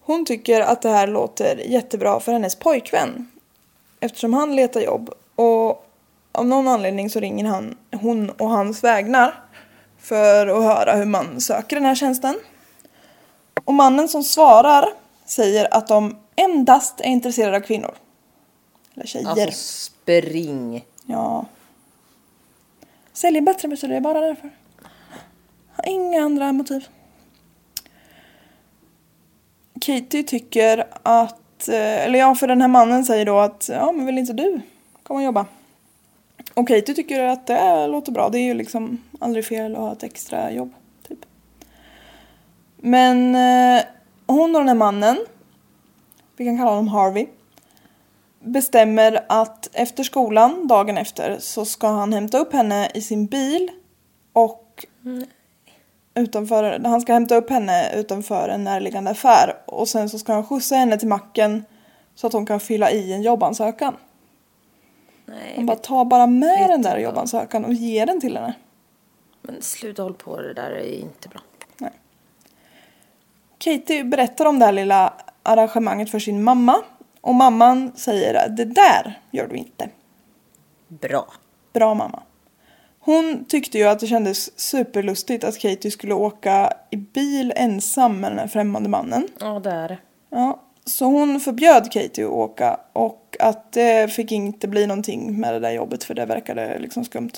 Hon 0.00 0.26
tycker 0.26 0.60
att 0.60 0.82
det 0.82 0.88
här 0.88 1.06
låter 1.06 1.56
jättebra 1.56 2.20
för 2.20 2.32
hennes 2.32 2.56
pojkvän. 2.56 3.30
Eftersom 4.00 4.34
han 4.34 4.56
letar 4.56 4.80
jobb. 4.80 5.10
Och 5.34 5.86
av 6.32 6.46
någon 6.46 6.68
anledning 6.68 7.10
så 7.10 7.20
ringer 7.20 7.44
han, 7.44 7.76
hon 8.00 8.30
och 8.30 8.48
hans 8.48 8.84
vägnar. 8.84 9.34
För 9.98 10.46
att 10.46 10.62
höra 10.62 10.96
hur 10.96 11.04
man 11.04 11.40
söker 11.40 11.76
den 11.76 11.84
här 11.84 11.94
tjänsten. 11.94 12.34
Och 13.64 13.74
mannen 13.74 14.08
som 14.08 14.22
svarar 14.22 14.88
säger 15.24 15.74
att 15.74 15.88
de 15.88 16.16
endast 16.36 17.00
är 17.00 17.06
intresserade 17.06 17.56
av 17.56 17.60
kvinnor. 17.60 17.94
Eller 18.94 19.06
tjejer. 19.06 19.28
Alltså 19.28 19.50
spring. 19.52 20.84
Ja. 21.06 21.46
Säljer 23.12 23.42
bättre 23.42 23.68
betyder 23.68 23.88
det 23.88 23.96
är 23.96 24.00
bara 24.00 24.20
därför. 24.20 24.50
Har 25.76 25.88
inga 25.88 26.22
andra 26.22 26.52
motiv. 26.52 26.88
Katie 29.80 30.22
tycker 30.22 30.84
att, 31.02 31.68
eh, 31.68 32.04
eller 32.04 32.18
ja 32.18 32.34
för 32.34 32.46
den 32.46 32.60
här 32.60 32.68
mannen 32.68 33.04
säger 33.04 33.26
då 33.26 33.38
att 33.38 33.68
ja 33.72 33.92
men 33.92 34.06
vill 34.06 34.18
inte 34.18 34.32
du 34.32 34.60
komma 35.02 35.18
och 35.18 35.24
jobba? 35.24 35.46
Och 36.54 36.68
Katie 36.68 36.94
tycker 36.94 37.24
att 37.24 37.46
det 37.46 37.86
låter 37.86 38.12
bra, 38.12 38.28
det 38.28 38.38
är 38.38 38.44
ju 38.44 38.54
liksom 38.54 39.02
aldrig 39.20 39.44
fel 39.44 39.72
att 39.72 39.80
ha 39.80 39.92
ett 39.92 40.02
extra 40.02 40.52
jobb. 40.52 40.72
Typ. 41.08 41.18
Men 42.76 43.34
eh, 43.34 43.84
hon 44.26 44.54
och 44.54 44.60
den 44.60 44.68
här 44.68 44.74
mannen, 44.74 45.18
vi 46.36 46.44
kan 46.44 46.58
kalla 46.58 46.70
honom 46.70 46.88
Harvey, 46.88 47.26
bestämmer 48.40 49.24
att 49.28 49.68
efter 49.72 50.02
skolan, 50.02 50.68
dagen 50.68 50.98
efter, 50.98 51.36
så 51.38 51.64
ska 51.64 51.88
han 51.88 52.12
hämta 52.12 52.38
upp 52.38 52.52
henne 52.52 52.88
i 52.94 53.00
sin 53.00 53.26
bil 53.26 53.70
och 54.32 54.86
utanför, 56.14 56.80
han 56.84 57.00
ska 57.00 57.12
hämta 57.12 57.36
upp 57.36 57.50
henne 57.50 57.94
utanför 57.94 58.48
en 58.48 58.64
närliggande 58.64 59.10
affär 59.10 59.56
och 59.66 59.88
sen 59.88 60.08
så 60.08 60.18
ska 60.18 60.32
han 60.32 60.46
skjutsa 60.46 60.74
henne 60.74 60.98
till 60.98 61.08
macken 61.08 61.64
så 62.14 62.26
att 62.26 62.32
hon 62.32 62.46
kan 62.46 62.60
fylla 62.60 62.90
i 62.90 63.12
en 63.12 63.22
jobbansökan. 63.22 63.96
Nej, 65.26 65.52
Han 65.56 65.66
bara 65.66 65.76
tar 65.76 66.04
bara 66.04 66.26
med 66.26 66.70
den 66.70 66.82
där 66.82 66.98
jobbansökan 66.98 67.64
och 67.64 67.72
ger 67.72 68.06
den 68.06 68.20
till 68.20 68.36
henne. 68.36 68.54
men 69.42 69.62
sluta 69.62 70.02
håll 70.02 70.14
på 70.14 70.40
det 70.40 70.54
där 70.54 70.70
är 70.70 71.00
inte 71.00 71.28
bra. 71.28 71.40
Katie 73.58 74.04
berättar 74.04 74.44
om 74.46 74.58
det 74.58 74.64
här 74.64 74.72
lilla 74.72 75.14
arrangemanget 75.42 76.10
för 76.10 76.18
sin 76.18 76.42
mamma 76.44 76.82
och 77.20 77.34
mamman 77.34 77.92
säger 77.96 78.34
att 78.46 78.56
det 78.56 78.64
där 78.64 79.20
gör 79.30 79.46
du 79.48 79.56
inte. 79.56 79.88
Bra. 80.88 81.26
Bra 81.72 81.94
mamma. 81.94 82.22
Hon 82.98 83.44
tyckte 83.44 83.78
ju 83.78 83.84
att 83.84 84.00
det 84.00 84.06
kändes 84.06 84.58
superlustigt 84.60 85.44
att 85.44 85.58
Katie 85.58 85.90
skulle 85.90 86.14
åka 86.14 86.72
i 86.90 86.96
bil 86.96 87.52
ensam 87.56 88.20
med 88.20 88.30
den 88.30 88.38
här 88.38 88.46
främmande 88.46 88.88
mannen. 88.88 89.28
Ja, 89.40 89.60
det 89.60 89.70
är 89.70 89.88
det. 89.88 89.98
Ja, 90.30 90.61
så 90.84 91.04
hon 91.04 91.40
förbjöd 91.40 91.92
Katie 91.92 92.24
att 92.26 92.32
åka 92.32 92.80
och 92.92 93.36
att 93.40 93.72
det 93.72 94.12
fick 94.12 94.32
inte 94.32 94.68
bli 94.68 94.86
någonting 94.86 95.40
med 95.40 95.54
det 95.54 95.60
där 95.60 95.70
jobbet 95.70 96.04
för 96.04 96.14
det 96.14 96.26
verkade 96.26 96.78
liksom 96.78 97.04
skumt. 97.04 97.32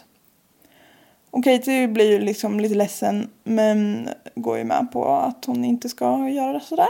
Och 1.30 1.44
Katie 1.44 1.88
blir 1.88 2.10
ju 2.10 2.18
liksom 2.18 2.60
lite 2.60 2.74
ledsen 2.74 3.30
men 3.44 4.08
går 4.34 4.58
ju 4.58 4.64
med 4.64 4.92
på 4.92 5.06
att 5.06 5.44
hon 5.44 5.64
inte 5.64 5.88
ska 5.88 6.28
göra 6.28 6.52
det 6.52 6.60
sådär. 6.60 6.88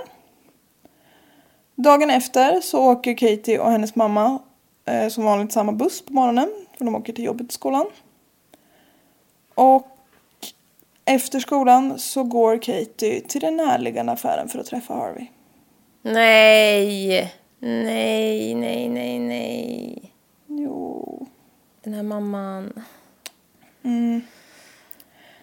Dagen 1.74 2.10
efter 2.10 2.60
så 2.60 2.92
åker 2.92 3.14
Katie 3.14 3.58
och 3.58 3.70
hennes 3.70 3.94
mamma 3.94 4.38
eh, 4.84 5.08
som 5.08 5.24
vanligt 5.24 5.52
samma 5.52 5.72
buss 5.72 6.04
på 6.04 6.12
morgonen 6.12 6.48
för 6.78 6.84
de 6.84 6.94
åker 6.94 7.12
till 7.12 7.24
jobbet 7.24 7.50
i 7.50 7.54
skolan. 7.54 7.86
Och 9.54 9.86
efter 11.04 11.40
skolan 11.40 11.98
så 11.98 12.22
går 12.22 12.62
Katie 12.62 13.20
till 13.20 13.40
den 13.40 13.56
närliggande 13.56 14.12
affären 14.12 14.48
för 14.48 14.58
att 14.58 14.66
träffa 14.66 14.94
Harvey. 14.94 15.26
Nej. 16.04 17.34
Nej, 17.58 18.54
nej, 18.54 18.88
nej, 18.88 19.18
nej. 19.18 20.12
Jo. 20.46 21.26
Den 21.82 21.94
här 21.94 22.02
mamman. 22.02 22.72
Mm. 23.82 24.22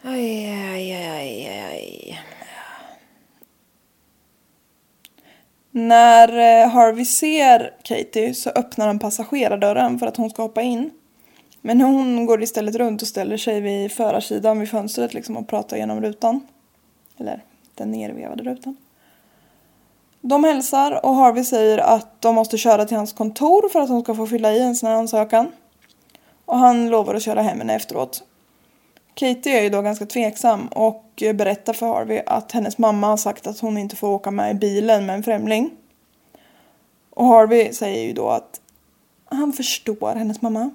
Aj, 0.02 0.50
aj, 0.50 0.94
aj, 0.94 1.48
aj, 1.48 1.48
aj. 1.48 2.20
När 5.72 6.28
eh, 6.64 6.70
Harvey 6.70 7.06
ser 7.06 7.74
Katie 7.84 8.34
så 8.34 8.50
öppnar 8.50 8.88
han 8.88 9.00
passagerardörren 9.00 10.00
för 10.00 10.08
att 10.08 10.18
hon 10.18 10.30
ska 10.30 10.42
hoppa 10.42 10.62
in. 10.62 10.92
Men 11.62 11.82
hon 11.82 12.26
går 12.26 12.44
istället 12.44 12.76
runt 12.76 13.02
och 13.02 13.08
ställer 13.08 13.38
sig 13.38 13.62
vid 13.62 13.92
förarsidan 13.92 14.60
vid 14.60 14.70
fönstret 14.70 15.14
liksom 15.14 15.38
och 15.38 15.48
pratar 15.48 15.78
genom 15.78 16.02
rutan. 16.02 16.48
Eller 17.18 17.44
den 17.76 17.92
nervevade 17.92 18.44
rutan. 18.44 18.78
De 20.22 20.44
hälsar 20.44 21.06
och 21.06 21.16
Harvey 21.16 21.44
säger 21.44 21.78
att 21.78 22.22
de 22.22 22.36
måste 22.36 22.58
köra 22.58 22.86
till 22.86 22.98
hans 22.98 23.14
kontor 23.14 23.70
för 23.70 23.80
att 23.80 23.90
hon 23.90 24.04
ska 24.04 24.16
få 24.16 24.28
fylla 24.28 24.52
i 24.52 24.62
en 24.62 24.76
sån 24.76 24.90
här 24.90 24.96
ansökan. 24.96 25.52
Och 26.46 26.58
han 26.58 26.90
lovar 26.90 27.16
att 27.16 27.24
köra 27.24 27.42
hem 27.42 27.58
henne 27.58 27.76
efteråt. 27.76 28.24
Katie 29.14 29.60
är 29.60 29.64
ju 29.64 29.70
då 29.70 29.82
ganska 29.82 30.06
tveksam 30.06 30.68
och 30.68 31.24
berättar 31.36 31.74
för 31.74 31.88
Harvey 31.88 32.22
att 32.26 32.52
hennes 32.52 32.78
mamma 32.78 33.08
har 33.08 33.18
sagt 33.18 33.48
att 33.48 33.60
hon 33.60 33.78
inte 33.78 33.96
får 33.96 34.08
åka 34.08 34.32
med 34.32 34.52
i 34.52 34.54
bilen 34.54 35.06
med 35.06 35.16
en 35.16 35.24
främling. 35.24 35.72
Och 37.10 37.26
Harvey 37.26 37.74
säger 37.74 38.08
ju 38.08 38.14
då 38.14 38.30
att 38.30 38.62
han 39.26 39.54
förstår 39.54 40.16
hennes 40.16 40.42
mamma. 40.42 40.70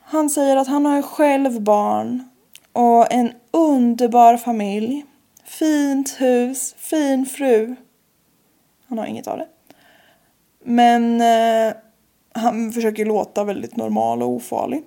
Han 0.00 0.30
säger 0.30 0.56
att 0.56 0.68
han 0.68 0.86
har 0.86 0.96
ju 0.96 1.02
själv 1.02 1.60
barn 1.60 2.28
och 2.72 3.12
en 3.12 3.32
underbar 3.50 4.36
familj. 4.36 5.04
Fint 5.44 6.20
hus, 6.20 6.74
fin 6.78 7.26
fru. 7.26 7.76
Han 8.88 8.98
har 8.98 9.06
inget 9.06 9.26
av 9.26 9.38
det. 9.38 9.46
Men 10.64 11.20
eh, 11.20 11.74
han 12.32 12.72
försöker 12.72 13.04
låta 13.04 13.44
väldigt 13.44 13.76
normal 13.76 14.22
och 14.22 14.28
ofarlig. 14.28 14.82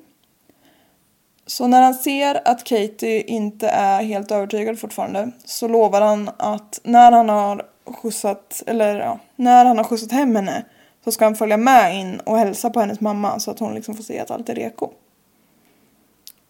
Så 1.45 1.67
när 1.67 1.81
han 1.81 1.93
ser 1.93 2.47
att 2.47 2.63
Katie 2.63 3.21
inte 3.21 3.67
är 3.67 4.03
helt 4.03 4.31
övertygad 4.31 4.79
fortfarande 4.79 5.31
så 5.45 5.67
lovar 5.67 6.01
han 6.01 6.29
att 6.37 6.79
när 6.83 7.11
han 7.11 7.29
har 7.29 7.65
skjutsat, 7.85 8.63
eller 8.67 8.99
ja, 8.99 9.19
när 9.35 9.65
han 9.65 9.77
har 9.77 9.83
skjutsat 9.83 10.11
hem 10.11 10.35
henne 10.35 10.65
så 11.03 11.11
ska 11.11 11.25
han 11.25 11.35
följa 11.35 11.57
med 11.57 11.95
in 11.95 12.19
och 12.19 12.37
hälsa 12.37 12.69
på 12.69 12.79
hennes 12.79 12.99
mamma 12.99 13.39
så 13.39 13.51
att 13.51 13.59
hon 13.59 13.75
liksom 13.75 13.95
får 13.95 14.03
se 14.03 14.19
att 14.19 14.31
allt 14.31 14.49
är 14.49 14.55
reko. 14.55 14.89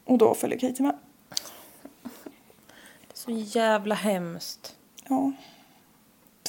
Och 0.05 0.17
då 0.17 0.33
följer 0.33 0.59
Katie 0.59 0.85
med. 0.85 0.95
Så 3.13 3.31
jävla 3.31 3.95
hemskt. 3.95 4.75
Ja. 5.07 5.31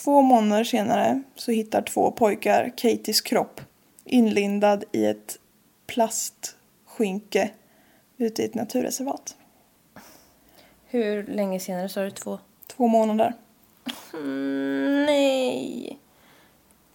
Två 0.09 0.23
månader 0.23 0.65
senare 0.65 1.23
så 1.37 1.51
hittar 1.53 1.83
två 1.83 2.11
pojkar 2.11 2.73
Katies 2.77 3.21
kropp 3.21 3.61
inlindad 4.05 4.85
i 4.93 5.07
ett 5.07 5.39
plastskynke 5.87 7.51
ute 8.17 8.43
i 8.43 8.45
ett 8.45 8.55
naturreservat. 8.55 9.37
Hur 10.87 11.27
länge 11.27 11.61
senare 11.61 11.89
sa 11.89 12.01
du 12.01 12.11
två? 12.11 12.39
Två 12.67 12.89
månader. 12.89 13.35
Mm, 14.13 15.07
nej. 15.07 15.99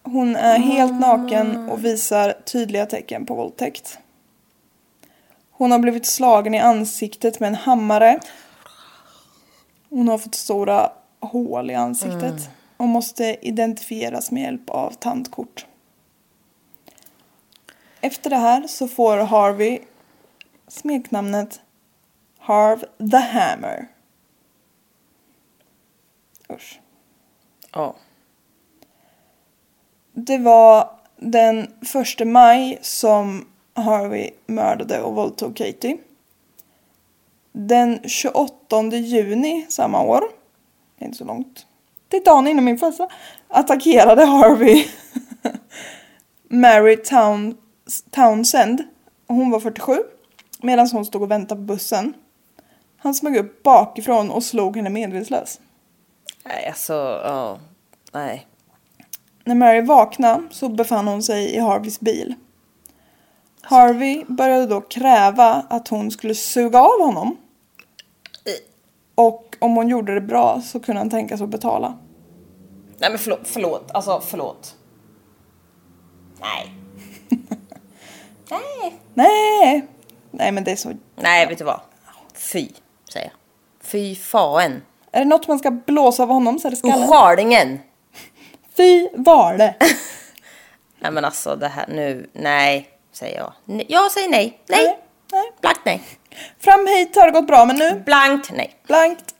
Hon 0.02 0.36
är 0.36 0.58
helt 0.58 1.00
naken 1.00 1.68
och 1.68 1.84
visar 1.84 2.32
tydliga 2.44 2.86
tecken 2.86 3.26
på 3.26 3.34
våldtäkt. 3.34 3.98
Hon 5.50 5.72
har 5.72 5.78
blivit 5.78 6.06
slagen 6.06 6.54
i 6.54 6.58
ansiktet 6.58 7.40
med 7.40 7.46
en 7.46 7.54
hammare. 7.54 8.20
Hon 9.88 10.08
har 10.08 10.18
fått 10.18 10.34
stora 10.34 10.92
hål 11.20 11.70
i 11.70 11.74
ansiktet 11.74 12.50
och 12.76 12.88
måste 12.88 13.36
identifieras 13.46 14.30
med 14.30 14.42
hjälp 14.42 14.70
av 14.70 14.90
tandkort. 14.90 15.66
Efter 18.00 18.30
det 18.30 18.36
här 18.36 18.66
så 18.66 18.88
får 18.88 19.16
Harvey 19.16 19.78
smeknamnet 20.68 21.60
Harv 22.38 22.84
the 23.10 23.16
Hammer. 23.16 23.88
Usch. 26.50 26.80
Ja. 27.72 27.94
Det 30.12 30.38
var 30.38 30.90
den 31.16 31.74
första 31.82 32.24
maj 32.24 32.78
som 32.82 33.46
Harvey 33.74 34.30
mördade 34.46 35.00
och 35.00 35.14
våldtog 35.14 35.56
Katie. 35.56 35.98
Den 37.52 38.00
28 38.08 38.82
juni 38.82 39.66
samma 39.68 40.02
år, 40.02 40.22
inte 40.98 41.18
så 41.18 41.24
långt, 41.24 41.66
det 42.08 42.16
är 42.16 42.24
dagen 42.24 42.46
innan 42.46 42.64
min 42.64 42.78
födelsedag, 42.78 43.10
attackerade 43.48 44.24
Harvey 44.24 44.86
Mary 46.48 46.96
Town, 46.96 47.56
Townsend. 48.10 48.82
Hon 49.26 49.50
var 49.50 49.60
47 49.60 49.96
medan 50.62 50.88
hon 50.92 51.04
stod 51.04 51.22
och 51.22 51.30
väntade 51.30 51.60
på 51.60 51.64
bussen. 51.64 52.14
Han 52.96 53.14
smög 53.14 53.36
upp 53.36 53.62
bakifrån 53.62 54.30
och 54.30 54.44
slog 54.44 54.76
henne 54.76 54.90
medvetslös. 54.90 55.60
Nej, 56.44 56.66
alltså, 56.66 56.92
ja. 57.24 57.58
Nej. 58.12 58.46
När 59.44 59.54
Mary 59.54 59.80
vaknade 59.80 60.42
så 60.50 60.68
befann 60.68 61.08
hon 61.08 61.22
sig 61.22 61.54
i 61.54 61.58
Harveys 61.58 62.00
bil. 62.00 62.34
Harvey 63.60 64.24
började 64.28 64.66
då 64.66 64.80
kräva 64.80 65.66
att 65.70 65.88
hon 65.88 66.10
skulle 66.10 66.34
suga 66.34 66.80
av 66.82 67.00
honom. 67.00 67.36
Och 69.14 69.53
om 69.64 69.76
hon 69.76 69.88
gjorde 69.88 70.14
det 70.14 70.20
bra 70.20 70.60
så 70.60 70.80
kunde 70.80 71.00
han 71.00 71.10
tänka 71.10 71.36
sig 71.36 71.44
att 71.44 71.50
betala. 71.50 71.98
Nej 72.98 73.10
men 73.10 73.18
förlåt, 73.18 73.40
förlåt, 73.44 73.90
alltså 73.94 74.20
förlåt. 74.26 74.74
Nej. 76.40 76.72
Nej. 78.50 78.94
Nej! 79.14 79.86
Nej 80.30 80.52
men 80.52 80.64
det 80.64 80.72
är 80.72 80.76
så... 80.76 80.92
Nej, 81.16 81.46
vet 81.46 81.58
du 81.58 81.64
vad? 81.64 81.80
Fy, 82.34 82.68
säger 83.12 83.26
jag. 83.26 83.36
Fy 83.86 84.14
fan. 84.16 84.82
Är 85.12 85.18
det 85.18 85.24
något 85.24 85.48
man 85.48 85.58
ska 85.58 85.70
blåsa 85.70 86.22
av 86.22 86.28
honom 86.28 86.58
så 86.58 86.66
är 86.68 86.70
det 86.70 86.76
skallen. 86.76 87.08
Skärningen. 87.08 87.78
Fy 88.76 89.08
var 89.12 89.54
det! 89.58 89.74
Nej 91.00 91.12
men 91.12 91.24
alltså 91.24 91.56
det 91.56 91.68
här 91.68 91.86
nu, 91.88 92.30
nej, 92.32 92.88
säger 93.12 93.38
jag. 93.38 93.52
Nej, 93.64 93.86
Jag 93.88 94.12
säger 94.12 94.28
nej. 94.28 94.60
Nej. 94.68 94.84
Nej, 94.84 94.98
nej. 95.32 95.52
Blankt 95.60 95.80
nej. 95.84 96.02
Fram 96.58 96.86
hit 96.86 97.16
har 97.16 97.26
det 97.26 97.32
gått 97.32 97.46
bra 97.46 97.64
men 97.64 97.76
nu 97.76 98.02
Blankt 98.04 98.50
nej. 98.52 98.74
blankt. 98.86 99.34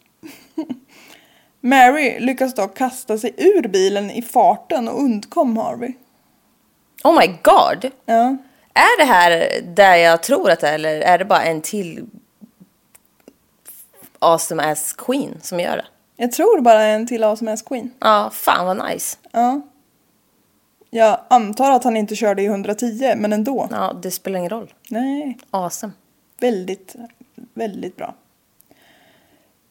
Mary 1.64 2.20
lyckas 2.20 2.54
dock 2.54 2.76
kasta 2.76 3.18
sig 3.18 3.34
ur 3.36 3.68
bilen 3.68 4.10
i 4.10 4.22
farten 4.22 4.88
och 4.88 5.02
undkom 5.02 5.56
Harvey. 5.56 5.92
Oh 7.04 7.18
my 7.20 7.26
god. 7.26 7.90
Ja. 8.06 8.36
Är 8.74 8.98
det 8.98 9.04
här 9.04 9.60
där 9.74 9.96
jag 9.96 10.22
tror 10.22 10.50
att 10.50 10.60
det 10.60 10.68
är 10.68 10.74
eller 10.74 11.00
är 11.00 11.18
det 11.18 11.24
bara 11.24 11.42
en 11.42 11.60
till 11.60 12.06
awesome 14.18 14.62
ass 14.62 14.92
queen 14.92 15.38
som 15.42 15.60
gör 15.60 15.76
det? 15.76 15.84
Jag 16.16 16.32
tror 16.32 16.60
bara 16.60 16.82
en 16.82 17.06
till 17.06 17.24
Awesome 17.24 17.52
Ass 17.52 17.62
Queen. 17.62 17.90
Ja, 17.98 18.30
fan 18.32 18.66
vad 18.66 18.90
nice. 18.90 19.16
Ja. 19.32 19.60
Jag 20.90 21.20
antar 21.28 21.70
att 21.70 21.84
han 21.84 21.96
inte 21.96 22.16
körde 22.16 22.42
i 22.42 22.46
110 22.46 23.14
men 23.16 23.32
ändå. 23.32 23.68
Ja, 23.70 23.92
det 24.02 24.10
spelar 24.10 24.38
ingen 24.38 24.50
roll. 24.50 24.74
Nej, 24.90 25.38
Awesome. 25.50 25.92
väldigt, 26.40 26.96
väldigt 27.54 27.96
bra. 27.96 28.14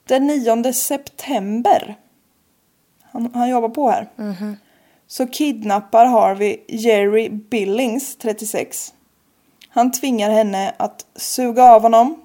Den 0.04 0.28
9 0.28 0.74
september, 0.74 1.96
han, 3.02 3.32
han 3.34 3.50
jobbar 3.50 3.70
på 3.70 3.90
här, 3.90 4.08
så 5.08 5.28
kidnappar 5.28 6.06
Harvey 6.06 6.58
Jerry 6.68 7.30
Billings, 7.30 8.16
36. 8.16 8.94
Han 9.70 9.92
tvingar 9.92 10.30
henne 10.30 10.74
att 10.78 11.06
suga 11.16 11.64
av 11.64 11.82
honom 11.82 12.22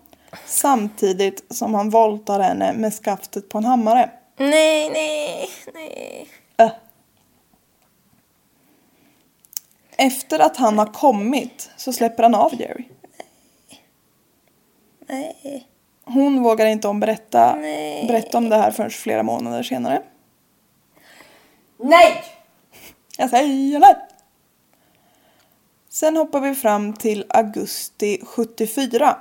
samtidigt 0.47 1.45
som 1.51 1.75
han 1.75 1.91
våldtar 1.91 2.41
henne 2.41 2.73
med 2.73 2.95
skaftet 2.95 3.49
på 3.49 3.59
en 3.59 3.65
hammare. 3.65 4.11
Nej, 4.37 4.91
nej, 4.91 5.49
nej. 5.75 6.29
Äh. 6.57 6.71
Efter 9.97 10.39
att 10.39 10.57
han 10.57 10.79
har 10.79 10.87
kommit 10.87 11.71
så 11.77 11.93
släpper 11.93 12.23
han 12.23 12.35
av 12.35 12.61
Jerry. 12.61 12.85
Nej. 15.09 15.68
Hon 16.09 16.43
vågar 16.43 16.67
inte 16.67 16.89
om 16.89 17.01
berätta, 17.01 17.57
Nej. 17.57 18.07
berätta 18.07 18.39
om 18.39 18.49
det 18.49 18.57
här 18.57 18.71
förrän 18.71 18.91
flera 18.91 19.23
månader 19.23 19.63
senare. 19.63 20.03
Nej! 21.77 22.25
Jag 23.17 23.31
säger 23.31 23.81
det! 23.81 23.97
Sen 25.89 26.17
hoppar 26.17 26.41
vi 26.41 26.55
fram 26.55 26.93
till 26.93 27.25
augusti 27.29 28.21
74. 28.25 29.17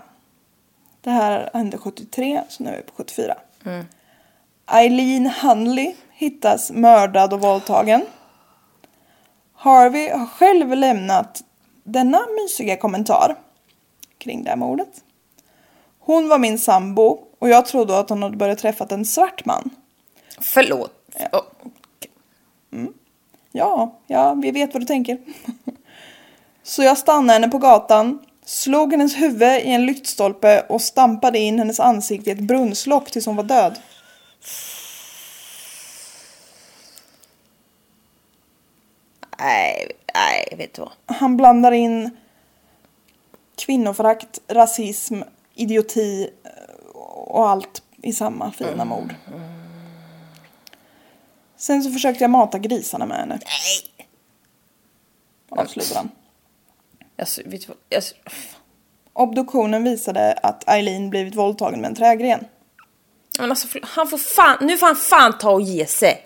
Det 1.01 1.09
här 1.09 1.49
hände 1.53 1.77
73, 1.77 2.41
så 2.49 2.63
nu 2.63 2.69
är 2.69 2.77
vi 2.77 2.83
på 2.83 2.93
74. 2.95 3.37
Eileen 4.71 5.31
Hunley 5.41 5.95
hittas 6.11 6.71
mördad 6.71 7.33
och 7.33 7.41
våldtagen. 7.41 8.05
Harvey 9.53 10.09
har 10.09 10.25
själv 10.25 10.75
lämnat 10.75 11.43
denna 11.83 12.19
mysiga 12.41 12.77
kommentar 12.77 13.35
kring 14.17 14.43
det 14.43 14.49
här 14.49 14.57
mordet. 14.57 15.03
Hon 16.07 16.29
var 16.29 16.39
min 16.39 16.59
sambo 16.59 17.19
och 17.39 17.49
jag 17.49 17.65
trodde 17.65 17.99
att 17.99 18.09
hon 18.09 18.23
hade 18.23 18.37
börjat 18.37 18.59
träffat 18.59 18.91
en 18.91 19.05
svart 19.05 19.45
man. 19.45 19.69
Förlåt. 20.41 20.91
Oh. 21.31 21.41
Ja, 23.51 23.99
ja, 24.07 24.33
vi 24.33 24.51
vet 24.51 24.73
vad 24.73 24.81
du 24.81 24.85
tänker. 24.85 25.17
Så 26.63 26.83
jag 26.83 26.97
stannade 26.97 27.33
henne 27.33 27.49
på 27.49 27.57
gatan, 27.57 28.19
slog 28.45 28.91
hennes 28.91 29.15
huvud 29.15 29.61
i 29.61 29.69
en 29.69 29.85
lyktstolpe 29.85 30.65
och 30.69 30.81
stampade 30.81 31.39
in 31.39 31.59
hennes 31.59 31.79
ansikte 31.79 32.29
i 32.29 32.33
ett 32.33 32.39
brunnslock 32.39 33.11
tills 33.11 33.25
hon 33.25 33.35
var 33.35 33.43
död. 33.43 33.79
Nej, 39.39 39.91
nej, 40.13 40.53
vet 40.57 40.73
du 40.73 40.81
vad? 40.81 41.17
Han 41.17 41.37
blandar 41.37 41.71
in 41.71 42.17
kvinnoförakt, 43.55 44.39
rasism, 44.47 45.21
idioti 45.57 46.29
eh, 46.43 46.95
och 47.05 47.49
allt 47.49 47.81
i 48.01 48.13
samma 48.13 48.51
fina 48.51 48.85
mord. 48.85 49.15
Sen 51.57 51.83
så 51.83 51.91
försökte 51.91 52.23
jag 52.23 52.31
mata 52.31 52.59
grisarna 52.59 53.05
med 53.05 53.17
henne. 53.17 53.39
Nej. 53.45 54.05
Avslutar 55.49 55.95
han. 55.95 56.11
Jag, 57.15 57.27
vet 57.45 57.61
du 57.61 57.67
vad? 57.67 57.77
Jag, 57.89 58.03
Obduktionen 59.13 59.83
visade 59.83 60.33
att 60.33 60.69
Eileen 60.69 61.09
blivit 61.09 61.35
våldtagen 61.35 61.81
med 61.81 61.87
en 61.87 61.95
trägren. 61.95 62.45
men 63.39 63.49
alltså, 63.49 63.79
han 63.83 64.07
får 64.07 64.17
fan, 64.17 64.57
nu 64.61 64.77
får 64.77 64.87
han 64.87 64.95
fan 64.95 65.37
ta 65.37 65.51
och 65.51 65.61
ge 65.61 65.85
sig. 65.85 66.23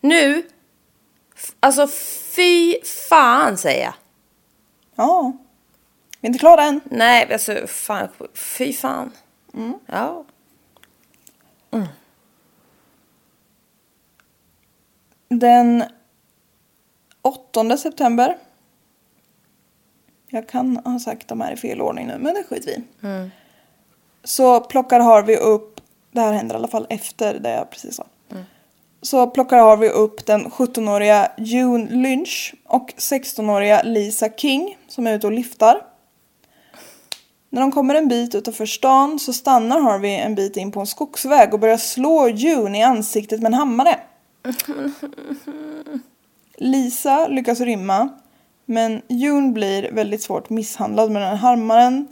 Nu. 0.00 0.42
Alltså 1.60 1.86
fy 2.36 2.74
fan 3.08 3.58
säger 3.58 3.84
jag. 3.84 3.94
Ja. 4.94 5.32
Vi 6.26 6.28
är 6.28 6.32
inte 6.32 6.38
klara 6.38 6.62
än. 6.62 6.80
Nej, 6.84 7.32
alltså 7.32 7.66
fan, 7.66 8.08
fy 8.34 8.72
fan. 8.72 9.12
Ja. 9.86 10.24
Den 15.28 15.84
8 17.22 17.76
september. 17.76 18.38
Jag 20.28 20.48
kan 20.48 20.76
ha 20.76 20.98
sagt 20.98 21.28
de 21.28 21.40
här 21.40 21.52
i 21.52 21.56
fel 21.56 21.80
ordning 21.80 22.06
nu, 22.06 22.18
men 22.18 22.34
det 22.34 22.42
skiter 22.42 22.66
vi 22.66 23.08
i. 23.08 23.30
Så 24.24 24.60
plockar 24.60 25.00
Harvey 25.00 25.36
upp, 25.36 25.80
det 26.10 26.20
här 26.20 26.32
händer 26.32 26.54
i 26.54 26.58
alla 26.58 26.68
fall 26.68 26.86
efter 26.90 27.38
det 27.38 27.50
jag 27.50 27.70
precis 27.70 27.96
sa. 27.96 28.06
Så 29.02 29.26
plockar 29.26 29.58
Harvey 29.58 29.88
upp 29.88 30.26
den 30.26 30.46
17-åriga 30.46 31.30
June 31.38 31.90
Lynch 31.90 32.54
och 32.64 32.94
16-åriga 32.96 33.82
Lisa 33.82 34.28
King 34.28 34.78
som 34.88 35.06
är 35.06 35.14
ute 35.14 35.26
och 35.26 35.32
liftar. 35.32 35.82
När 37.56 37.60
de 37.60 37.72
kommer 37.72 37.94
en 37.94 38.08
bit 38.08 38.34
utanför 38.34 38.66
stan 38.66 39.18
så 39.18 39.32
stannar 39.32 39.80
Harvey 39.80 40.14
en 40.14 40.34
bit 40.34 40.56
in 40.56 40.72
på 40.72 40.80
en 40.80 40.86
skogsväg 40.86 41.54
och 41.54 41.60
börjar 41.60 41.76
slå 41.76 42.28
June 42.28 42.78
i 42.78 42.82
ansiktet 42.82 43.40
med 43.40 43.46
en 43.46 43.54
hammare. 43.54 43.98
Lisa 46.56 47.28
lyckas 47.28 47.60
rymma, 47.60 48.08
men 48.64 49.02
June 49.08 49.52
blir 49.52 49.92
väldigt 49.92 50.22
svårt 50.22 50.50
misshandlad 50.50 51.10
med 51.10 51.22
den 51.22 51.28
här 51.28 51.36
hammaren, 51.36 52.08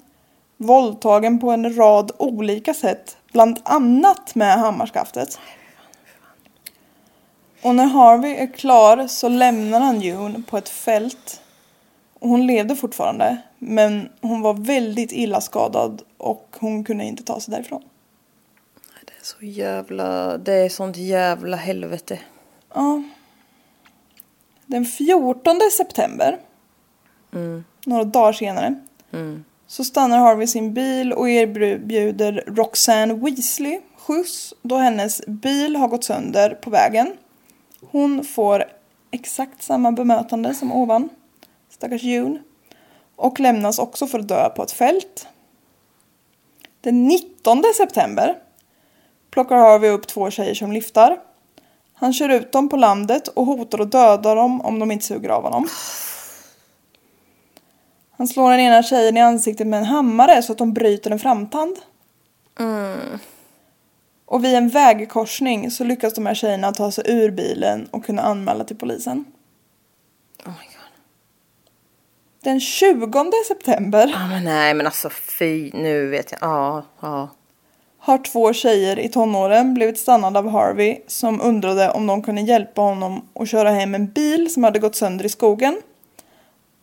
våldtagen 0.57 1.41
på 1.41 1.51
en 1.51 1.77
rad 1.77 2.13
olika 2.19 2.75
sätt, 2.75 3.17
bland 3.33 3.61
annat 3.63 4.35
med 4.35 4.59
hammarskaftet. 4.59 5.39
Och 7.63 7.75
när 7.75 7.87
Harvey 7.87 8.35
är 8.35 8.53
klar 8.55 9.07
så 9.07 9.29
lämnar 9.29 9.81
han 9.81 10.01
June 10.01 10.43
på 10.51 10.59
ett 10.59 10.69
fält. 10.69 11.41
Hon 12.25 12.47
levde 12.47 12.77
fortfarande, 12.77 13.37
men 13.59 14.09
hon 14.21 14.41
var 14.41 14.55
väldigt 14.55 15.13
illa 15.13 15.41
skadad 15.41 16.03
och 16.17 16.57
hon 16.59 16.85
kunde 16.85 17.05
inte 17.05 17.23
ta 17.23 17.41
sig 17.41 17.53
därifrån. 17.55 17.83
Det 19.05 19.13
är 19.21 19.25
så 19.25 19.45
jävla, 19.45 20.39
det 20.39 20.53
är 20.53 20.69
sånt 20.69 20.97
jävla 20.97 21.57
helvete. 21.57 22.21
Ja. 22.75 23.03
Den 24.67 24.85
14 24.85 25.61
september, 25.77 26.39
några 27.85 28.05
dagar 28.05 28.33
senare, 28.33 28.75
så 29.67 29.85
stannar 29.85 30.19
Harvey 30.19 30.47
sin 30.47 30.75
bil 30.75 31.13
och 31.13 31.31
erbjuder 31.31 32.45
Roxanne 32.47 33.15
Weasley 33.15 33.81
skjuts 33.97 34.55
då 34.63 34.77
hennes 34.77 35.27
bil 35.27 35.77
har 35.77 35.89
gått 35.89 36.05
sönder 36.05 36.51
på 36.55 36.71
vägen. 36.71 37.17
Hon 37.91 38.25
får 38.25 38.65
exakt 39.11 39.63
samma 39.63 39.93
bemötande 39.93 40.55
som 40.55 40.73
ovan, 40.73 41.09
stackars 41.75 42.03
June, 42.03 42.43
och 43.17 43.41
lämnas 43.41 43.79
också 43.79 44.07
för 44.07 44.19
att 44.19 44.29
dö 44.29 44.49
på 44.49 44.63
ett 44.63 44.73
fält. 44.73 45.29
Den 46.81 47.09
19 47.09 47.63
september 47.77 48.39
plockar 49.31 49.57
Harvey 49.57 49.91
upp 49.91 50.07
två 50.07 50.31
tjejer 50.31 50.55
som 50.55 50.73
lyftar. 50.73 51.21
Han 51.95 52.13
kör 52.13 52.29
ut 52.29 52.53
dem 52.53 52.69
på 52.69 52.77
landet 52.77 53.29
och 53.29 53.47
hotar 53.47 53.79
att 53.79 53.93
döda 53.93 54.35
dem 54.35 54.61
om 54.61 54.79
de 54.79 54.91
inte 54.91 55.05
suger 55.05 55.29
av 55.29 55.43
honom. 55.43 55.69
Han 58.17 58.29
slår 58.29 58.51
den 58.51 58.61
ena 58.61 58.83
tjejen 58.83 59.17
i 59.17 59.21
ansiktet 59.21 59.67
med 59.67 59.79
en 59.79 59.85
hammare 59.85 60.43
så 60.43 60.53
att 60.53 60.59
de 60.59 60.73
bryter 60.73 61.11
en 61.11 61.19
framtand. 61.19 61.77
Och 64.27 64.45
vid 64.45 64.55
en 64.55 64.69
vägkorsning 64.69 65.71
så 65.71 65.85
lyckas 65.85 66.15
de 66.15 66.27
här 66.27 66.35
tjejerna 66.35 66.73
ta 66.73 66.91
sig 66.91 67.05
ur 67.07 67.31
bilen 67.31 67.89
och 67.91 68.05
kunna 68.05 68.23
anmäla 68.23 68.65
till 68.65 68.77
polisen. 68.77 69.25
Oh 70.47 70.49
my 70.49 70.67
god. 70.67 70.85
Den 72.45 72.61
20 72.61 73.33
september 73.49 74.09
Ja 74.13 74.27
men 74.27 74.45
nej 74.45 74.75
men 74.75 74.87
alltså 74.87 75.11
fy, 75.11 75.71
nu 75.73 76.07
vet 76.07 76.33
jag. 76.33 76.39
Ja, 76.43 76.83
ja. 77.01 77.29
har 77.99 78.19
två 78.19 78.53
tjejer 78.53 78.99
i 78.99 79.09
tonåren 79.09 79.75
blivit 79.75 79.99
stannade 79.99 80.39
av 80.39 80.49
Harvey 80.49 81.01
som 81.07 81.41
undrade 81.41 81.91
om 81.91 82.07
de 82.07 82.23
kunde 82.23 82.41
hjälpa 82.41 82.83
honom 82.83 83.29
att 83.35 83.49
köra 83.49 83.71
hem 83.71 83.95
en 83.95 84.07
bil 84.07 84.53
som 84.53 84.65
hade 84.65 84.79
gått 84.79 84.97
sönder 84.97 85.25
i 85.25 85.29
skogen. 85.29 85.83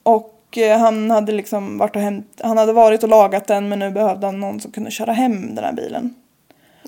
Och 0.03 0.57
eh, 0.57 0.79
han 0.79 1.11
hade 1.11 1.31
liksom 1.31 1.77
varit 1.77 1.95
och 1.95 2.01
hämt, 2.01 2.41
han 2.43 2.57
hade 2.57 2.73
varit 2.73 3.03
och 3.03 3.09
lagat 3.09 3.47
den 3.47 3.69
men 3.69 3.79
nu 3.79 3.91
behövde 3.91 4.25
han 4.25 4.39
någon 4.39 4.59
som 4.59 4.71
kunde 4.71 4.91
köra 4.91 5.13
hem 5.13 5.55
den 5.55 5.63
här 5.63 5.73
bilen. 5.73 6.15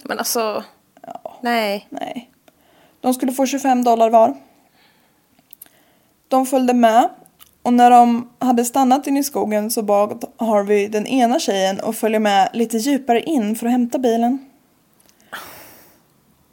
Men 0.03 0.19
alltså. 0.19 0.63
Nej. 1.41 1.87
Nej. 1.89 2.29
De 3.01 3.13
skulle 3.13 3.31
få 3.31 3.45
25 3.45 3.83
dollar 3.83 4.09
var. 4.09 4.33
De 6.27 6.45
följde 6.45 6.73
med 6.73 7.09
och 7.63 7.73
när 7.73 7.89
de 7.89 8.29
hade 8.39 8.65
stannat 8.65 9.07
inne 9.07 9.19
i 9.19 9.23
skogen 9.23 9.71
så 9.71 9.81
bad 9.81 10.25
Harvey 10.37 10.87
den 10.87 11.07
ena 11.07 11.39
tjejen 11.39 11.79
att 11.83 11.97
följa 11.97 12.19
med 12.19 12.49
lite 12.53 12.77
djupare 12.77 13.21
in 13.21 13.55
för 13.55 13.65
att 13.65 13.71
hämta 13.71 13.97
bilen. 13.97 14.49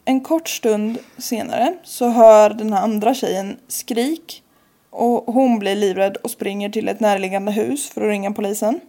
En 0.04 0.20
kort 0.20 0.48
stund 0.48 0.98
senare 1.18 1.74
så 1.82 2.08
hör 2.08 2.50
den 2.50 2.72
här 2.72 2.82
andra 2.82 3.14
tjejen 3.14 3.56
skrik 3.68 4.42
och 4.90 5.34
hon 5.34 5.58
blir 5.58 5.76
livrädd 5.76 6.16
och 6.16 6.30
springer 6.30 6.70
till 6.70 6.88
ett 6.88 7.00
närliggande 7.00 7.52
hus 7.52 7.90
för 7.90 8.00
att 8.00 8.08
ringa 8.08 8.32
polisen. 8.32 8.80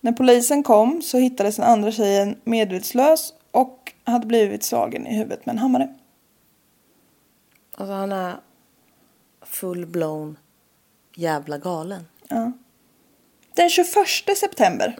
När 0.00 0.12
polisen 0.12 0.62
kom 0.62 1.02
så 1.02 1.18
hittades 1.18 1.56
den 1.56 1.64
andra 1.64 1.92
tjejen 1.92 2.36
medvetslös 2.44 3.34
och 3.50 3.92
hade 4.04 4.26
blivit 4.26 4.62
slagen 4.62 5.06
i 5.06 5.16
huvudet 5.16 5.46
med 5.46 5.52
en 5.52 5.58
hammare. 5.58 5.94
Alltså 7.74 7.92
han 7.92 8.12
är 8.12 8.34
full-blown 9.44 10.36
jävla 11.16 11.58
galen. 11.58 12.06
Ja. 12.28 12.52
Den 13.54 13.70
21 13.70 13.86
september 14.36 14.98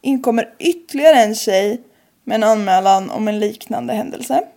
inkommer 0.00 0.54
ytterligare 0.58 1.22
en 1.22 1.34
tjej 1.34 1.82
med 2.24 2.34
en 2.34 2.42
anmälan 2.42 3.10
om 3.10 3.28
en 3.28 3.38
liknande 3.38 3.94
händelse. 3.94 4.48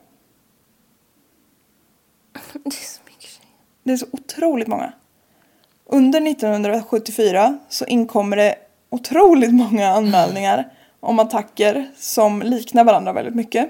Det 2.33 2.39
är 2.65 2.71
så 2.71 3.01
mycket 3.05 3.29
tjejer. 3.29 3.49
Det 3.83 3.91
är 3.91 3.97
så 3.97 4.05
otroligt 4.11 4.67
många. 4.67 4.93
Under 5.85 6.27
1974 6.27 7.59
så 7.69 7.85
inkommer 7.85 8.37
det 8.37 8.55
otroligt 8.89 9.53
många 9.53 9.89
anmälningar 9.89 10.73
om 10.99 11.19
attacker 11.19 11.91
som 11.97 12.41
liknar 12.41 12.83
varandra 12.83 13.13
väldigt 13.13 13.35
mycket. 13.35 13.69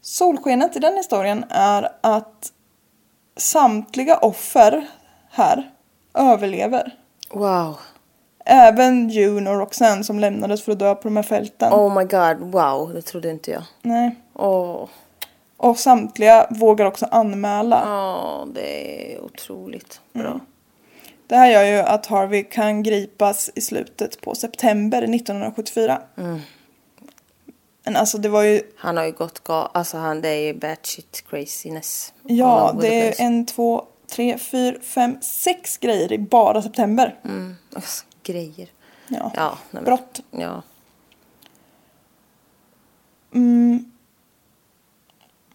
Solskenet 0.00 0.76
i 0.76 0.78
den 0.78 0.96
historien 0.96 1.44
är 1.50 1.92
att 2.00 2.52
samtliga 3.36 4.16
offer 4.16 4.86
här 5.30 5.70
överlever. 6.14 6.90
Wow. 7.30 7.78
Även 8.46 9.08
June 9.08 9.50
och 9.50 9.58
Roxanne 9.58 10.04
som 10.04 10.18
lämnades 10.18 10.62
för 10.62 10.72
att 10.72 10.78
dö 10.78 10.94
på 10.94 11.02
de 11.02 11.16
här 11.16 11.22
fälten. 11.22 11.72
Oh 11.72 11.98
my 11.98 12.04
god, 12.04 12.52
wow. 12.52 12.94
Det 12.94 13.02
trodde 13.02 13.30
inte 13.30 13.50
jag. 13.50 13.62
Nej. 13.82 14.16
Åh, 14.34 14.88
Och 15.56 15.78
samtliga 15.78 16.46
vågar 16.50 16.86
också 16.86 17.06
anmäla. 17.10 17.82
oh, 17.84 18.46
det 18.54 19.14
är 19.14 19.20
otroligt 19.24 20.00
bra. 20.12 20.40
Det 21.26 21.36
här 21.36 21.46
gör 21.50 21.62
ju 21.64 21.78
att 21.78 22.06
Harvey 22.06 22.42
kan 22.44 22.82
gripas 22.82 23.50
i 23.54 23.60
slutet 23.60 24.20
på 24.20 24.34
september 24.34 25.02
1974. 25.02 26.02
Men 27.84 27.96
alltså 27.96 28.18
det 28.18 28.28
var 28.28 28.42
ju, 28.42 28.62
Han 28.76 28.96
har 28.96 29.04
ju 29.04 29.12
gått 29.12 29.44
gal... 29.44 29.68
Alltså 29.74 29.96
han, 29.96 30.20
det 30.20 30.28
är 30.28 30.40
ju 30.46 30.54
batshit 30.54 31.24
craziness. 31.30 32.12
ja 32.22 32.76
det 32.80 33.20
är 33.20 33.26
en, 33.26 33.46
två, 33.46 33.84
tre, 34.06 34.38
fyra, 34.38 34.76
fem, 34.80 35.18
sex 35.20 35.76
grejer 35.78 36.12
i 36.12 36.18
bara 36.18 36.62
september. 36.62 37.18
Alltså, 37.74 38.04
grejer. 38.22 38.68
Ja. 39.08 39.32
Ja, 39.36 39.58
men- 39.70 39.84
Brott. 39.84 40.20
Ja. 40.30 40.62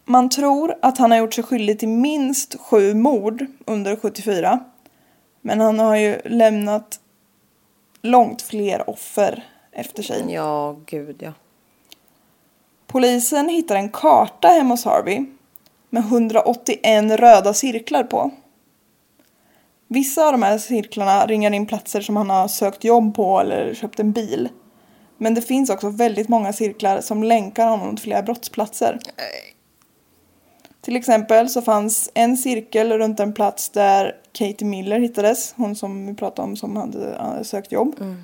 Man 0.05 0.29
tror 0.29 0.75
att 0.81 0.97
han 0.97 1.11
har 1.11 1.17
gjort 1.17 1.33
sig 1.33 1.43
skyldig 1.43 1.79
till 1.79 1.87
minst 1.89 2.59
sju 2.59 2.93
mord 2.93 3.45
under 3.65 3.95
74. 3.95 4.59
Men 5.41 5.59
han 5.59 5.79
har 5.79 5.95
ju 5.95 6.21
lämnat 6.25 6.99
långt 8.01 8.41
fler 8.41 8.89
offer 8.89 9.43
efter 9.71 10.03
sig. 10.03 10.25
Ja, 10.33 10.75
gud 10.85 11.15
ja. 11.19 11.33
Polisen 12.91 13.49
hittar 13.49 13.75
en 13.75 13.89
karta 13.89 14.47
hemma 14.47 14.73
hos 14.73 14.85
Harvey 14.85 15.25
med 15.89 16.03
181 16.03 17.19
röda 17.19 17.53
cirklar 17.53 18.03
på. 18.03 18.31
Vissa 19.87 20.25
av 20.25 20.31
de 20.31 20.43
här 20.43 20.57
cirklarna 20.57 21.25
ringar 21.25 21.51
in 21.51 21.65
platser 21.65 22.01
som 22.01 22.15
han 22.15 22.29
har 22.29 22.47
sökt 22.47 22.83
jobb 22.83 23.15
på 23.15 23.39
eller 23.39 23.73
köpt 23.73 23.99
en 23.99 24.11
bil. 24.11 24.49
Men 25.17 25.33
det 25.33 25.41
finns 25.41 25.69
också 25.69 25.89
väldigt 25.89 26.29
många 26.29 26.53
cirklar 26.53 27.01
som 27.01 27.23
länkar 27.23 27.67
honom 27.67 27.95
till 27.95 28.03
flera 28.03 28.21
brottsplatser. 28.21 28.99
Till 30.81 30.95
exempel 30.95 31.49
så 31.49 31.61
fanns 31.61 32.11
en 32.13 32.37
cirkel 32.37 32.93
runt 32.97 33.19
en 33.19 33.33
plats 33.33 33.69
där 33.69 34.15
Katie 34.31 34.67
Miller 34.67 34.99
hittades, 34.99 35.53
hon 35.57 35.75
som 35.75 36.07
vi 36.07 36.13
pratade 36.13 36.47
om 36.47 36.55
som 36.55 36.75
hade 36.75 37.15
eh, 37.15 37.41
sökt 37.43 37.71
jobb. 37.71 37.95
Mm. 37.99 38.23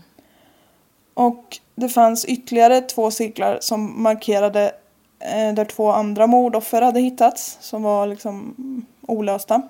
Och 1.16 1.60
det 1.76 1.90
fanns 1.90 2.26
ytterligare 2.26 2.82
två 2.82 3.12
cirklar 3.12 3.58
som 3.62 4.04
markerade 4.04 4.76
eh, 5.20 5.54
där 5.54 5.66
två 5.66 5.92
andra 5.92 6.28
mordoffer 6.28 6.82
hade 6.82 7.00
hittats 7.00 7.58
som 7.62 7.84
var 7.84 8.08
liksom 8.08 8.56
olösta. 9.02 9.62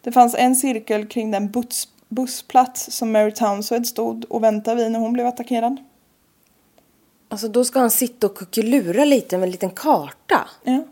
Det 0.00 0.12
fanns 0.12 0.34
en 0.34 0.56
cirkel 0.56 1.06
kring 1.08 1.30
den 1.30 1.50
buss, 1.50 1.88
bussplats 2.08 2.92
som 2.92 3.12
Mary 3.12 3.32
Townsend 3.32 3.86
stod 3.86 4.24
och 4.24 4.42
väntade 4.44 4.82
vid 4.82 4.92
när 4.92 4.98
hon 4.98 5.12
blev 5.12 5.26
attackerad. 5.26 5.76
Alltså 7.28 7.48
då 7.48 7.64
ska 7.64 7.78
han 7.80 7.90
sitta 7.90 8.26
och 8.26 8.36
kuckelura 8.36 9.04
lite 9.04 9.38
med 9.38 9.44
en 9.46 9.50
liten 9.50 9.70
karta. 9.70 10.48
Ja. 10.64 10.84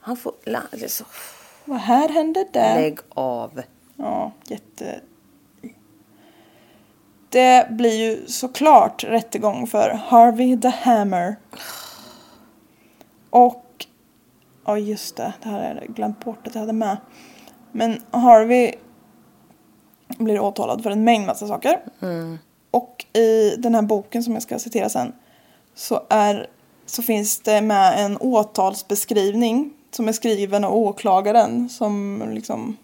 Han 0.00 0.16
får... 0.16 0.32
la- 0.44 0.62
Det 0.70 0.84
är 0.84 0.88
så... 0.88 1.04
Vad 1.64 1.78
här 1.78 2.08
hände 2.08 2.46
där? 2.52 2.74
Lägg 2.74 2.98
av. 3.08 3.62
Ja, 3.96 4.32
jätte... 4.46 5.00
Det 7.36 7.66
blir 7.70 7.94
ju 7.94 8.26
såklart 8.26 9.04
rättegång 9.04 9.66
för 9.66 9.90
Harvey 9.90 10.60
the 10.60 10.68
Hammer. 10.68 11.36
Och... 13.30 13.86
Ja, 14.64 14.78
just 14.78 15.16
det. 15.16 15.32
Det 15.42 15.48
här 15.48 15.82
jag 15.82 15.94
glömt 15.94 16.24
bort 16.24 16.46
att 16.46 16.54
jag 16.54 16.60
hade 16.60 16.72
med. 16.72 16.96
Men 17.72 18.02
Harvey 18.10 18.72
blir 20.08 20.40
åtalad 20.40 20.82
för 20.82 20.90
en 20.90 21.04
mängd 21.04 21.26
massa 21.26 21.48
saker. 21.48 21.78
Och 22.70 23.06
i 23.12 23.56
den 23.58 23.74
här 23.74 23.82
boken 23.82 24.22
som 24.22 24.32
jag 24.32 24.42
ska 24.42 24.58
citera 24.58 24.88
sen 24.88 25.12
så, 25.74 26.02
är, 26.08 26.46
så 26.86 27.02
finns 27.02 27.40
det 27.40 27.60
med 27.60 28.04
en 28.04 28.18
åtalsbeskrivning 28.20 29.72
som 29.90 30.08
är 30.08 30.12
skriven 30.12 30.64
av 30.64 30.74
åklagaren 30.74 31.68
som 31.68 32.22
liksom 32.30 32.76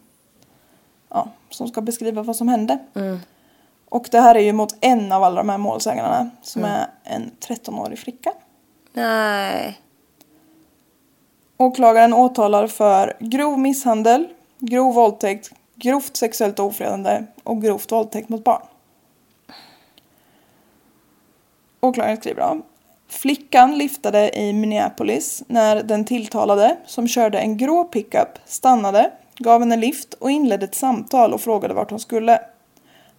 ja, 1.08 1.28
som 1.50 1.68
ska 1.68 1.80
beskriva 1.80 2.22
vad 2.22 2.36
som 2.36 2.48
hände. 2.48 2.78
Och 3.92 4.08
det 4.10 4.20
här 4.20 4.34
är 4.34 4.40
ju 4.40 4.52
mot 4.52 4.76
en 4.80 5.12
av 5.12 5.22
alla 5.22 5.36
de 5.36 5.48
här 5.48 5.58
målsägarna 5.58 6.30
som 6.42 6.64
är 6.64 6.86
en 7.04 7.30
13-årig 7.40 7.98
flicka. 7.98 8.32
Nej. 8.92 9.80
Åklagaren 11.56 12.12
åtalar 12.12 12.66
för 12.66 13.16
grov 13.20 13.58
misshandel, 13.58 14.28
grov 14.58 14.94
våldtäkt, 14.94 15.50
grovt 15.74 16.16
sexuellt 16.16 16.58
ofredande 16.58 17.24
och 17.44 17.62
grovt 17.62 17.92
våldtäkt 17.92 18.28
mot 18.28 18.44
barn. 18.44 18.62
Åklagaren 21.80 22.16
skriver 22.16 22.42
då. 22.42 22.60
Flickan 23.08 23.78
liftade 23.78 24.38
i 24.38 24.52
Minneapolis 24.52 25.42
när 25.46 25.82
den 25.82 26.04
tilltalade, 26.04 26.76
som 26.86 27.08
körde 27.08 27.38
en 27.38 27.56
grå 27.56 27.84
pickup, 27.84 28.38
stannade, 28.44 29.10
gav 29.36 29.60
henne 29.60 29.76
lift 29.76 30.14
och 30.14 30.30
inledde 30.30 30.64
ett 30.64 30.74
samtal 30.74 31.34
och 31.34 31.40
frågade 31.40 31.74
vart 31.74 31.90
hon 31.90 32.00
skulle. 32.00 32.40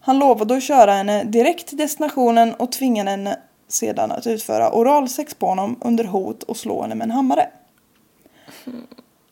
Han 0.06 0.20
lovade 0.20 0.56
att 0.56 0.64
köra 0.64 0.92
henne 0.92 1.24
direkt 1.24 1.68
till 1.68 1.78
destinationen 1.78 2.54
och 2.54 2.72
tvingade 2.72 3.10
henne 3.10 3.40
sedan 3.68 4.12
att 4.12 4.28
utföra 4.28 4.72
oralsex 4.74 5.34
på 5.34 5.48
honom 5.48 5.76
under 5.82 6.04
hot 6.04 6.44
och 6.44 6.58
slå 6.58 6.82
henne 6.82 6.96
med 6.96 7.06
en 7.06 7.12
hammare. 7.12 7.50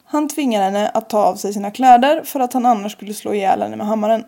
Han 0.03 0.27
tvingade 0.27 0.65
henne 0.65 0.89
att 0.89 1.09
ta 1.09 1.23
av 1.25 1.35
sig 1.35 1.53
sina 1.53 1.71
kläder 1.71 2.23
för 2.23 2.39
att 2.39 2.53
han 2.53 2.65
annars 2.65 2.91
skulle 2.91 3.13
slå 3.13 3.33
ihjäl 3.33 3.61
henne 3.61 3.75
med 3.75 3.87
hammaren. 3.87 4.23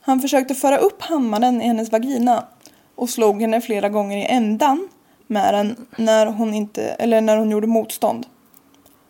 Han 0.00 0.20
försökte 0.20 0.54
föra 0.54 0.76
upp 0.76 1.02
hammaren 1.02 1.62
i 1.62 1.66
hennes 1.66 1.92
vagina 1.92 2.44
och 2.94 3.10
slog 3.10 3.40
henne 3.40 3.60
flera 3.60 3.88
gånger 3.88 4.18
i 4.18 4.26
ändan 4.26 4.88
med 5.26 5.54
den 5.54 5.86
när 5.96 6.26
hon, 6.26 6.54
inte, 6.54 6.82
eller 6.82 7.20
när 7.20 7.36
hon 7.36 7.50
gjorde 7.50 7.66
motstånd. 7.66 8.26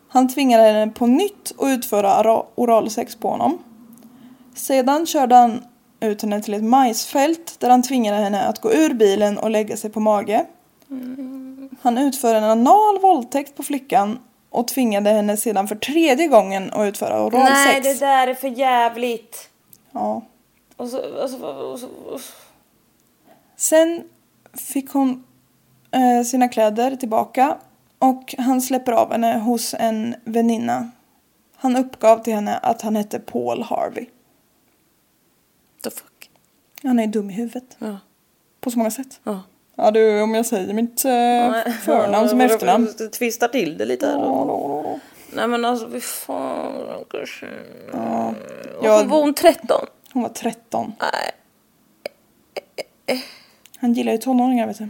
Han 0.07 0.33
tvingade 0.33 0.63
henne 0.63 0.91
på 0.91 1.07
nytt 1.07 1.51
att 1.57 1.67
utföra 1.67 2.43
oralsex 2.55 3.15
på 3.15 3.29
honom. 3.29 3.57
Sedan 4.55 5.05
körde 5.05 5.35
han 5.35 5.63
ut 6.03 6.21
henne 6.21 6.41
till 6.41 6.53
ett 6.53 6.63
majsfält 6.63 7.55
där 7.59 7.69
han 7.69 7.83
tvingade 7.83 8.17
henne 8.17 8.47
att 8.47 8.61
gå 8.61 8.73
ur 8.73 8.93
bilen 8.93 9.37
och 9.37 9.49
lägga 9.49 9.77
sig 9.77 9.89
på 9.89 9.99
mage. 9.99 10.45
Han 11.81 11.97
utförde 11.97 12.37
en 12.37 12.43
anal 12.43 12.99
våldtäkt 12.99 13.55
på 13.55 13.63
flickan 13.63 14.19
och 14.49 14.67
tvingade 14.67 15.09
henne 15.09 15.37
sedan 15.37 15.67
för 15.67 15.75
tredje 15.75 16.27
gången 16.27 16.73
att 16.73 16.87
utföra 16.87 17.25
oralsex. 17.25 17.65
Nej, 17.65 17.81
det 17.81 17.99
där 17.99 18.27
är 18.27 18.33
för 18.33 18.47
jävligt. 18.47 19.49
Ja. 19.91 20.21
Och 20.77 20.89
så, 20.89 20.97
och 20.97 21.29
så, 21.29 21.47
och 21.47 21.79
så, 21.79 21.87
och 21.87 22.19
så. 22.19 22.33
Sen 23.55 24.03
fick 24.53 24.89
hon 24.89 25.23
eh, 25.91 26.23
sina 26.25 26.47
kläder 26.47 26.95
tillbaka 26.95 27.57
och 27.99 28.35
han 28.37 28.61
släpper 28.61 28.91
av 28.91 29.11
henne 29.11 29.37
hos 29.39 29.75
en 29.79 30.15
väninna. 30.23 30.91
Han 31.55 31.75
uppgav 31.75 32.23
till 32.23 32.33
henne 32.33 32.57
att 32.57 32.81
han 32.81 32.95
hette 32.95 33.19
Paul 33.19 33.63
Harvey. 33.63 34.05
The 35.83 35.89
fuck? 35.89 36.29
Han 36.83 36.99
är 36.99 37.07
dum 37.07 37.29
i 37.29 37.33
huvudet. 37.33 37.77
Ja. 37.79 37.99
På 38.59 38.71
så 38.71 38.77
många 38.77 38.91
sätt. 38.91 39.19
Ja. 39.23 39.41
Ja 39.75 39.91
du, 39.91 40.21
om 40.21 40.35
jag 40.35 40.45
säger 40.45 40.73
mitt 40.73 41.05
eh, 41.05 41.73
förnamn 41.81 42.29
som 42.29 42.41
efternamn. 42.41 42.93
Du 42.97 43.09
twistar 43.09 43.47
till 43.47 43.77
det 43.77 43.85
lite. 43.85 44.07
här. 44.07 44.99
Nej 45.35 45.47
men 45.47 45.65
alltså 45.65 45.89
fy 45.89 45.99
fan. 45.99 46.73
Ja. 47.91 48.33
Varför 48.81 49.05
var 49.05 49.21
hon 49.21 49.33
13? 49.33 49.85
Hon 50.13 50.23
var 50.23 50.29
13. 50.29 50.93
Nej. 50.99 51.31
Han 53.77 53.93
gillar 53.93 54.11
ju 54.11 54.17
tonåringar 54.17 54.67
vet 54.67 54.77
du. 54.77 54.89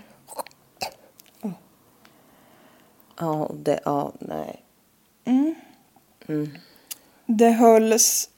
Ja, 3.19 3.49
det, 3.53 3.79
ja, 3.85 4.11
nej. 4.19 4.63
Det 7.25 7.49
hölls 7.49 8.29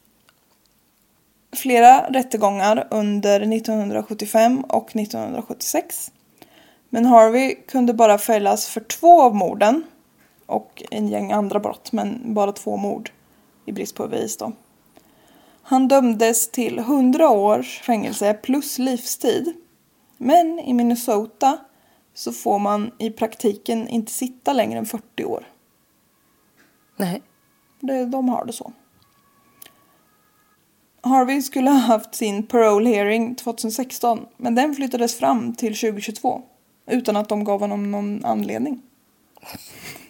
flera 1.56 2.10
rättegångar 2.10 2.88
under 2.92 3.42
1975 3.42 4.64
och 4.70 4.96
1976. 4.96 6.12
Men 6.90 7.06
Harvey 7.06 7.56
kunde 7.56 7.94
bara 7.94 8.18
fällas 8.18 8.68
för 8.68 8.82
två 8.82 9.22
av 9.22 9.36
morden 9.36 9.84
och 10.46 10.84
en 10.92 11.08
gäng 11.08 11.32
andra 11.32 11.60
brott, 11.60 11.92
men 11.92 12.34
bara 12.34 12.52
två 12.52 12.78
mord 12.78 13.10
i 13.66 13.72
brist 13.72 13.96
på 13.96 14.08
bevis 14.08 14.38
då. 14.38 14.52
Han 15.62 15.88
dömdes 15.88 16.52
till 16.52 16.80
100 16.80 17.30
års 17.30 17.82
fängelse 17.82 18.34
plus 18.34 18.80
livstid. 18.80 19.54
Men 20.18 20.60
i 20.60 20.74
Minnesota 20.74 21.58
så 22.14 22.32
får 22.32 22.60
man 22.60 22.92
i 22.98 23.10
praktiken 23.10 23.88
inte 23.88 24.12
sitta 24.12 24.54
längre 24.54 24.80
än 24.80 24.86
40 24.86 25.26
år. 25.26 25.48
Nej. 26.96 27.22
Det, 27.80 28.06
de 28.06 28.30
har 28.30 28.46
det 28.46 28.54
så. 28.54 28.74
Harvey 31.06 31.42
skulle 31.42 31.70
ha 31.70 31.78
haft 31.78 32.16
sin 32.16 32.48
parole 32.48 32.90
hearing 32.90 33.36
2016 33.36 34.26
men 34.38 34.56
den 34.56 34.76
flyttades 34.76 35.16
fram 35.16 35.56
till 35.56 35.76
2022 35.80 36.42
utan 36.88 37.16
att 37.16 37.30
de 37.30 37.44
gav 37.44 37.60
honom 37.60 37.92
någon 37.92 38.26
anledning. 38.26 38.82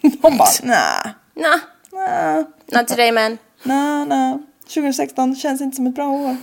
De 0.00 0.36
bara 0.36 0.48
nej, 0.62 1.12
Nah, 1.34 1.58
nej, 1.92 2.44
not 2.72 2.88
today 2.88 3.12
man. 3.12 3.38
nej, 3.62 4.06
nej. 4.06 4.38
2016 4.60 5.36
känns 5.36 5.60
inte 5.60 5.76
som 5.76 5.86
ett 5.86 5.94
bra 5.94 6.08
år. 6.08 6.36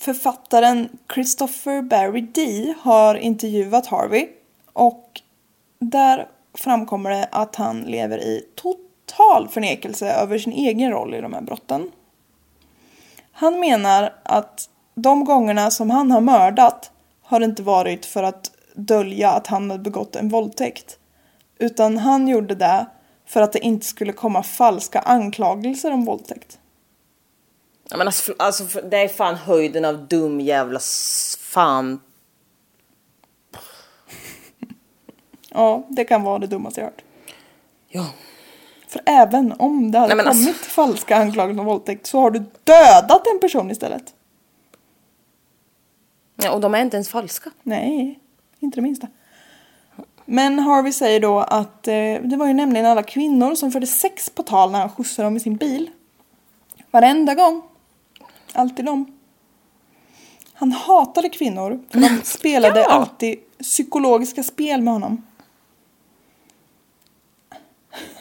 Författaren 0.00 0.88
Christopher 1.14 1.82
Barry 1.82 2.20
D 2.20 2.74
har 2.80 3.14
intervjuat 3.14 3.86
Harvey 3.86 4.26
och 4.72 5.20
där 5.78 6.28
framkommer 6.54 7.10
det 7.10 7.28
att 7.32 7.56
han 7.56 7.80
lever 7.80 8.18
i 8.18 8.42
total 8.54 9.48
förnekelse 9.48 10.10
över 10.10 10.38
sin 10.38 10.52
egen 10.52 10.90
roll 10.90 11.14
i 11.14 11.20
de 11.20 11.32
här 11.32 11.40
brotten. 11.40 11.90
Han 13.34 13.60
menar 13.60 14.14
att 14.22 14.68
de 14.94 15.24
gångerna 15.24 15.70
som 15.70 15.90
han 15.90 16.10
har 16.10 16.20
mördat 16.20 16.90
har 17.22 17.40
det 17.40 17.44
inte 17.44 17.62
varit 17.62 18.06
för 18.06 18.22
att 18.22 18.50
dölja 18.74 19.30
att 19.30 19.46
han 19.46 19.70
hade 19.70 19.82
begått 19.82 20.16
en 20.16 20.28
våldtäkt. 20.28 20.98
Utan 21.58 21.98
han 21.98 22.28
gjorde 22.28 22.54
det 22.54 22.86
för 23.26 23.42
att 23.42 23.52
det 23.52 23.58
inte 23.58 23.86
skulle 23.86 24.12
komma 24.12 24.42
falska 24.42 25.00
anklagelser 25.00 25.92
om 25.92 26.04
våldtäkt. 26.04 26.58
Ja, 27.90 27.96
men 27.96 28.06
alltså, 28.06 28.34
alltså, 28.38 28.80
det 28.80 28.96
är 28.96 29.08
fan 29.08 29.34
höjden 29.34 29.84
av 29.84 30.08
dum 30.08 30.40
jävla 30.40 30.80
fan. 31.38 32.00
Ja, 35.48 35.86
det 35.88 36.04
kan 36.04 36.22
vara 36.22 36.38
det 36.38 36.46
dummaste 36.46 36.80
jag 36.80 36.86
hört. 36.86 37.02
Ja. 37.88 38.06
För 38.94 39.02
även 39.06 39.52
om 39.58 39.90
det 39.90 39.98
hade 39.98 40.08
Nej, 40.08 40.16
men 40.16 40.28
alltså- 40.28 40.44
kommit 40.44 40.56
falska 40.56 41.16
anklagelser 41.16 41.60
om 41.60 41.66
våldtäkt 41.66 42.06
så 42.06 42.20
har 42.20 42.30
du 42.30 42.38
dödat 42.64 43.26
en 43.26 43.40
person 43.40 43.70
istället. 43.70 44.14
ja. 46.36 46.50
Och 46.52 46.60
de 46.60 46.74
är 46.74 46.78
inte 46.82 46.96
ens 46.96 47.08
falska. 47.08 47.50
Nej, 47.62 48.18
inte 48.60 48.76
det 48.76 48.82
minsta. 48.82 49.06
Men 50.24 50.58
Harvey 50.58 50.92
säger 50.92 51.20
då 51.20 51.38
att 51.40 51.88
eh, 51.88 51.94
det 52.22 52.36
var 52.36 52.46
ju 52.46 52.52
nämligen 52.54 52.86
alla 52.86 53.02
kvinnor 53.02 53.54
som 53.54 53.72
förde 53.72 53.86
sex 53.86 54.30
på 54.30 54.42
tal 54.42 54.70
när 54.70 54.78
han 54.80 54.90
skjutsade 54.90 55.26
dem 55.26 55.36
i 55.36 55.40
sin 55.40 55.56
bil. 55.56 55.90
Varenda 56.90 57.34
gång. 57.34 57.62
Alltid 58.52 58.84
dem. 58.84 59.18
Han 60.54 60.72
hatade 60.72 61.28
kvinnor 61.28 61.80
för 61.90 62.00
de 62.00 62.20
spelade 62.24 62.80
Ja. 62.80 62.86
alltid 62.90 63.38
psykologiska 63.62 64.42
spel 64.42 64.82
med 64.82 64.92
honom. 64.94 65.22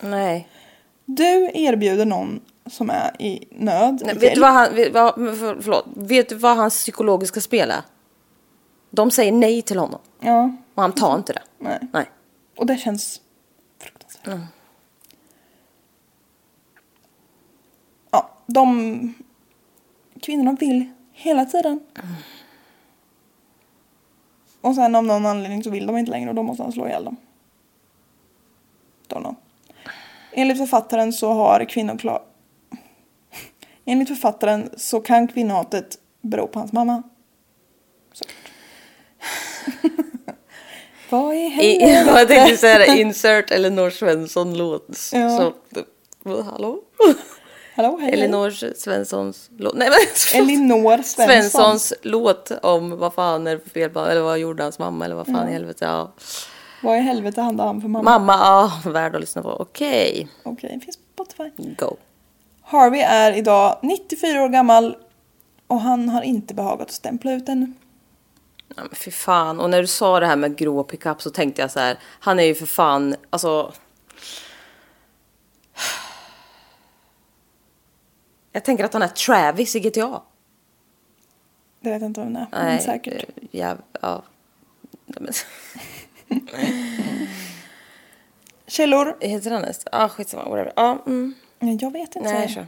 Nej. 0.02 0.48
Du 1.06 1.52
erbjuder 1.54 2.06
någon 2.06 2.42
som 2.66 2.90
är 2.90 3.22
i 3.22 3.48
nöd. 3.52 4.02
Nej 4.06 4.16
vet, 4.18 4.36
du 4.36 4.42
vad 4.42 4.52
han, 4.54 4.76
vet, 4.76 4.94
vad, 4.94 5.14
förlåt. 5.64 5.86
vet 5.96 6.30
du 6.30 6.36
vad 6.36 6.58
hans 6.58 6.74
psykologiska 6.74 7.42
spel 7.42 7.72
är? 7.72 7.82
De 8.90 9.12
säger 9.12 9.32
nej 9.32 9.62
till 9.62 9.78
honom. 9.80 10.00
Ja, 10.20 10.56
Och 10.74 10.82
han 10.82 10.92
tar 10.92 11.16
inte 11.16 11.34
det. 11.34 11.42
nej. 11.58 11.80
Nej. 11.94 12.10
Och 12.58 12.66
det 12.66 12.78
känns 12.78 13.22
fruktansvärt. 13.80 14.40
Ja, 18.12 18.30
de 18.46 19.14
kvinnorna 20.22 20.58
vill 20.60 20.90
hela 21.12 21.46
tiden. 21.46 21.80
Och 24.62 24.76
sen 24.76 24.96
av 24.96 25.04
någon 25.04 25.26
anledning 25.26 25.64
så 25.64 25.70
vill 25.70 25.88
de 25.88 25.98
inte 25.98 26.12
längre 26.12 26.30
och 26.30 26.36
då 26.36 26.44
måste 26.44 26.64
han 26.64 26.72
slå 26.72 26.88
ihjäl 26.88 27.04
dem. 27.06 27.18
Don't 29.08 29.20
know. 29.22 29.36
Enligt 30.34 30.58
författaren 30.58 31.14
så 31.14 31.34
har 31.34 31.66
kvinnor 31.66 31.98
klar... 31.98 32.22
Enligt 33.86 34.08
författaren 34.08 34.70
så 34.78 35.00
kan 35.00 35.28
kvinnohatet 35.28 35.98
bero 36.22 36.48
på 36.48 36.60
hans 36.60 36.72
mamma. 36.72 37.04
Vad 41.10 41.36
i 41.36 41.48
helvete? 41.50 42.20
jag 42.20 42.28
tänkte 42.28 42.58
säga 42.58 42.78
det, 42.78 43.02
insert 43.02 43.52
Elinor 43.52 43.90
Svensson 43.90 44.58
låt. 44.58 45.10
Ja. 45.14 45.54
Så, 46.24 46.42
hallå? 46.42 46.80
Hallå, 47.76 47.98
hej. 48.02 48.14
Elinor 48.14 48.74
Svenssons 48.76 49.50
låt. 49.58 49.76
Nej 49.76 49.90
men 49.90 50.42
Elinor 50.42 50.98
Svensson. 50.98 51.26
Svenssons 51.26 51.94
låt 52.02 52.52
om 52.62 52.98
vad 52.98 53.14
fan 53.14 53.48
är 53.48 53.56
det 53.56 53.60
för 53.60 53.70
fel 53.70 53.90
på, 53.90 54.00
eller 54.00 54.22
vad 54.22 54.40
gjorde 54.40 54.64
hans 54.64 54.80
mamma 54.80 55.06
eller 55.06 55.16
vad 55.16 55.26
fan 55.26 55.50
i 55.50 55.52
helvete. 55.52 55.86
Ja. 55.86 56.14
Vad 56.84 56.98
i 56.98 57.02
helvete 57.02 57.42
handlar 57.42 57.66
han 57.66 57.82
för 57.82 57.88
mamma? 57.88 58.20
Mamma, 58.20 58.34
ja, 58.34 58.92
värd 58.92 59.16
att 59.16 59.22
lyssna 59.22 59.42
på. 59.42 59.50
Okej, 59.50 60.28
Okej, 60.44 60.80
finns 60.80 60.98
på 61.16 61.26
Spotify. 61.26 61.76
go. 61.78 61.96
Harvey 62.62 63.02
är 63.02 63.32
idag 63.34 63.80
94 63.82 64.44
år 64.44 64.50
gammal 64.50 64.98
och 65.68 65.82
han 65.82 66.10
har 66.10 66.22
inte 66.22 66.54
behagat 66.54 66.88
att 66.88 66.92
stämpla 66.94 67.32
ut 67.34 67.50
ännu. 67.50 67.74
Ja, 68.76 68.82
men 68.84 68.96
fy 68.96 69.12
fan. 69.12 69.60
Och 69.60 69.70
när 69.70 69.82
du 69.82 69.88
sa 69.88 70.20
det 70.20 70.26
här 70.26 70.36
med 70.36 70.56
grå 70.56 70.84
pickup 70.84 71.22
så 71.22 71.30
tänkte 71.30 71.62
jag 71.62 71.72
så 71.72 71.80
här. 71.80 71.98
Han 72.20 72.40
är 72.40 72.44
ju 72.44 72.56
för 72.56 72.66
fan, 72.66 73.16
alltså. 73.30 73.74
Jag 78.52 78.66
tänker 78.66 78.84
att 78.86 78.94
han 78.94 79.02
är 79.02 79.08
Travis 79.08 79.76
i 79.76 79.80
GTA. 79.80 80.22
Det 81.80 81.90
vet 81.90 82.02
jag 82.02 82.10
inte 82.10 82.22
vem 82.22 82.34
det 82.34 82.40
är, 82.40 82.48
men 82.52 82.66
Nej, 82.66 82.80
säkert. 82.82 83.24
eh, 83.24 83.44
Ja, 83.52 83.76
ja. 84.02 84.24
Källor? 88.68 89.18
Heter 89.20 89.52
han 89.52 89.64
ens? 89.64 89.82
Ja, 89.86 90.04
ah, 90.04 90.10
skitsamma. 90.10 90.44
Whatever. 90.44 90.74
Ja, 90.76 90.98
mm. 91.06 91.34
Nej, 91.60 91.78
Jag 91.82 91.92
vet 91.92 92.16
inte. 92.16 92.34
Nej, 92.34 92.50
kör. 92.50 92.66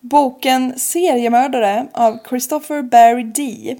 Boken 0.00 0.78
Seriemördare 0.78 1.86
av 1.92 2.18
Christopher 2.28 2.82
Barry 2.82 3.22
D. 3.22 3.76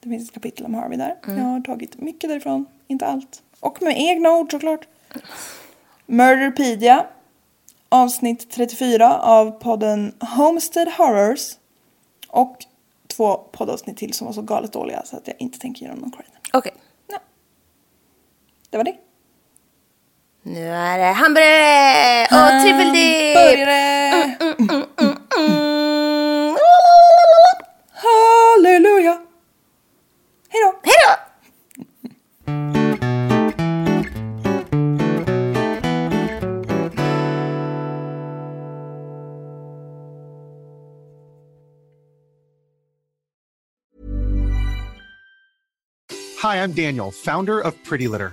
Det 0.00 0.08
finns 0.08 0.28
ett 0.28 0.34
kapitel 0.34 0.66
om 0.66 0.74
Harvey 0.74 0.98
där. 0.98 1.16
Mm. 1.26 1.38
Jag 1.38 1.44
har 1.44 1.60
tagit 1.60 2.00
mycket 2.00 2.30
därifrån, 2.30 2.66
inte 2.86 3.06
allt. 3.06 3.42
Och 3.60 3.82
med 3.82 4.00
egna 4.00 4.36
ord 4.36 4.50
såklart. 4.50 4.88
Murderpedia. 6.06 7.06
Avsnitt 7.88 8.50
34 8.50 9.18
av 9.18 9.50
podden 9.50 10.12
Homestead 10.36 10.88
Horrors. 10.88 11.56
Och 12.28 12.64
två 13.06 13.36
poddavsnitt 13.36 13.96
till 13.96 14.12
som 14.12 14.26
var 14.26 14.34
så 14.34 14.42
galet 14.42 14.72
dåliga 14.72 15.02
så 15.04 15.16
att 15.16 15.26
jag 15.26 15.36
inte 15.38 15.58
tänker 15.58 15.82
ge 15.82 15.88
dem 15.88 15.98
någon 15.98 16.10
credit. 16.10 16.32
Okej. 16.52 16.72
Det 18.70 18.76
var 18.76 18.84
det. 18.84 18.94
Nu 20.42 20.68
är 20.68 20.98
det 20.98 21.04
hamburgare 21.04 22.22
och 22.24 22.62
trippeldip! 22.62 23.34
Började! 23.34 24.36
Mm. 25.38 26.56
Halleluja! 27.92 29.18
Hej 30.48 30.60
då! 30.64 30.80
Hej 30.82 30.94
då! 31.06 31.14
Hi, 46.42 46.62
I'm 46.62 46.72
Daniel, 46.72 47.10
founder 47.10 47.60
of 47.60 47.74
Pretty 47.84 48.08
Litter. 48.08 48.32